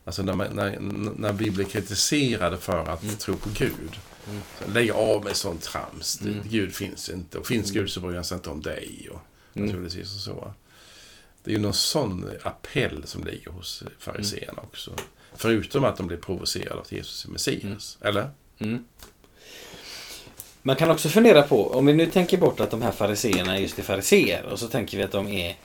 Alltså 0.05 0.23
när, 0.23 0.33
man, 0.33 0.47
när, 0.53 0.79
när 1.17 1.33
vi 1.33 1.51
blir 1.51 1.65
kritiserade 1.65 2.57
för 2.57 2.85
att 2.85 3.03
mm. 3.03 3.15
tro 3.15 3.35
på 3.37 3.49
Gud. 3.53 3.99
Mm. 4.29 4.73
Lägg 4.73 4.91
av 4.91 5.23
med 5.23 5.35
sånt 5.35 5.61
trams. 5.61 6.21
Mm. 6.21 6.41
Gud 6.49 6.73
finns 6.73 7.09
inte. 7.09 7.37
Och 7.37 7.47
finns 7.47 7.71
Gud 7.71 7.89
så 7.89 7.99
bryr 7.99 8.15
han 8.15 8.23
sig 8.23 8.35
inte 8.35 8.49
om 8.49 8.61
dig. 8.61 9.09
Och, 9.11 9.21
naturligtvis 9.53 10.15
och 10.15 10.21
så. 10.21 10.53
Det 11.43 11.51
är 11.51 11.55
ju 11.55 11.61
någon 11.61 11.73
sån 11.73 12.29
appell 12.43 13.03
som 13.05 13.23
ligger 13.23 13.51
hos 13.51 13.83
fariséerna 13.99 14.61
också. 14.61 14.95
Förutom 15.37 15.83
att 15.83 15.97
de 15.97 16.07
blir 16.07 16.17
provocerade 16.17 16.73
av 16.73 16.79
att 16.81 16.91
Jesus 16.91 17.25
är 17.25 17.29
Messias. 17.29 17.97
Mm. 18.01 18.09
Eller? 18.09 18.29
Mm. 18.59 18.85
Man 20.61 20.75
kan 20.75 20.91
också 20.91 21.09
fundera 21.09 21.41
på, 21.41 21.71
om 21.71 21.85
vi 21.85 21.93
nu 21.93 22.05
tänker 22.05 22.37
bort 22.37 22.59
att 22.59 22.71
de 22.71 22.81
här 22.81 22.91
fariseerna 22.91 23.59
just 23.59 23.79
är 23.79 23.83
fariseer 23.83 24.43
och 24.43 24.59
så 24.59 24.67
tänker 24.67 24.97
vi 24.97 25.03
att 25.03 25.11
de 25.11 25.27
är 25.27 25.55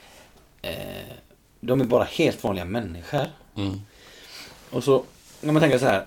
eh, 0.61 1.15
De 1.59 1.81
är 1.81 1.85
bara 1.85 2.03
helt 2.03 2.43
vanliga 2.43 2.65
människor. 2.65 3.25
Mm. 3.57 3.81
Och 4.69 4.83
så, 4.83 4.97
om 5.41 5.53
man 5.53 5.59
tänker 5.59 5.79
så 5.79 5.85
här. 5.85 6.05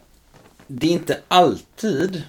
Det 0.66 0.86
är 0.86 0.90
inte 0.90 1.20
alltid, 1.28 2.22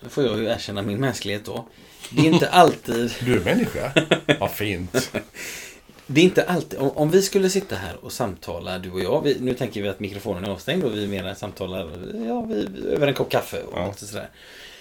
då 0.00 0.08
får 0.08 0.24
jag 0.24 0.38
ju 0.38 0.46
erkänna 0.46 0.82
min 0.82 1.00
mänsklighet 1.00 1.44
då. 1.44 1.66
Det 2.10 2.20
är 2.20 2.32
inte 2.32 2.50
alltid... 2.50 3.12
du 3.20 3.36
är 3.36 3.44
människa? 3.44 3.92
Vad 4.40 4.50
fint. 4.50 5.12
Det 6.10 6.20
är 6.20 6.24
inte 6.24 6.44
alltid, 6.44 6.78
om, 6.78 6.90
om, 6.90 7.10
vi 7.10 7.22
skulle 7.22 7.50
sitta 7.50 7.76
här 7.76 8.04
och 8.04 8.12
samtala, 8.12 8.78
du 8.78 8.90
och 8.90 9.00
jag. 9.00 9.22
Vi, 9.22 9.40
nu 9.40 9.54
tänker 9.54 9.82
vi 9.82 9.88
att 9.88 10.00
mikrofonen 10.00 10.44
är 10.44 10.50
avstängd 10.50 10.84
och 10.84 10.96
vi 10.96 11.06
menar 11.06 11.34
samtalar 11.34 11.90
ja, 12.26 12.40
vi, 12.40 12.68
över 12.86 13.06
en 13.06 13.14
kopp 13.14 13.30
kaffe 13.30 13.62
och 13.62 13.78
ja. 13.78 13.92
sådär. 13.92 14.30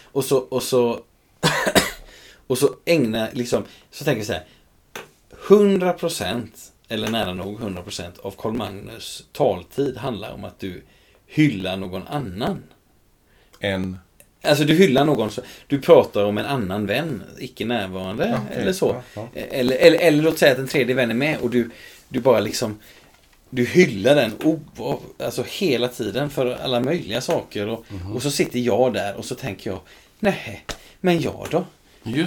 Och 0.04 0.26
så, 0.26 0.38
och 0.38 0.64
så, 0.64 1.00
och 2.48 2.58
så 2.58 2.76
ägna, 2.86 3.28
liksom, 3.34 3.64
så 3.92 4.04
tänker 4.04 4.20
vi 4.20 4.26
så 4.26 4.34
här. 4.34 4.46
100% 5.48 6.48
eller 6.88 7.10
nära 7.10 7.34
nog 7.34 7.60
100% 7.60 8.20
av 8.20 8.32
Karl 8.38 8.54
Magnus 8.54 9.24
taltid 9.32 9.98
handlar 9.98 10.34
om 10.34 10.44
att 10.44 10.60
du 10.60 10.84
hyllar 11.26 11.78
någon 11.78 12.08
annan. 12.08 12.64
En 13.60 13.98
Alltså 14.42 14.64
du 14.64 14.74
hyllar 14.74 15.06
någon, 15.06 15.30
du 15.68 15.82
pratar 15.82 16.24
om 16.24 16.38
en 16.38 16.46
annan 16.46 16.86
vän, 16.86 17.24
icke 17.40 17.66
närvarande 17.66 18.28
ja, 18.28 18.56
eller 18.56 18.74
så. 18.74 19.04
Ja, 19.14 19.28
ja. 19.34 19.42
Eller, 19.42 19.76
eller, 19.76 20.00
eller 20.00 20.24
låt 20.24 20.38
säga 20.38 20.52
att 20.52 20.58
en 20.58 20.68
tredje 20.68 20.96
vän 20.96 21.10
är 21.10 21.16
med 21.16 21.38
och 21.38 21.50
du, 21.50 21.70
du 22.10 22.20
bara 22.20 22.40
liksom 22.40 22.80
du 23.50 23.66
hyllar 23.66 24.16
den 24.16 24.34
oh, 24.44 24.96
alltså 25.20 25.44
hela 25.48 25.88
tiden 25.88 26.30
för 26.30 26.58
alla 26.64 26.80
möjliga 26.80 27.22
saker. 27.22 27.68
Och, 27.68 27.86
mm 27.90 28.04
-hmm. 28.04 28.16
och 28.16 28.22
så 28.22 28.32
sitter 28.32 28.60
jag 28.60 28.94
där 28.94 29.16
och 29.16 29.26
så 29.26 29.36
tänker 29.36 29.70
jag, 29.70 29.80
nej, 30.20 30.66
men 31.02 31.22
jag 31.22 31.48
då? 31.52 31.66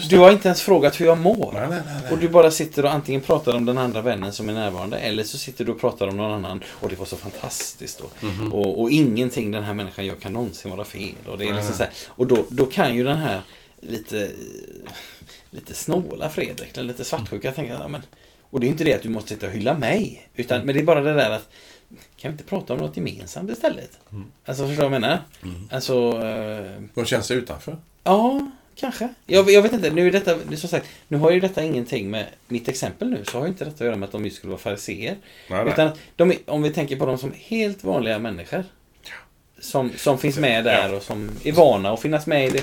Du 0.09 0.19
har 0.19 0.33
inte 0.33 0.49
ens 0.49 0.63
frågat 0.63 1.01
hur 1.01 1.07
jag 1.07 1.19
mår. 1.19 1.51
Nej, 1.53 1.67
nej, 1.69 1.81
nej, 1.87 2.13
och 2.13 2.19
du 2.19 2.29
bara 2.29 2.51
sitter 2.51 2.85
och 2.85 2.93
antingen 2.93 3.21
pratar 3.21 3.57
om 3.57 3.65
den 3.65 3.79
andra 3.79 4.03
vännen 4.03 4.33
som 4.33 4.49
är 4.49 4.53
närvarande 4.53 4.99
eller 4.99 5.25
så 5.25 5.39
sitter 5.39 5.65
du 5.65 5.73
och 5.73 5.81
pratar 5.81 6.09
om 6.09 6.17
någon 6.17 6.33
annan 6.33 6.63
och 6.69 6.89
det 6.89 6.97
var 6.97 7.07
så 7.07 7.17
fantastiskt. 7.17 8.01
Och, 8.01 8.13
mm 8.23 8.35
-hmm. 8.35 8.51
och, 8.51 8.81
och, 8.81 8.91
ingenting 8.91 9.51
den 9.51 9.65
här 9.65 9.75
människan 9.75 10.07
gör 10.07 10.15
kan 10.15 10.33
någonsin 10.33 10.71
vara 10.71 10.85
fel. 10.85 11.15
Och, 11.27 11.39
det 11.39 11.49
är 11.49 11.55
liksom 11.55 11.75
så 11.75 11.83
här, 11.83 11.93
och 12.07 12.27
då, 12.27 12.45
då 12.49 12.67
kan 12.67 12.97
ju 12.97 13.05
den 13.05 13.19
här 13.19 13.41
lite, 13.81 14.31
lite 15.51 15.75
snåla 15.75 16.31
Fredrik, 16.31 16.77
eller 16.77 16.89
lite 16.89 17.05
svartsjuka 17.05 17.49
mm. 17.49 17.55
tänka, 17.55 17.73
ja, 17.73 17.89
men, 17.89 18.03
och 18.51 18.61
det 18.61 18.67
är 18.67 18.69
inte 18.69 18.85
det 18.85 18.95
att 18.95 19.03
du 19.03 19.09
måste 19.09 19.29
sitta 19.29 19.47
och 19.47 19.53
hylla 19.53 19.75
mig. 19.75 20.29
Utan, 20.35 20.57
mm. 20.57 20.67
Men 20.67 20.75
det 20.75 20.81
är 20.81 20.85
bara 20.85 21.01
det 21.01 21.15
där 21.15 21.31
att 21.31 21.49
kan 22.17 22.31
vi 22.31 22.33
inte 22.33 22.45
prata 22.45 22.73
om 22.73 22.79
något 22.79 22.97
gemensamt 22.97 23.51
istället? 23.51 23.99
Mm. 24.13 24.25
Alltså 24.45 24.67
förstår 24.67 24.83
du 24.83 24.89
vad 24.89 24.95
jag 24.95 25.01
menar? 25.01 25.19
Mm. 25.43 25.69
Alltså... 25.71 26.23
Eh... 26.25 26.83
De 26.95 27.05
känns 27.05 27.27
sig 27.27 27.37
utanför? 27.37 27.77
Ja, 28.05 28.51
Kanske. 28.81 29.09
Jag, 29.27 29.51
jag 29.51 29.63
vet 29.63 29.73
inte. 29.73 29.91
Nu 29.91 30.07
är 30.07 30.13
detta, 30.13 30.57
som 30.57 30.69
sagt, 30.69 30.87
nu 31.09 31.17
har 31.17 31.31
ju 31.31 31.41
detta 31.41 31.63
ingenting 31.63 32.11
med 32.11 32.27
mitt 32.49 32.69
exempel 32.69 33.11
nu, 33.11 33.25
så 33.25 33.39
har 33.39 33.45
ju 33.45 33.49
inte 33.49 33.65
detta 33.65 33.75
att 33.75 33.81
göra 33.81 33.97
med 33.97 34.07
att 34.07 34.13
de 34.13 34.31
skulle 34.31 34.51
vara 34.51 34.61
fariséer. 34.61 35.17
Utan 35.67 35.91
de, 36.17 36.39
om 36.47 36.63
vi 36.63 36.71
tänker 36.71 36.97
på 36.97 37.07
dem 37.07 37.19
som 37.19 37.33
helt 37.37 37.85
vanliga 37.85 38.19
människor. 38.19 38.65
Som, 39.61 39.91
som 39.97 40.19
finns 40.19 40.39
med 40.39 40.65
där 40.65 40.95
och 40.95 41.03
som 41.03 41.31
är 41.45 41.53
vana 41.53 41.93
att 41.93 42.03
finnas 42.03 42.27
med 42.27 42.47
i 42.47 42.51
det, 42.51 42.63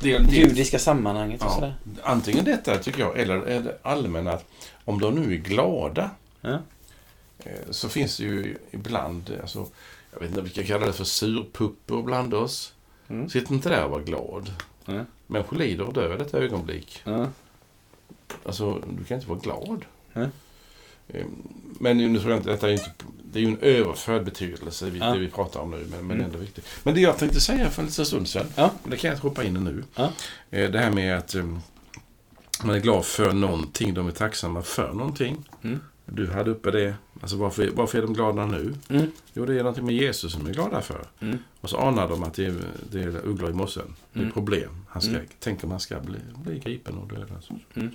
det, 0.00 0.18
det 0.18 0.36
judiska 0.36 0.78
sammanhanget. 0.78 1.40
Och 1.40 1.46
ja. 1.46 1.54
sådär. 1.54 1.74
Antingen 2.02 2.44
detta, 2.44 2.78
tycker 2.78 3.00
jag, 3.00 3.18
eller 3.18 3.36
är 3.36 3.60
det 3.60 3.78
allmänna 3.82 4.32
att 4.32 4.44
om 4.84 5.00
de 5.00 5.14
nu 5.14 5.34
är 5.34 5.38
glada 5.38 6.10
ja. 6.40 6.58
Eh, 7.38 7.70
så 7.70 7.88
finns 7.88 8.16
det 8.16 8.24
ju 8.24 8.56
ibland, 8.70 9.38
alltså, 9.40 9.66
jag 10.12 10.20
vet 10.20 10.30
inte, 10.30 10.40
vi 10.40 10.50
kan 10.50 10.64
kalla 10.64 10.86
det 10.86 10.92
för 10.92 11.04
surpuppor 11.04 12.02
bland 12.02 12.34
oss. 12.34 12.72
Mm. 13.08 13.28
Sitt 13.28 13.50
inte 13.50 13.68
där 13.68 13.84
och 13.84 13.90
var 13.90 14.00
glad. 14.00 14.50
Mm. 14.88 15.06
Människor 15.26 15.56
lider 15.56 15.84
och 15.84 15.92
dör 15.92 16.22
ett 16.22 16.34
ögonblick. 16.34 17.02
Mm. 17.04 17.26
Alltså, 18.44 18.82
du 18.98 19.04
kan 19.04 19.16
inte 19.16 19.28
vara 19.28 19.38
glad. 19.38 19.84
Mm. 20.14 20.30
Men 21.80 21.96
nu 21.98 22.18
tror 22.18 22.30
jag 22.30 22.38
inte, 22.38 22.50
detta 22.50 22.68
är 22.68 22.72
inte, 22.72 22.90
det 23.32 23.38
är 23.38 23.42
ju 23.42 23.48
en 23.48 23.58
överförd 23.60 24.24
betydelse, 24.24 24.88
ja. 24.88 25.12
det 25.12 25.18
vi 25.18 25.28
pratar 25.28 25.60
om 25.60 25.70
nu, 25.70 25.86
men, 25.90 26.06
men 26.06 26.16
mm. 26.16 26.24
ändå 26.26 26.38
viktigt. 26.38 26.66
Men 26.82 26.94
det 26.94 27.00
jag 27.00 27.18
tänkte 27.18 27.40
säga 27.40 27.70
för 27.70 27.82
en 27.82 27.88
liten 27.88 28.06
stund 28.06 28.28
sedan, 28.28 28.46
ja. 28.54 28.70
det 28.84 28.96
kan 28.96 29.10
jag 29.10 29.18
hoppa 29.18 29.44
in 29.44 29.56
i 29.56 29.60
nu. 29.60 29.84
Ja. 29.94 30.12
Det 30.50 30.78
här 30.78 30.90
med 30.90 31.18
att 31.18 31.34
um, 31.34 31.60
man 32.64 32.74
är 32.74 32.80
glad 32.80 33.04
för 33.04 33.32
någonting, 33.32 33.94
de 33.94 34.08
är 34.08 34.12
tacksamma 34.12 34.62
för 34.62 34.92
någonting. 34.92 35.48
Mm. 35.62 35.80
Du 36.12 36.30
hade 36.30 36.50
uppe 36.50 36.70
det. 36.70 36.94
Alltså 37.20 37.36
varför, 37.36 37.70
varför 37.74 37.98
är 37.98 38.02
de 38.02 38.14
glada 38.14 38.46
nu? 38.46 38.74
Mm. 38.88 39.10
Jo, 39.34 39.46
det 39.46 39.54
är 39.54 39.58
någonting 39.58 39.86
med 39.86 39.94
Jesus 39.94 40.32
som 40.32 40.44
de 40.44 40.50
är 40.50 40.54
glada 40.54 40.80
för. 40.80 41.06
Mm. 41.20 41.38
Och 41.60 41.70
så 41.70 41.76
anar 41.76 42.08
de 42.08 42.22
att 42.22 42.34
det 42.34 42.46
är, 42.46 42.54
det 42.90 43.02
är 43.02 43.26
ugglor 43.26 43.50
i 43.50 43.52
mossen. 43.52 43.94
Det 44.12 44.18
är 44.18 44.22
mm. 44.22 44.32
problem. 44.32 44.70
Han 44.88 45.02
ska, 45.02 45.10
mm. 45.10 45.26
tänker 45.40 45.66
man 45.66 45.80
ska 45.80 46.00
bli, 46.00 46.18
bli 46.36 46.58
gripen 46.58 46.98
och 46.98 47.08
dödad. 47.08 47.44
Mm. 47.74 47.90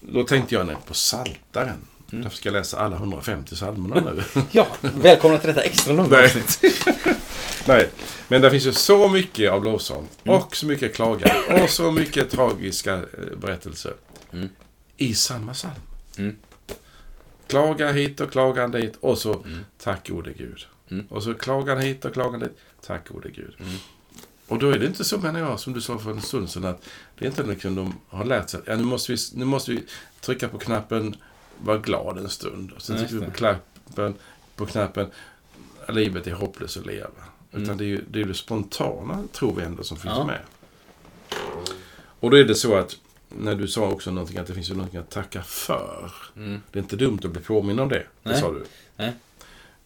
Då 0.00 0.24
tänkte 0.24 0.54
jag 0.54 0.86
på 0.86 0.94
Saltaren. 0.94 1.78
Mm. 2.12 2.22
Därför 2.22 2.36
ska 2.36 2.48
jag 2.48 2.54
läsa 2.54 2.78
alla 2.78 2.96
150 2.96 3.54
psalmerna 3.54 4.12
nu. 4.12 4.22
ja, 4.50 4.66
välkomna 4.80 5.38
till 5.38 5.48
detta 5.48 5.62
extra 5.62 5.92
långa 5.92 6.18
avsnitt. 6.18 6.60
Nej, 7.66 7.88
men 8.28 8.42
det 8.42 8.50
finns 8.50 8.66
ju 8.66 8.72
så 8.72 9.08
mycket 9.08 9.52
av 9.52 9.64
lovsång. 9.64 10.08
Mm. 10.24 10.36
Och 10.36 10.56
så 10.56 10.66
mycket 10.66 10.94
klagan. 10.94 11.62
Och 11.62 11.70
så 11.70 11.90
mycket 11.90 12.30
tragiska 12.30 12.94
eh, 12.94 13.02
berättelser. 13.40 13.92
Mm. 14.32 14.48
I 14.96 15.14
samma 15.14 15.52
psalm. 15.52 16.34
Klagar 17.52 17.92
hit 17.92 18.20
och 18.20 18.30
klagar 18.30 18.68
dit 18.68 18.96
och 19.00 19.18
så 19.18 19.34
mm. 19.34 19.58
tack 19.78 20.08
gode 20.08 20.32
Gud. 20.32 20.66
Mm. 20.90 21.06
Och 21.08 21.22
så 21.22 21.34
klagar 21.34 21.76
hit 21.76 22.04
och 22.04 22.12
klagar 22.12 22.38
dit. 22.38 22.58
Tack 22.86 23.08
gode 23.08 23.30
Gud. 23.30 23.54
Mm. 23.58 23.74
Och 24.46 24.58
då 24.58 24.70
är 24.70 24.78
det 24.78 24.86
inte 24.86 25.04
så 25.04 25.18
menar 25.18 25.40
jag, 25.40 25.60
som 25.60 25.72
du 25.72 25.80
sa 25.80 25.98
för 25.98 26.10
en 26.10 26.20
stund 26.20 26.50
sedan, 26.50 26.64
att 26.64 26.88
det 27.18 27.24
är 27.24 27.28
inte 27.28 27.42
liksom 27.42 27.74
de 27.74 27.94
har 28.08 28.24
lärt 28.24 28.50
sig. 28.50 28.60
Ja, 28.66 28.76
nu 28.76 28.82
måste 28.82 29.12
vi, 29.12 29.18
nu 29.34 29.44
måste 29.44 29.70
vi 29.70 29.84
trycka 30.20 30.48
på 30.48 30.58
knappen 30.58 31.16
var 31.58 31.78
glad 31.78 32.18
en 32.18 32.28
stund. 32.28 32.72
Och 32.72 32.82
sen 32.82 32.98
trycker 32.98 33.14
vi 33.14 33.24
på 33.24 33.30
knappen, 33.30 34.14
på 34.56 34.66
knappen 34.66 35.10
livet 35.88 36.26
är 36.26 36.32
hopplöst 36.32 36.76
att 36.76 36.86
leva. 36.86 37.08
Mm. 37.52 37.62
Utan 37.62 37.76
det 37.76 37.84
är 37.84 37.86
ju 37.86 38.04
det, 38.10 38.20
är 38.20 38.24
det 38.24 38.34
spontana, 38.34 39.24
tror 39.32 39.54
vi 39.54 39.62
ändå, 39.62 39.82
som 39.82 39.96
finns 39.96 40.14
ja. 40.16 40.26
med. 40.26 40.40
Och 41.94 42.30
då 42.30 42.36
är 42.36 42.44
det 42.44 42.54
så 42.54 42.74
att 42.74 42.96
när 43.38 43.54
du 43.54 43.68
sa 43.68 43.90
också 43.90 44.10
någonting 44.10 44.38
att 44.38 44.46
det 44.46 44.54
finns 44.54 44.70
ju 44.70 44.74
någonting 44.74 45.00
att 45.00 45.10
tacka 45.10 45.42
för. 45.42 46.12
Mm. 46.36 46.60
Det 46.70 46.78
är 46.78 46.82
inte 46.82 46.96
dumt 46.96 47.18
att 47.24 47.30
bli 47.30 47.42
påminn 47.42 47.78
om 47.78 47.88
det. 47.88 48.06
Nej. 48.22 48.34
Det 48.34 48.40
sa 48.40 48.52
du. 48.52 48.64
Nej. 48.96 49.12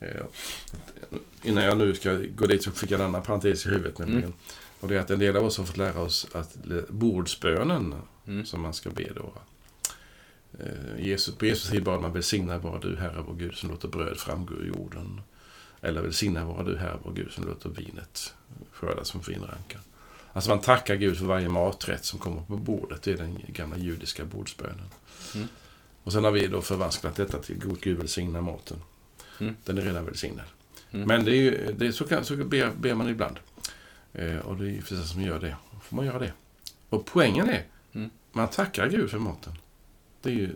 Eh, 0.00 0.24
innan 1.42 1.64
jag 1.64 1.78
nu 1.78 1.94
ska 1.94 2.12
gå 2.36 2.46
dit 2.46 2.62
så 2.62 2.70
fick 2.70 2.90
jag 2.90 3.00
en 3.00 3.06
annan 3.06 3.22
parentes 3.22 3.66
i 3.66 3.68
huvudet 3.68 3.98
nämligen. 3.98 4.22
Mm. 4.22 4.36
Och 4.80 4.88
det 4.88 4.96
är 4.96 5.00
att 5.00 5.10
en 5.10 5.18
del 5.18 5.36
av 5.36 5.44
oss 5.44 5.58
har 5.58 5.64
fått 5.64 5.76
lära 5.76 6.00
oss 6.00 6.26
att 6.32 6.56
bordsbönen 6.88 7.94
Mm. 8.26 8.46
som 8.46 8.60
man 8.60 8.74
ska 8.74 8.90
be 8.90 9.12
då. 9.14 9.32
Eh, 10.58 11.06
Jesus, 11.06 11.34
på 11.34 11.46
Jesus 11.46 11.70
tid 11.70 11.84
bad 11.84 12.02
man 12.02 12.12
välsigna 12.12 12.58
vara 12.58 12.78
du 12.78 12.96
Herre 12.96 13.24
vår 13.26 13.34
Gud 13.34 13.54
som 13.54 13.70
låter 13.70 13.88
bröd 13.88 14.16
framgå 14.16 14.54
ur 14.54 14.66
jorden. 14.66 15.20
Eller 15.80 16.02
välsigna 16.02 16.44
vara 16.44 16.62
du 16.62 16.76
Herre 16.76 16.98
vår 17.04 17.12
Gud 17.12 17.32
som 17.32 17.44
låter 17.44 17.68
vinet 17.68 18.34
skördas 18.72 19.08
som 19.08 19.22
finrankar. 19.22 19.80
Alltså 20.36 20.50
man 20.50 20.60
tackar 20.60 20.94
Gud 20.96 21.18
för 21.18 21.24
varje 21.24 21.48
maträtt 21.48 22.04
som 22.04 22.18
kommer 22.18 22.42
på 22.42 22.56
bordet. 22.56 23.02
Det 23.02 23.12
är 23.12 23.16
den 23.16 23.38
gamla 23.48 23.76
judiska 23.76 24.24
bordsbönen. 24.24 24.90
Mm. 25.34 25.48
Och 26.02 26.12
sen 26.12 26.24
har 26.24 26.30
vi 26.30 26.46
då 26.46 26.62
förvanskat 26.62 27.16
detta 27.16 27.38
till 27.38 27.58
God 27.58 27.80
Gud 27.80 27.98
välsigna 27.98 28.40
maten. 28.40 28.76
Mm. 29.40 29.56
Den 29.64 29.78
är 29.78 29.82
redan 29.82 30.04
välsignad. 30.04 30.44
Mm. 30.90 31.08
Men 31.08 31.24
det 31.24 31.30
är 31.30 31.36
ju, 31.40 31.74
det 31.78 31.86
är, 31.86 31.92
så, 31.92 32.04
kan, 32.04 32.24
så 32.24 32.36
ber, 32.36 32.70
ber 32.80 32.94
man 32.94 33.08
ibland. 33.08 33.36
Eh, 34.12 34.36
och 34.38 34.56
det 34.56 34.64
är 34.64 34.70
vissa 34.72 35.02
som 35.04 35.22
gör 35.22 35.40
det. 35.40 35.56
Då 35.72 35.78
får 35.80 35.96
man 35.96 36.06
göra 36.06 36.18
det. 36.18 36.32
Och 36.90 37.06
poängen 37.06 37.48
är, 37.48 37.64
Mm. 37.92 38.10
man 38.32 38.48
tackar 38.48 38.88
Gud 38.88 39.10
för 39.10 39.18
maten. 39.18 39.52
Det 40.22 40.28
är 40.30 40.34
ju 40.34 40.46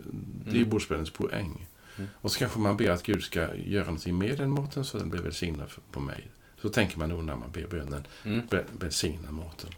det 0.45 0.51
är 0.51 0.55
Mm. 0.55 0.69
bordsbönens 0.69 1.09
poäng. 1.09 1.67
Mm. 1.97 2.09
Och 2.15 2.31
så 2.31 2.39
kanske 2.39 2.59
man 2.59 2.77
ber 2.77 2.89
att 2.89 3.03
Gud 3.03 3.23
ska 3.23 3.55
göra 3.55 3.85
någonting 3.85 4.17
med 4.17 4.37
den 4.37 4.49
maten 4.49 4.85
så 4.85 4.97
den 4.97 5.09
blir 5.09 5.21
välsignad 5.21 5.69
för- 5.69 5.81
på 5.91 5.99
mig. 5.99 6.27
Så 6.61 6.69
tänker 6.69 6.99
man 6.99 7.09
nog 7.09 7.23
när 7.23 7.35
man 7.35 7.51
ber 7.51 7.67
bönen, 7.67 8.07
Mm. 8.25 8.41
Be- 8.49 8.65
välsigna 8.79 9.31
maten. 9.31 9.69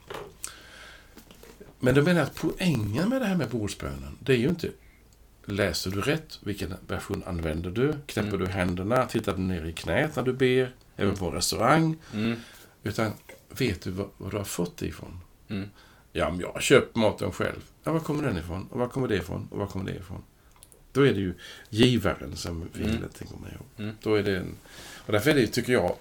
Men 1.79 1.95
då 1.95 2.01
menar 2.01 2.19
jag 2.19 2.25
att 2.27 2.36
poängen 2.36 3.09
med 3.09 3.21
det 3.21 3.25
här 3.25 3.36
med 3.36 3.49
bordsbönen, 3.49 4.17
det 4.19 4.34
är 4.34 4.38
ju 4.38 4.49
inte 4.49 4.69
Läser 5.45 5.91
du 5.91 6.01
rätt? 6.01 6.39
Vilken 6.43 6.73
version 6.88 7.23
använder 7.25 7.71
du? 7.71 7.93
Knäpper 8.05 8.29
Mm. 8.29 8.39
du 8.39 8.47
händerna? 8.47 9.05
Tittar 9.05 9.34
du 9.34 9.41
ner 9.41 9.65
i 9.65 9.73
knät 9.73 10.15
när 10.15 10.23
du 10.23 10.34
ber? 10.34 10.71
Även 10.95 11.15
på 11.15 11.31
restaurang? 11.31 11.95
Mm. 12.13 12.36
Utan 12.84 13.11
vet 13.49 13.81
du 13.81 13.91
vad, 13.91 14.09
vad 14.17 14.31
du 14.31 14.38
har 14.38 14.43
fått 14.43 14.77
det 14.77 14.86
ifrån? 14.88 15.19
Mm. 15.49 15.69
Ja, 16.11 16.29
men 16.29 16.39
jag 16.39 16.51
har 16.53 16.61
köpt 16.61 16.95
maten 16.95 17.31
själv. 17.31 17.59
Ja, 17.84 17.91
var 17.91 17.99
kommer 17.99 18.23
den 18.23 18.38
ifrån? 18.38 18.67
Och 18.71 18.79
var 18.79 18.88
kommer 18.88 19.07
det 19.07 19.15
ifrån? 19.15 19.47
Och 19.51 19.57
var 19.57 19.67
kommer 19.67 19.86
det 19.91 19.97
ifrån? 19.97 20.23
Då 20.91 21.01
är 21.07 21.13
det 21.13 21.19
ju 21.19 21.34
givaren 21.69 22.36
som 22.36 22.69
vill 22.73 22.89
Mm. 22.89 23.01
det 23.19 23.25
kommer 23.25 23.47
ihåg. 23.49 23.65
Mm. 23.77 23.95
Då 24.01 24.15
är 24.15 24.23
det 24.23 24.38
en, 24.38 24.55
och 25.05 25.11
därför 25.11 25.29
är 25.29 25.36
det, 25.36 25.47
tycker 25.47 25.73
jag, 25.73 25.95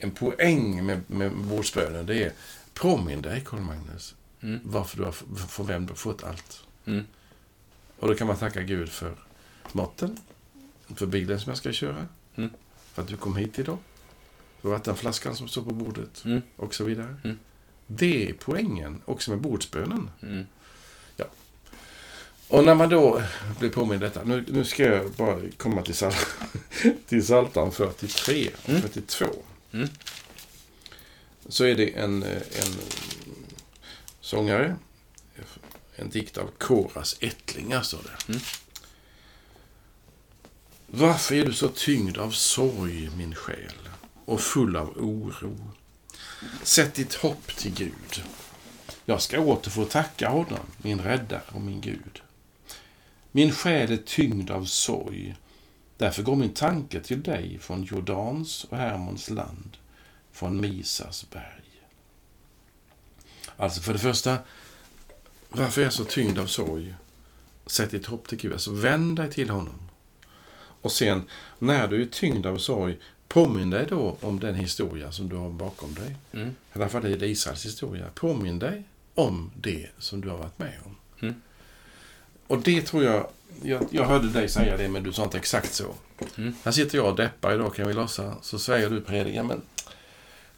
en 0.00 0.10
poäng 0.10 0.86
med, 0.86 1.00
med 1.06 1.32
bordsbönen. 1.36 2.06
Det 2.06 2.24
är 2.24 2.32
påminn 2.74 3.22
dig, 3.22 3.42
Carl 3.46 3.60
Magnus, 3.60 4.14
Mm. 4.42 4.60
varför 4.64 4.96
du 4.96 5.04
har, 5.04 5.12
för 5.36 5.64
vem 5.64 5.86
du 5.86 5.90
har 5.92 5.96
fått 5.96 6.24
allt. 6.24 6.62
Mm. 6.86 7.04
Och 7.98 8.08
då 8.08 8.14
kan 8.14 8.26
man 8.26 8.36
tacka 8.36 8.62
Gud 8.62 8.88
för 8.88 9.14
maten, 9.72 10.16
för 10.96 11.06
bilen 11.06 11.40
som 11.40 11.50
jag 11.50 11.58
ska 11.58 11.72
köra, 11.72 12.06
Mm. 12.36 12.50
för 12.92 13.02
att 13.02 13.08
du 13.08 13.16
kom 13.16 13.36
hit 13.36 13.58
idag, 13.58 13.78
för 14.62 14.68
vattenflaskan 14.68 15.36
som 15.36 15.48
står 15.48 15.62
på 15.62 15.70
bordet 15.70 16.24
Mm. 16.24 16.42
och 16.56 16.74
så 16.74 16.84
vidare. 16.84 17.16
Mm. 17.24 17.38
Det 17.86 18.28
är 18.28 18.32
poängen 18.32 19.02
också 19.04 19.30
med 19.30 19.40
bordsbönen. 19.40 20.10
Mm. 20.22 20.46
Och 22.48 22.64
när 22.64 22.74
man 22.74 22.88
då 22.88 23.22
blir 23.58 23.70
påmind 23.70 24.00
detta, 24.00 24.24
nu, 24.24 24.44
nu 24.48 24.64
ska 24.64 24.84
jag 24.84 25.10
bara 25.10 25.38
komma 25.56 25.82
till, 25.82 25.94
sal 25.94 26.12
till 27.06 27.22
Psaltaren 27.22 27.72
43 27.72 28.50
och 28.62 28.68
Mm. 28.68 28.82
42. 28.82 29.26
Mm. 29.72 29.88
Så 31.48 31.64
är 31.64 31.74
det 31.74 31.98
en, 31.98 32.22
eh, 32.22 32.36
en 32.36 32.74
sångare, 34.20 34.76
en 35.96 36.10
dikt 36.10 36.38
av 36.38 36.50
Koras 36.58 37.16
ättlingar, 37.20 37.82
står 37.82 38.02
det. 38.02 38.32
Mm. 38.32 38.40
Varför 40.86 41.34
är 41.34 41.44
du 41.44 41.52
så 41.52 41.68
tyngd 41.68 42.18
av 42.18 42.30
sorg, 42.30 43.10
min 43.16 43.34
själ, 43.34 43.88
och 44.24 44.40
full 44.40 44.76
av 44.76 44.88
oro? 44.98 45.70
Sätt 46.62 46.94
ditt 46.94 47.14
hopp 47.14 47.56
till 47.56 47.74
Gud. 47.74 48.22
Jag 49.04 49.22
ska 49.22 49.40
åter 49.40 49.70
få 49.70 49.84
tacka 49.84 50.28
honom, 50.28 50.66
min 50.78 51.00
räddare 51.00 51.42
och 51.48 51.60
min 51.60 51.80
Gud. 51.80 52.22
Min 53.32 53.52
själ 53.52 53.92
är 53.92 53.96
tyngd 53.96 54.50
av 54.50 54.64
sorg. 54.64 55.36
Därför 56.00 56.22
går 56.22 56.36
min 56.36 56.54
tanke 56.54 57.00
till 57.00 57.22
dig 57.22 57.58
från 57.58 57.82
Jordans 57.82 58.64
och 58.64 58.76
Hermons 58.76 59.30
land, 59.30 59.76
från 60.32 60.60
Misas 60.60 61.30
berg. 61.30 61.82
Alltså 63.56 63.80
för 63.80 63.92
det 63.92 63.98
första, 63.98 64.38
varför 65.48 65.80
är 65.80 65.84
jag 65.84 65.92
så 65.92 66.04
tyngd 66.04 66.38
av 66.38 66.46
sorg? 66.46 66.94
Sätt 67.66 67.90
ditt 67.90 68.06
hopp 68.06 68.28
till 68.28 68.38
Gud, 68.38 68.52
alltså 68.52 68.72
vänd 68.72 69.16
dig 69.16 69.30
till 69.30 69.50
honom. 69.50 69.88
Och 70.82 70.92
sen, 70.92 71.22
när 71.58 71.88
du 71.88 72.02
är 72.02 72.06
tyngd 72.06 72.46
av 72.46 72.58
sorg, 72.58 72.98
påminn 73.28 73.70
dig 73.70 73.86
då 73.88 74.16
om 74.20 74.40
den 74.40 74.54
historia 74.54 75.12
som 75.12 75.28
du 75.28 75.36
har 75.36 75.50
bakom 75.50 75.94
dig. 75.94 76.16
Mm. 76.32 76.48
I 76.48 76.52
alla 76.72 76.88
fall 76.88 77.04
är 77.04 77.18
det 77.18 77.26
Israels 77.26 77.66
historia. 77.66 78.06
Påminn 78.14 78.58
dig 78.58 78.84
om 79.14 79.50
det 79.56 79.88
som 79.98 80.20
du 80.20 80.28
har 80.28 80.38
varit 80.38 80.58
med 80.58 80.78
om. 80.84 80.96
Mm. 82.50 82.58
Och 82.58 82.64
det 82.64 82.82
tror 82.82 83.04
jag, 83.04 83.26
jag, 83.62 83.86
jag 83.90 84.04
hörde 84.04 84.28
dig 84.28 84.48
säga 84.48 84.76
det, 84.76 84.88
men 84.88 85.02
du 85.02 85.12
sa 85.12 85.24
inte 85.24 85.38
exakt 85.38 85.72
så. 85.74 85.94
Mm. 86.36 86.54
Här 86.64 86.72
sitter 86.72 86.98
jag 86.98 87.06
och 87.08 87.16
deppar 87.16 87.54
idag 87.54 87.74
kan 87.74 87.88
vi 87.88 87.94
låtsas. 87.94 88.46
Så 88.46 88.58
säger 88.58 88.90
du 88.90 89.00
predikan, 89.00 89.46
men 89.46 89.62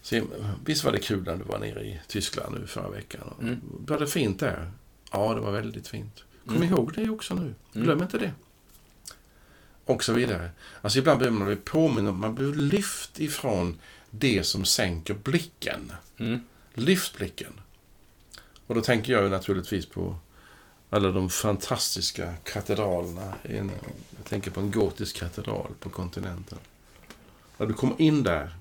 se, 0.03 0.23
visst 0.65 0.85
var 0.85 0.93
det 0.93 0.99
kul 0.99 1.23
när 1.25 1.37
du 1.37 1.45
var 1.45 1.59
nere 1.59 1.81
i 1.85 2.01
Tyskland 2.09 2.57
nu 2.61 2.67
förra 2.67 2.89
veckan? 2.89 3.35
Mm. 3.41 3.61
Var 3.87 3.99
det 3.99 4.07
fint 4.07 4.41
där? 4.41 4.71
Ja, 5.13 5.35
det 5.35 5.41
var 5.41 5.53
väldigt 5.53 5.89
fint. 5.89 6.25
Kom 6.47 6.57
Mm. 6.57 6.69
ihåg 6.69 6.93
det 6.95 7.09
också 7.11 7.35
nu. 7.35 7.41
Mm. 7.75 7.85
Glöm 7.87 8.03
inte 8.03 8.19
det. 8.19 8.33
Och 9.85 10.05
så 10.05 10.13
vidare. 10.13 10.51
Alltså 10.83 10.99
ibland 10.99 11.19
behöver 11.19 11.39
man 11.39 11.47
bli 11.47 11.57
påminn 11.57 12.07
om, 12.07 12.21
man 12.21 12.35
blir 12.35 12.53
lyft 12.55 13.21
ifrån 13.21 13.79
det 14.11 14.45
som 14.47 14.65
sänker 14.65 15.15
blicken. 15.15 15.93
Mm. 16.19 16.41
Lyft 16.75 17.17
blicken. 17.17 17.53
Och 18.67 18.75
då 18.75 18.81
tänker 18.81 19.13
jag 19.13 19.23
ju 19.23 19.29
naturligtvis 19.29 19.87
på 19.87 20.17
alla 20.93 21.11
de 21.13 21.31
fantastiska 21.31 22.35
katedralerna. 22.45 23.35
En, 23.43 23.71
jag 24.17 24.25
tänker 24.25 24.51
på 24.51 24.61
en 24.61 24.71
gotisk 24.71 25.17
katedral 25.17 25.71
på 25.81 25.91
kontinenten. 25.91 26.59
När 27.59 27.67
du 27.67 27.73
kommer 27.75 28.01
in 28.01 28.23
där 28.23 28.57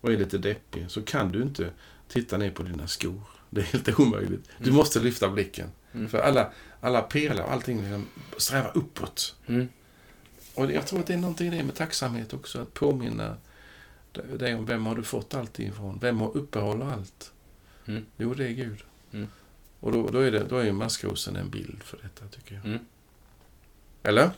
och 0.00 0.12
är 0.12 0.16
lite 0.16 0.38
deppig 0.38 0.84
så 0.90 1.02
kan 1.02 1.32
du 1.32 1.42
inte 1.42 1.70
titta 2.08 2.36
ner 2.36 2.50
på 2.50 2.62
dina 2.62 2.86
skor. 2.88 3.20
Det 3.50 3.60
är 3.60 3.64
helt 3.64 4.00
omöjligt. 4.00 4.48
Du 4.58 4.64
Mm. 4.64 4.76
måste 4.76 5.00
lyfta 5.00 5.28
blicken. 5.30 5.68
Mm. 5.94 6.08
För 6.08 6.18
alla, 6.18 6.52
alla 6.80 7.02
pelare 7.02 7.44
och 7.44 7.52
allting 7.52 7.80
liksom 7.80 8.06
strävar 8.36 8.72
uppåt. 8.74 9.34
Mm. 9.46 9.68
Och 10.54 10.72
jag 10.72 10.86
tror 10.86 11.00
att 11.00 11.06
det 11.06 11.14
är 11.14 11.18
någonting 11.18 11.46
i 11.46 11.56
det 11.56 11.62
med 11.64 11.74
tacksamhet 11.74 12.34
också. 12.34 12.60
Att 12.62 12.74
påminna 12.74 13.36
dig 14.38 14.54
om 14.54 14.66
vem 14.66 14.86
har 14.86 14.94
du 14.94 15.02
fått 15.02 15.34
allt 15.34 15.58
ifrån? 15.60 15.98
Vem 16.02 16.20
har 16.20 16.36
uppehåller 16.36 16.86
allt? 16.86 17.32
Mm. 17.86 18.04
Jo, 18.16 18.34
det 18.34 18.44
är 18.46 18.50
Gud. 18.52 18.84
Mm. 19.84 19.98
Och 19.98 20.02
då, 20.02 20.18
då 20.18 20.18
är, 20.18 20.30
det, 20.30 20.44
då 20.44 20.56
är 20.56 20.72
maskrosen 20.72 21.36
en 21.36 21.50
bild 21.50 21.82
för 21.82 21.98
detta, 22.02 22.26
tycker 22.36 22.54
jag. 22.54 22.64
Mm. 22.64 22.78
Eller? 24.02 24.30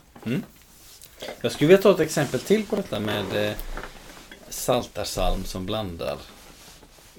Jag 1.41 1.51
skulle 1.51 1.67
vilja 1.67 1.81
ta 1.81 1.91
ett 1.91 1.99
exempel 1.99 2.39
till 2.39 2.65
på 2.65 2.75
detta 2.75 2.99
med 2.99 3.49
eh, 3.49 3.55
Saltarsalm 4.49 5.43
som 5.43 5.65
blandar 5.65 6.17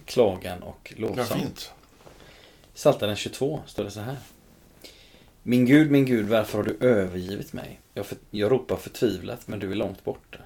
klagan 0.04 0.62
och 0.62 0.94
Ja, 0.96 1.06
lovsång. 1.08 1.38
fint. 1.40 1.72
Psaltaren 2.74 3.16
22 3.16 3.60
står 3.66 3.84
det 3.84 3.90
så 3.90 4.00
här. 4.00 4.16
Min 5.42 5.66
Gud, 5.66 5.90
min 5.90 6.04
Gud, 6.04 6.28
varför 6.28 6.58
har 6.58 6.64
du 6.64 6.76
övergivit 6.80 7.52
mig? 7.52 7.80
Jag, 7.94 8.06
för, 8.06 8.18
jag 8.30 8.52
ropar 8.52 8.76
förtvivlat, 8.76 9.48
men 9.48 9.58
du 9.58 9.70
är 9.70 9.74
långt 9.74 10.04
borta. 10.04 10.38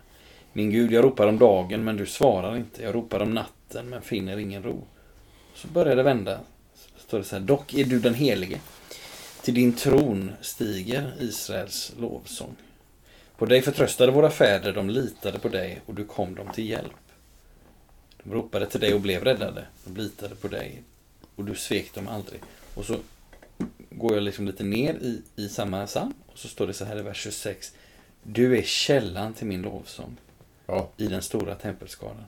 Min 0.52 0.70
Gud, 0.70 0.92
jag 0.92 1.04
ropar 1.04 1.26
om 1.26 1.38
dagen, 1.38 1.84
men 1.84 1.96
du 1.96 2.06
svarar 2.06 2.56
inte. 2.56 2.82
Jag 2.82 2.94
ropar 2.94 3.20
om 3.20 3.34
natten, 3.34 3.88
men 3.88 4.02
finner 4.02 4.38
ingen 4.38 4.62
ro. 4.62 4.84
Så 5.54 5.68
börjar 5.68 5.96
det 5.96 6.02
vända. 6.02 6.40
Står 7.12 7.18
det 7.18 7.24
så 7.24 7.36
här. 7.36 7.42
Dock 7.42 7.74
är 7.74 7.84
du 7.84 8.00
den 8.00 8.14
helige. 8.14 8.60
Till 9.42 9.54
din 9.54 9.72
tron 9.72 10.32
stiger 10.40 11.12
Israels 11.20 11.92
lovsång. 11.98 12.56
På 13.36 13.46
dig 13.46 13.62
förtröstade 13.62 14.12
våra 14.12 14.30
fäder, 14.30 14.72
de 14.72 14.90
litade 14.90 15.38
på 15.38 15.48
dig 15.48 15.80
och 15.86 15.94
du 15.94 16.04
kom 16.04 16.34
dem 16.34 16.48
till 16.54 16.68
hjälp. 16.68 16.96
De 18.22 18.32
ropade 18.32 18.66
till 18.66 18.80
dig 18.80 18.94
och 18.94 19.00
blev 19.00 19.24
räddade. 19.24 19.66
De 19.84 19.96
litade 19.96 20.34
på 20.34 20.48
dig 20.48 20.82
och 21.36 21.44
du 21.44 21.54
svek 21.54 21.94
dem 21.94 22.08
aldrig. 22.08 22.40
Och 22.74 22.84
så 22.84 22.96
går 23.90 24.14
jag 24.14 24.22
liksom 24.22 24.46
lite 24.46 24.64
ner 24.64 24.94
i, 24.94 25.22
i 25.36 25.48
samma 25.48 25.86
psalm 25.86 26.14
och 26.32 26.38
så 26.38 26.48
står 26.48 26.66
det 26.66 26.74
så 26.74 26.84
här 26.84 26.98
i 26.98 27.02
vers 27.02 27.16
26. 27.16 27.72
Du 28.22 28.58
är 28.58 28.62
källan 28.62 29.34
till 29.34 29.46
min 29.46 29.62
lovsång 29.62 30.16
Ja. 30.66 30.88
i 30.96 31.06
den 31.06 31.22
stora 31.22 31.54
tempelskalan. 31.54 32.24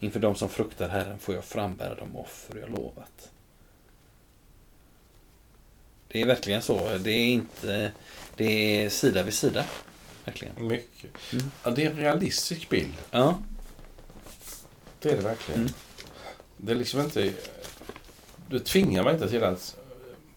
Inför 0.00 0.20
de 0.20 0.34
som 0.34 0.48
fruktar 0.48 0.88
Herren 0.88 1.18
får 1.18 1.34
jag 1.34 1.44
frambära 1.44 1.94
de 1.94 2.16
offer 2.16 2.58
jag 2.58 2.70
lovat. 2.70 3.30
Det 6.16 6.22
är 6.22 6.26
verkligen 6.26 6.62
så. 6.62 6.98
Det 6.98 7.10
är 7.10 7.26
inte... 7.26 7.92
Det 8.36 8.44
är 8.84 8.88
sida 8.90 9.22
vid 9.22 9.34
sida. 9.34 9.64
Verkligen. 10.24 10.66
Mycket. 10.66 11.10
Mm. 11.32 11.50
Ja, 11.62 11.70
det 11.70 11.84
är 11.84 11.90
en 11.90 11.96
realistisk 11.96 12.68
bild. 12.68 12.94
Ja. 13.10 13.38
Det 15.00 15.10
är 15.10 15.16
det 15.16 15.22
verkligen. 15.22 15.60
Mm. 15.60 15.72
Det 16.56 16.72
är 16.72 16.76
liksom 16.76 17.00
inte... 17.00 17.32
Du 18.48 18.58
tvingar 18.58 19.04
mig 19.04 19.14
inte 19.14 19.28
till 19.28 19.44
att 19.44 19.76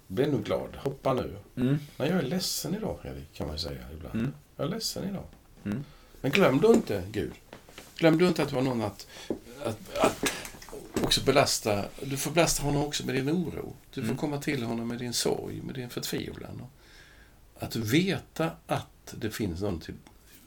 bli 0.07 0.27
nu 0.27 0.37
glad, 0.37 0.69
hoppa 0.75 1.13
nu. 1.13 1.35
Mm. 1.55 1.79
Nej, 1.97 2.09
jag 2.09 2.17
är 2.17 2.21
ledsen 2.21 2.75
idag, 2.75 2.99
Fredrik, 3.01 3.33
kan 3.33 3.47
man 3.47 3.55
ju 3.55 3.61
säga 3.61 3.81
ibland. 3.93 4.15
Mm. 4.15 4.33
Jag 4.55 4.65
är 4.67 4.69
ledsen 4.69 5.09
idag. 5.09 5.25
Mm. 5.65 5.83
Men 6.21 6.31
glöm 6.31 6.59
då 6.61 6.73
inte 6.73 7.03
Gud. 7.11 7.33
Glöm 7.97 8.17
du 8.17 8.27
inte 8.27 8.43
att 8.43 8.49
du 8.49 8.55
har 8.55 8.61
någon 8.61 8.81
att, 8.81 9.07
att, 9.63 9.97
att 9.97 10.31
också 11.09 11.21
belasta. 11.23 11.85
Du 12.01 12.17
får 12.17 12.31
belasta 12.31 12.63
honom 12.63 12.83
också 12.83 13.05
med 13.05 13.15
din 13.15 13.29
oro. 13.29 13.75
Du 13.93 14.01
får 14.01 14.07
Mm. 14.07 14.17
komma 14.17 14.41
till 14.41 14.63
honom 14.63 14.87
med 14.87 14.99
din 14.99 15.13
sorg, 15.13 15.61
med 15.61 15.75
din 15.75 15.89
förtvivlan. 15.89 16.61
Att 17.59 17.75
veta 17.75 18.51
att 18.67 19.13
det 19.17 19.31
finns 19.31 19.61
någon 19.61 19.79
till, 19.79 19.93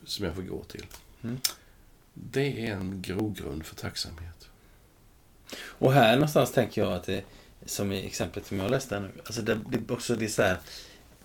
som 0.05 0.25
jag 0.25 0.35
får 0.35 0.43
gå 0.43 0.65
till. 0.65 0.87
Mm. 1.23 1.39
Det 2.15 2.67
är 2.67 2.73
en 2.73 3.03
grogrund 3.03 3.67
för 3.67 3.77
tacksamhet. 3.77 4.49
Och 5.61 5.93
här 5.93 6.15
någonstans 6.15 6.53
tänker 6.53 6.81
jag 6.83 6.93
att 6.93 7.05
det, 7.05 7.25
som 7.67 7.93
i 7.93 8.07
exemplet 8.07 8.47
som 8.47 8.59
jag 8.59 8.71
läste 8.71 9.01
nu, 9.01 9.11
alltså 9.25 9.43
det, 9.43 9.59
det, 9.71 9.93
också 9.95 10.17
det, 10.17 10.29
så 10.29 10.43
här, 10.43 10.59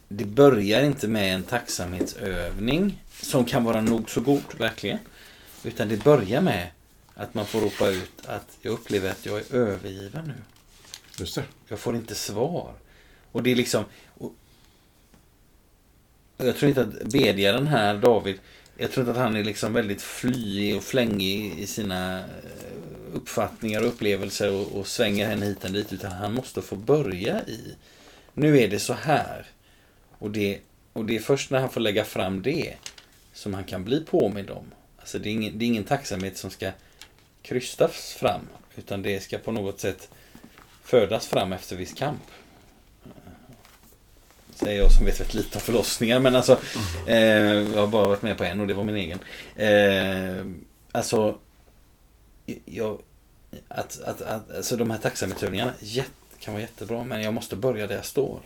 det 0.07 0.25
börjar 0.25 0.83
inte 0.83 1.07
med 1.07 1.35
en 1.35 1.43
tacksamhetsövning 1.43 3.03
som 3.21 3.45
kan 3.45 3.63
vara 3.63 3.81
nog 3.81 4.09
så 4.09 4.21
god, 4.21 4.43
verkligen. 4.57 4.99
Utan 5.63 5.89
det 5.89 6.03
börjar 6.03 6.41
med 6.41 6.69
att 7.17 7.33
man 7.33 7.45
får 7.45 7.61
ropa 7.61 7.89
ut 7.89 8.25
att 8.25 8.57
jag 8.61 8.73
upplever 8.73 9.11
att 9.11 9.25
jag 9.25 9.37
är 9.37 9.55
övergiven 9.55 10.25
nu. 10.27 10.33
Just 11.19 11.35
det. 11.35 11.43
Jag 11.67 11.79
får 11.79 11.95
inte 11.95 12.15
svar. 12.15 12.73
Och 13.31 13.43
det 13.43 13.51
är 13.51 13.55
liksom... 13.55 13.85
Och, 14.17 14.33
jag 16.37 16.57
tror 16.57 16.69
inte 16.69 16.81
att 16.81 17.11
bedjaren 17.11 17.67
här, 17.67 17.97
David, 17.97 18.39
jag 18.77 18.91
tror 18.91 19.01
inte 19.01 19.11
att 19.11 19.25
han 19.25 19.35
är 19.35 19.43
liksom 19.43 19.73
väldigt 19.73 20.01
flyig 20.01 20.75
och 20.75 20.83
flängig 20.83 21.59
i 21.59 21.67
sina 21.67 22.19
eh, 22.19 22.25
uppfattningar 23.13 23.81
och 23.81 23.87
upplevelser 23.87 24.51
och, 24.51 24.79
och 24.79 24.87
svänger 24.87 25.27
henne 25.27 25.45
hit 25.45 25.63
och 25.63 25.71
dit. 25.71 25.93
Utan 25.93 26.11
han 26.11 26.33
måste 26.33 26.61
få 26.61 26.75
börja 26.75 27.47
i, 27.47 27.75
nu 28.33 28.59
är 28.59 28.67
det 28.67 28.79
så 28.79 28.93
här. 28.93 29.45
Och 30.11 30.31
det, 30.31 30.59
och 30.93 31.05
det 31.05 31.15
är 31.15 31.19
först 31.19 31.51
när 31.51 31.59
han 31.59 31.69
får 31.69 31.81
lägga 31.81 32.03
fram 32.05 32.41
det 32.41 32.73
som 33.33 33.53
han 33.53 33.63
kan 33.63 33.83
bli 33.83 34.05
påmind 34.05 34.49
om. 34.49 34.65
Alltså 34.99 35.19
det 35.19 35.29
är 35.29 35.33
ingen, 35.33 35.59
det 35.59 35.65
är 35.65 35.67
ingen 35.67 35.83
tacksamhet 35.83 36.37
som 36.37 36.49
ska 36.49 36.71
krystas 37.41 38.13
fram. 38.13 38.41
Utan 38.75 39.01
det 39.01 39.19
ska 39.19 39.37
på 39.37 39.51
något 39.51 39.79
sätt 39.79 40.09
födas 40.83 41.27
fram 41.27 41.53
efter 41.53 41.75
viss 41.75 41.93
kamp. 41.93 42.21
Säger 44.55 44.81
jag 44.81 44.91
som 44.91 45.05
vet 45.05 45.19
väldigt 45.19 45.33
lite 45.33 45.57
om 45.57 45.61
förlossningar. 45.61 46.19
Men 46.19 46.35
alltså, 46.35 46.59
eh, 47.07 47.17
jag 47.17 47.79
har 47.79 47.87
bara 47.87 48.07
varit 48.07 48.21
med 48.21 48.37
på 48.37 48.43
en 48.43 48.59
och 48.59 48.67
det 48.67 48.73
var 48.73 48.83
min 48.83 48.95
egen. 48.95 49.19
Eh, 49.55 50.45
alltså, 50.91 51.37
jag, 52.65 53.01
att, 53.67 54.01
att, 54.01 54.21
att, 54.21 54.51
alltså 54.51 54.77
de 54.77 54.91
här 54.91 54.97
tacksamhetsövningarna 54.97 55.73
kan 56.39 56.53
vara 56.53 56.61
jättebra. 56.61 57.03
Men 57.03 57.21
jag 57.21 57.33
måste 57.33 57.55
börja 57.55 57.87
där 57.87 57.95
jag 57.95 58.05
står. 58.05 58.39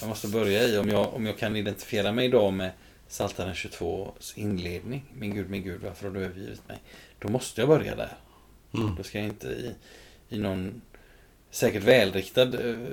Jag 0.00 0.08
måste 0.08 0.28
börja 0.28 0.62
i, 0.62 0.78
om 0.78 0.88
jag, 0.88 1.14
om 1.14 1.26
jag 1.26 1.38
kan 1.38 1.56
identifiera 1.56 2.12
mig 2.12 2.24
idag 2.24 2.52
med 2.52 2.70
Psaltaren 3.08 3.54
22 3.54 4.14
inledning. 4.34 5.04
Min 5.14 5.34
Gud, 5.34 5.50
min 5.50 5.62
Gud, 5.62 5.80
varför 5.82 6.06
har 6.06 6.14
du 6.14 6.24
övergivit 6.24 6.68
mig? 6.68 6.78
Då 7.18 7.28
måste 7.28 7.60
jag 7.60 7.68
börja 7.68 7.96
där. 7.96 8.16
Mm. 8.74 8.94
Då 8.96 9.02
ska 9.02 9.18
jag 9.18 9.26
inte 9.26 9.48
i, 9.48 9.74
i 10.28 10.38
någon 10.38 10.80
säkert 11.50 11.82
välriktad 11.82 12.44
uh, 12.44 12.88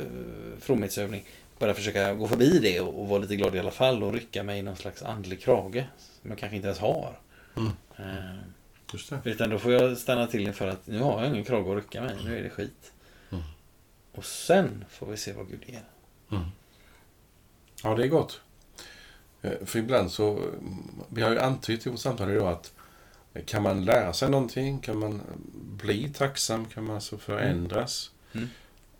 fromhetsövning 0.59 1.25
bara 1.59 1.73
försöka 1.73 2.13
gå 2.13 2.27
förbi 2.27 2.59
det 2.59 2.79
och, 2.79 3.01
och 3.01 3.07
vara 3.07 3.19
lite 3.19 3.35
glad 3.35 3.55
i 3.55 3.59
alla 3.59 3.71
fall 3.71 4.03
och 4.03 4.13
rycka 4.13 4.43
mig 4.43 4.59
i 4.59 4.61
någon 4.61 4.75
slags 4.75 5.03
andlig 5.03 5.41
krage 5.41 5.85
som 6.21 6.29
jag 6.29 6.39
kanske 6.39 6.55
inte 6.55 6.67
ens 6.67 6.79
har. 6.79 7.19
Mm. 7.55 7.71
Eh, 7.97 8.39
Just 8.93 9.09
det. 9.09 9.19
utan 9.23 9.49
då 9.49 9.59
får 9.59 9.73
jag 9.73 9.97
stanna 9.97 10.27
till 10.27 10.41
inför 10.41 10.67
att 10.67 10.87
nu 10.87 10.99
har 10.99 11.21
jag 11.21 11.31
ingen 11.31 11.43
krage 11.43 11.69
att 11.69 11.75
rycka 11.83 12.01
mig, 12.01 12.15
nu 12.23 12.39
är 12.39 12.43
det 12.43 12.49
skit. 12.49 12.91
Mm. 13.31 13.43
Och 14.11 14.25
sen 14.25 14.85
får 14.89 15.07
vi 15.07 15.17
se 15.17 15.33
vad 15.33 15.49
Gud 15.49 15.63
ger. 15.65 15.83
Mm. 16.31 16.45
Ja, 17.83 17.95
det 17.95 18.03
är 18.03 18.07
gott. 18.07 18.41
Eh, 19.41 19.65
För 19.65 19.79
ibland 19.79 20.11
så, 20.11 20.43
vi 21.09 21.21
har 21.21 21.31
ju 21.31 21.39
antytt 21.39 21.87
i 21.87 21.89
vårt 21.89 21.99
samtal 21.99 22.31
idag 22.31 22.47
att 22.47 22.73
kan 23.45 23.63
man 23.63 23.85
lära 23.85 24.13
sig 24.13 24.29
någonting, 24.29 24.79
kan 24.79 24.99
man 24.99 25.21
bli 25.53 26.09
tacksam, 26.09 26.65
kan 26.65 26.83
man 26.83 26.95
alltså 26.95 27.17
förändras. 27.17 28.11
Mm. 28.33 28.47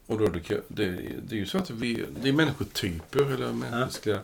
Och 0.05 0.19
då, 0.19 0.27
det, 0.27 0.41
det, 0.67 0.85
det 1.27 1.35
är 1.35 1.39
ju 1.39 1.45
så 1.45 1.57
att 1.57 1.69
vi, 1.69 2.05
det 2.21 2.29
är 2.29 2.33
människotyper 2.33 3.33
eller 3.33 3.53
mänskliga 3.53 4.19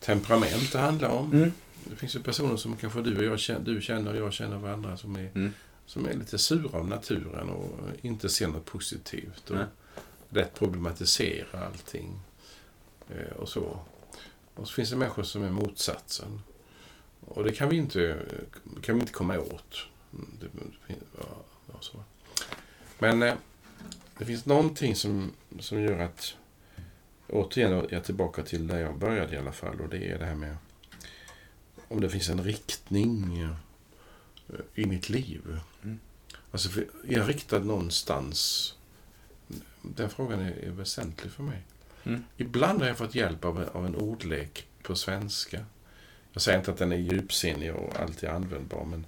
temperament 0.00 0.72
det 0.72 0.78
handlar 0.78 1.08
om. 1.08 1.32
Mm. 1.32 1.52
Det 1.84 1.96
finns 1.96 2.16
ju 2.16 2.20
personer 2.20 2.56
som 2.56 2.76
kanske 2.76 3.02
du 3.02 3.18
och 3.18 3.24
jag 3.24 3.38
känner, 3.38 3.60
du 3.60 3.80
känner 3.80 4.10
och 4.10 4.18
jag 4.26 4.32
känner 4.32 4.58
varandra 4.58 4.96
som 4.96 5.16
är, 5.16 5.30
Mm. 5.34 5.52
som 5.86 6.06
är 6.06 6.14
lite 6.14 6.38
sura 6.38 6.78
av 6.78 6.88
naturen 6.88 7.48
och 7.50 7.78
inte 8.02 8.28
ser 8.28 8.48
något 8.48 8.64
positivt. 8.64 9.50
Och 9.50 9.56
lätt 10.30 10.54
problematisera 10.54 11.66
allting. 11.66 12.20
Eh, 13.10 13.36
och 13.36 13.48
så. 13.48 13.78
Och 14.54 14.68
så 14.68 14.74
finns 14.74 14.90
det 14.90 14.96
människor 14.96 15.22
som 15.22 15.42
är 15.42 15.50
motsatsen. 15.50 16.40
Och 17.26 17.44
det 17.44 17.52
kan 17.52 17.68
vi 17.68 17.76
inte, 17.76 18.16
kan 18.82 18.94
vi 18.94 19.00
inte 19.00 19.12
komma 19.12 19.38
åt. 19.38 19.86
Mm, 20.12 20.30
Det, 20.40 20.48
ja, 21.66 21.74
så. 21.80 22.04
Men 22.98 23.22
eh, 23.22 23.34
det 24.18 24.24
finns 24.24 24.46
någonting 24.46 24.96
som, 24.96 25.32
som 25.60 25.80
gör 25.80 25.98
att 25.98 26.34
återigen 27.28 27.72
är 27.72 27.86
jag 27.90 28.04
tillbaka 28.04 28.42
till 28.42 28.66
där 28.66 28.78
jag 28.78 28.98
började 28.98 29.34
i 29.34 29.38
alla 29.38 29.52
fall. 29.52 29.80
Och 29.80 29.88
det 29.88 30.10
är 30.10 30.18
det 30.18 30.24
här 30.24 30.34
med 30.34 30.56
om 31.88 32.00
det 32.00 32.10
finns 32.10 32.28
en 32.28 32.44
riktning 32.44 33.38
eh, 33.40 33.50
i 34.74 34.86
mitt 34.86 35.08
liv. 35.08 35.60
Mm. 35.82 35.98
Alltså, 36.50 36.68
för 36.68 36.80
är 36.80 37.18
jag 37.18 37.28
riktad 37.28 37.58
någonstans? 37.58 38.72
Den 39.82 40.10
frågan 40.10 40.40
är, 40.40 40.52
är 40.52 40.70
väsentlig 40.70 41.32
för 41.32 41.42
mig. 41.42 41.62
Mm. 42.04 42.24
Ibland 42.36 42.80
har 42.80 42.88
jag 42.88 42.98
fått 42.98 43.14
hjälp 43.14 43.44
av, 43.44 43.68
av 43.72 43.86
en 43.86 43.96
ordlek 43.96 44.66
på 44.82 44.94
svenska. 44.94 45.64
Jag 46.36 46.42
säger 46.42 46.58
inte 46.58 46.70
att 46.70 46.78
den 46.78 46.92
är 46.92 46.96
djupsinnig 46.96 47.74
och 47.74 47.96
alltid 48.00 48.28
användbar, 48.28 48.84
men 48.84 49.06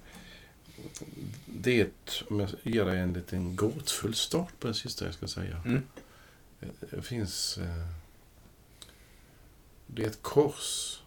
det 1.45 1.79
är 1.81 1.85
ett, 1.85 2.23
om 2.29 2.39
jag 2.39 2.49
ger 2.63 2.85
dig 2.85 2.99
en 2.99 3.13
liten 3.13 3.55
gåtfull 3.55 4.15
start 4.15 4.59
på 4.59 4.67
det 4.67 4.73
sista 4.73 5.05
jag 5.05 5.13
ska 5.13 5.27
säga. 5.27 5.61
Mm. 5.65 5.81
Det 6.79 7.01
finns... 7.01 7.57
eh, 7.57 7.85
Det 9.87 10.03
är 10.03 10.07
ett 10.07 10.21
kors 10.21 10.99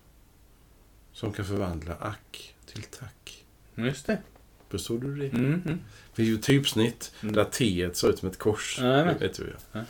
som 1.13 1.33
kan 1.33 1.45
förvandla 1.45 1.95
ack 1.95 2.55
till 2.67 2.83
tack. 2.83 3.45
Just 3.75 4.07
det. 4.07 4.19
Förstod 4.69 5.01
du 5.03 5.17
det? 5.17 5.29
Mm. 5.37 5.45
Mm. 5.45 5.81
Det 6.11 6.17
finns 6.17 6.29
ju 6.29 6.39
typsnitt 6.39 7.13
Mm. 7.23 7.35
där 7.35 7.45
T 7.45 7.91
ser 7.95 8.09
ut 8.11 8.19
som 8.19 8.29
ett 8.29 8.39
kors. 8.39 8.79
Jajamän. 8.81 9.15
Det 9.19 9.27
vet 9.27 9.37
du 9.37 9.43
ju. 9.43 9.55
Ja. 9.73 9.85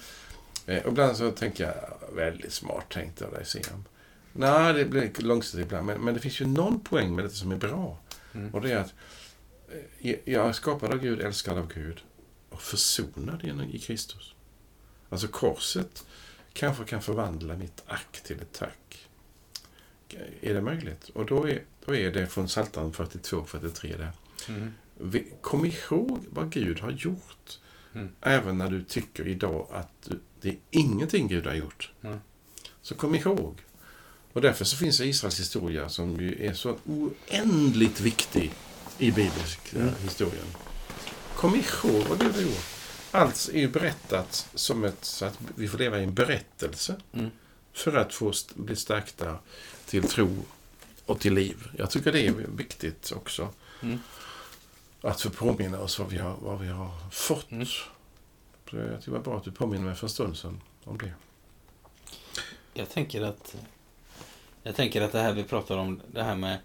Eh, 0.66 0.82
och 0.82 0.88
ibland 0.92 1.16
så 1.16 1.30
tänker 1.30 1.64
jag, 1.64 1.98
väldigt 2.16 2.52
smart 2.52 2.88
tänkt 2.90 3.22
av 3.22 3.32
dig 3.32 3.46
Siam. 3.46 3.84
Nej, 4.32 4.74
det 4.74 4.84
blir 4.84 5.22
långsiktigt 5.22 5.66
ibland. 5.66 5.86
Men, 5.86 6.00
men 6.00 6.14
det 6.14 6.20
finns 6.20 6.40
ju 6.40 6.46
någon 6.46 6.80
poäng 6.80 7.14
med 7.14 7.24
det 7.24 7.30
som 7.30 7.52
är 7.52 7.56
bra. 7.56 7.98
Mm. 8.34 8.54
Och 8.54 8.60
det 8.60 8.72
är 8.72 8.76
att 8.76 8.94
eh, 10.00 10.16
jag 10.24 10.48
är 10.48 10.52
skapad 10.52 10.92
av 10.92 10.98
Gud, 10.98 11.20
älskad 11.20 11.58
av 11.58 11.72
Gud 11.74 12.00
och 12.48 12.62
försonad 12.62 13.68
i 13.72 13.78
Kristus. 13.78 14.34
Alltså 15.08 15.28
korset 15.28 16.06
kanske 16.52 16.84
kan 16.84 17.02
förvandla 17.02 17.56
mitt 17.56 17.82
ack 17.86 18.20
till 18.24 18.36
ett 18.40 18.52
tack. 18.52 19.08
Är 20.40 20.54
det 20.54 20.60
möjligt? 20.60 21.08
Och 21.08 21.26
då 21.26 21.48
är, 21.48 21.62
då 21.86 21.94
är 21.94 22.12
det 22.12 22.26
från 22.26 22.46
Psaltaren 22.46 22.92
42-43 22.92 23.98
där. 23.98 24.12
Mm. 24.48 24.72
Kom 25.40 25.64
ihåg 25.64 26.24
vad 26.30 26.50
Gud 26.50 26.80
har 26.80 26.90
gjort. 26.90 27.58
Mm. 27.94 28.08
Även 28.20 28.58
när 28.58 28.70
du 28.70 28.84
tycker 28.84 29.28
idag 29.28 29.66
att 29.70 30.10
det 30.40 30.48
är 30.48 30.56
ingenting 30.70 31.28
Gud 31.28 31.46
har 31.46 31.54
gjort. 31.54 31.92
Mm. 32.02 32.18
Så 32.82 32.94
kom 32.94 33.14
ihåg. 33.14 33.60
Och 34.32 34.40
därför 34.40 34.64
så 34.64 34.76
finns 34.76 34.98
det 34.98 35.06
Israels 35.06 35.40
historia 35.40 35.88
som 35.88 36.20
ju 36.20 36.46
är 36.46 36.54
så 36.54 36.76
oändligt 36.86 38.00
viktig 38.00 38.52
i 38.98 39.10
biblisk 39.10 39.74
Mm. 39.74 39.94
historien. 40.02 40.46
Kom 41.36 41.54
ihåg 41.54 42.06
vad 42.08 42.20
Gud 42.20 42.34
har 42.34 42.42
gjort. 42.42 42.64
Allt 43.10 43.50
är 43.54 43.58
ju 43.58 43.68
berättat 43.68 44.48
som 44.54 44.84
ett, 44.84 45.04
så 45.04 45.24
att 45.24 45.38
vi 45.56 45.68
får 45.68 45.78
leva 45.78 46.00
i 46.00 46.04
en 46.04 46.14
berättelse. 46.14 46.96
Mm. 47.12 47.30
För 47.72 47.96
att 47.96 48.14
få 48.14 48.30
st- 48.30 48.54
bli 48.56 48.76
stärkta 48.76 49.38
till 49.86 50.02
tro 50.08 50.36
och 51.06 51.20
till 51.20 51.34
liv. 51.34 51.68
Jag 51.78 51.90
tycker 51.90 52.12
det 52.12 52.26
är 52.26 52.32
viktigt 52.32 53.12
också. 53.16 53.48
Mm. 53.82 53.98
Att 55.00 55.20
få 55.20 55.30
påminna 55.30 55.80
oss 55.80 55.98
vad 55.98 56.08
vi 56.08 56.18
har, 56.18 56.36
vad 56.40 56.60
vi 56.60 56.68
har 56.68 56.90
fått. 57.10 57.50
Mm. 57.50 57.66
Så 57.66 57.82
jag 58.70 58.86
tycker 58.88 59.04
det 59.04 59.10
var 59.10 59.18
bra 59.20 59.36
att 59.36 59.44
du 59.44 59.52
påminner 59.52 59.84
mig 59.84 59.94
för 59.94 60.06
en 60.06 60.10
stund 60.10 60.36
sedan 60.36 60.60
om 60.84 60.98
det. 60.98 61.12
Jag 62.74 62.90
tänker 62.90 63.22
att 63.22 63.54
Jag 64.62 64.76
tänker 64.76 65.02
att 65.02 65.12
det 65.12 65.20
här 65.20 65.32
vi 65.32 65.44
pratar 65.44 65.76
om, 65.76 66.00
det 66.12 66.22
här 66.22 66.36
med 66.36 66.58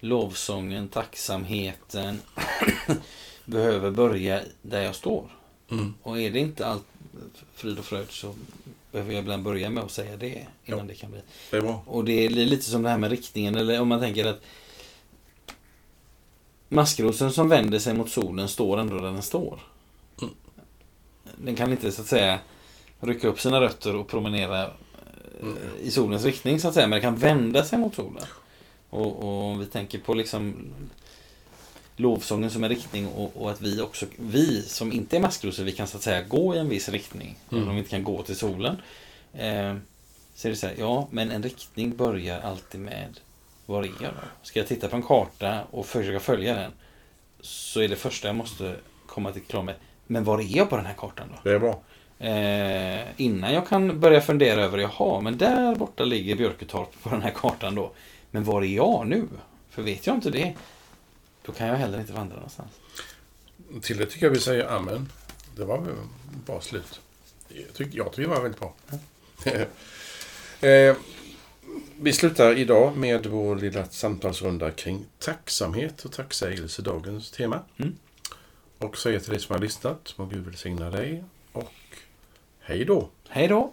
lovsången, 0.00 0.88
tacksamheten 0.88 2.20
behöver 3.44 3.90
börja 3.90 4.40
där 4.62 4.82
jag 4.82 4.94
står. 4.94 5.30
Mm. 5.70 5.94
Och 6.02 6.20
är 6.20 6.30
det 6.30 6.38
inte 6.38 6.66
allt 6.66 6.86
frid 7.54 7.78
och 7.78 7.84
fröjd 7.84 8.10
så 8.10 8.34
behöver 8.92 9.12
jag 9.12 9.20
ibland 9.22 9.42
börja 9.42 9.70
med 9.70 9.84
att 9.84 9.90
säga 9.90 10.16
det 10.16 10.46
innan 10.64 10.78
Ja. 10.78 10.84
det 10.88 10.94
kan 10.94 11.10
bli. 11.10 11.20
Det 11.50 11.56
är 11.56 11.60
bra. 11.60 11.82
Och 11.86 12.04
det 12.04 12.12
är 12.26 12.30
lite 12.30 12.64
som 12.64 12.82
det 12.82 12.88
här 12.88 12.98
med 12.98 13.10
riktningen, 13.10 13.54
eller 13.54 13.80
om 13.80 13.88
man 13.88 14.00
tänker 14.00 14.24
att 14.26 14.40
Maskrosen 16.68 17.32
som 17.32 17.48
vänder 17.48 17.78
sig 17.78 17.94
mot 17.94 18.10
solen 18.10 18.48
står 18.48 18.78
ändå 18.78 18.96
där 18.96 19.12
den 19.12 19.22
står. 19.22 19.60
Mm. 20.22 20.34
Den 21.36 21.56
kan 21.56 21.70
inte 21.70 21.92
så 21.92 22.02
att 22.02 22.08
säga 22.08 22.38
rycka 23.00 23.28
upp 23.28 23.40
sina 23.40 23.60
rötter 23.60 23.96
och 23.96 24.08
promenera 24.08 24.70
Mm. 25.42 25.58
i 25.82 25.90
solens 25.90 26.24
riktning 26.24 26.60
så 26.60 26.68
att 26.68 26.74
säga, 26.74 26.86
men 26.86 27.00
den 27.00 27.02
kan 27.02 27.16
vända 27.16 27.64
sig 27.64 27.78
mot 27.78 27.94
solen. 27.94 28.24
Och, 28.90 29.24
och 29.24 29.44
om 29.44 29.58
vi 29.58 29.66
tänker 29.66 29.98
på 29.98 30.14
liksom 30.14 30.72
lovsången 31.96 32.50
som 32.50 32.64
en 32.64 32.70
riktning 32.70 33.06
och, 33.06 33.36
och 33.36 33.50
att 33.50 33.60
vi 33.60 33.80
också, 33.80 34.06
vi 34.16 34.62
som 34.62 34.92
inte 34.92 35.16
är 35.16 35.20
maskrosor, 35.20 35.64
vi 35.64 35.72
kan 35.72 35.86
så 35.86 35.96
att 35.96 36.02
säga 36.02 36.22
gå 36.22 36.54
i 36.54 36.58
en 36.58 36.68
viss 36.68 36.88
riktning. 36.88 37.38
Mm. 37.52 37.68
Om 37.68 37.74
vi 37.74 37.78
inte 37.78 37.90
kan 37.90 38.04
gå 38.04 38.22
till 38.22 38.36
solen. 38.36 38.76
Eh, 39.32 39.76
så 40.34 40.48
är 40.48 40.50
det 40.50 40.56
så 40.56 40.66
här, 40.66 40.74
ja, 40.78 41.08
men 41.10 41.30
en 41.30 41.42
riktning 41.42 41.96
börjar 41.96 42.40
alltid 42.40 42.80
med 42.80 43.20
var 43.66 43.82
är 43.82 43.86
jag 43.86 44.12
då? 44.12 44.20
Ska 44.42 44.58
jag 44.58 44.68
titta 44.68 44.88
på 44.88 44.96
en 44.96 45.02
karta 45.02 45.60
och 45.70 45.86
försöka 45.86 46.20
följa 46.20 46.54
den 46.54 46.72
så 47.40 47.80
är 47.80 47.88
det 47.88 47.96
första 47.96 48.28
jag 48.28 48.36
måste 48.36 48.76
komma 49.06 49.32
till 49.32 49.42
klar 49.42 49.62
med, 49.62 49.74
men 50.06 50.24
var 50.24 50.38
är 50.38 50.56
jag 50.56 50.70
på 50.70 50.76
den 50.76 50.86
här 50.86 50.94
kartan 50.94 51.28
då? 51.30 51.50
Det 51.50 51.54
är 51.54 51.58
bra. 51.58 51.80
Eh, 52.18 53.06
innan 53.16 53.52
jag 53.52 53.68
kan 53.68 54.00
börja 54.00 54.20
fundera 54.20 54.64
över, 54.64 54.78
jaha, 54.78 55.20
men 55.20 55.38
där 55.38 55.74
borta 55.74 56.04
ligger 56.04 56.36
Björketorp 56.36 57.02
på 57.02 57.10
den 57.10 57.22
här 57.22 57.30
kartan 57.30 57.74
då. 57.74 57.92
Men 58.30 58.44
var 58.44 58.62
är 58.62 58.66
jag 58.66 59.06
nu? 59.06 59.28
För 59.70 59.82
vet 59.82 60.06
jag 60.06 60.16
inte 60.16 60.30
det, 60.30 60.54
då 61.42 61.52
kan 61.52 61.66
jag 61.66 61.76
heller 61.76 62.00
inte 62.00 62.12
vandra 62.12 62.34
någonstans. 62.34 62.70
Till 63.82 63.96
det 63.96 64.06
tycker 64.06 64.26
jag 64.26 64.30
vi 64.30 64.40
säger 64.40 64.66
amen. 64.66 65.08
Det 65.56 65.64
var 65.64 65.80
väl 65.80 65.94
bra 66.46 66.60
slut. 66.60 67.00
Jag 67.48 67.74
tycker, 67.74 67.98
jag 67.98 68.12
tycker 68.12 68.28
det 68.28 68.34
var 68.34 68.42
väldigt 68.42 68.60
bra. 68.60 68.74
eh, 70.68 70.96
vi 72.00 72.12
slutar 72.12 72.58
idag 72.58 72.96
med 72.96 73.26
vår 73.26 73.56
lilla 73.56 73.84
samtalsrunda 73.84 74.70
kring 74.70 75.04
tacksamhet 75.18 76.04
och 76.04 76.12
tacksägelse, 76.12 76.82
dagens 76.82 77.30
tema. 77.30 77.60
Mm. 77.76 77.96
Och 78.78 78.98
säger 78.98 79.20
till 79.20 79.30
dig 79.30 79.40
som 79.40 79.54
har 79.54 79.60
lyssnat, 79.60 80.14
må 80.16 80.26
Gud 80.26 80.44
välsigna 80.44 80.90
dig 80.90 81.24
hej 82.68 82.84
då! 82.84 83.08
Hej 83.28 83.48
då! 83.48 83.70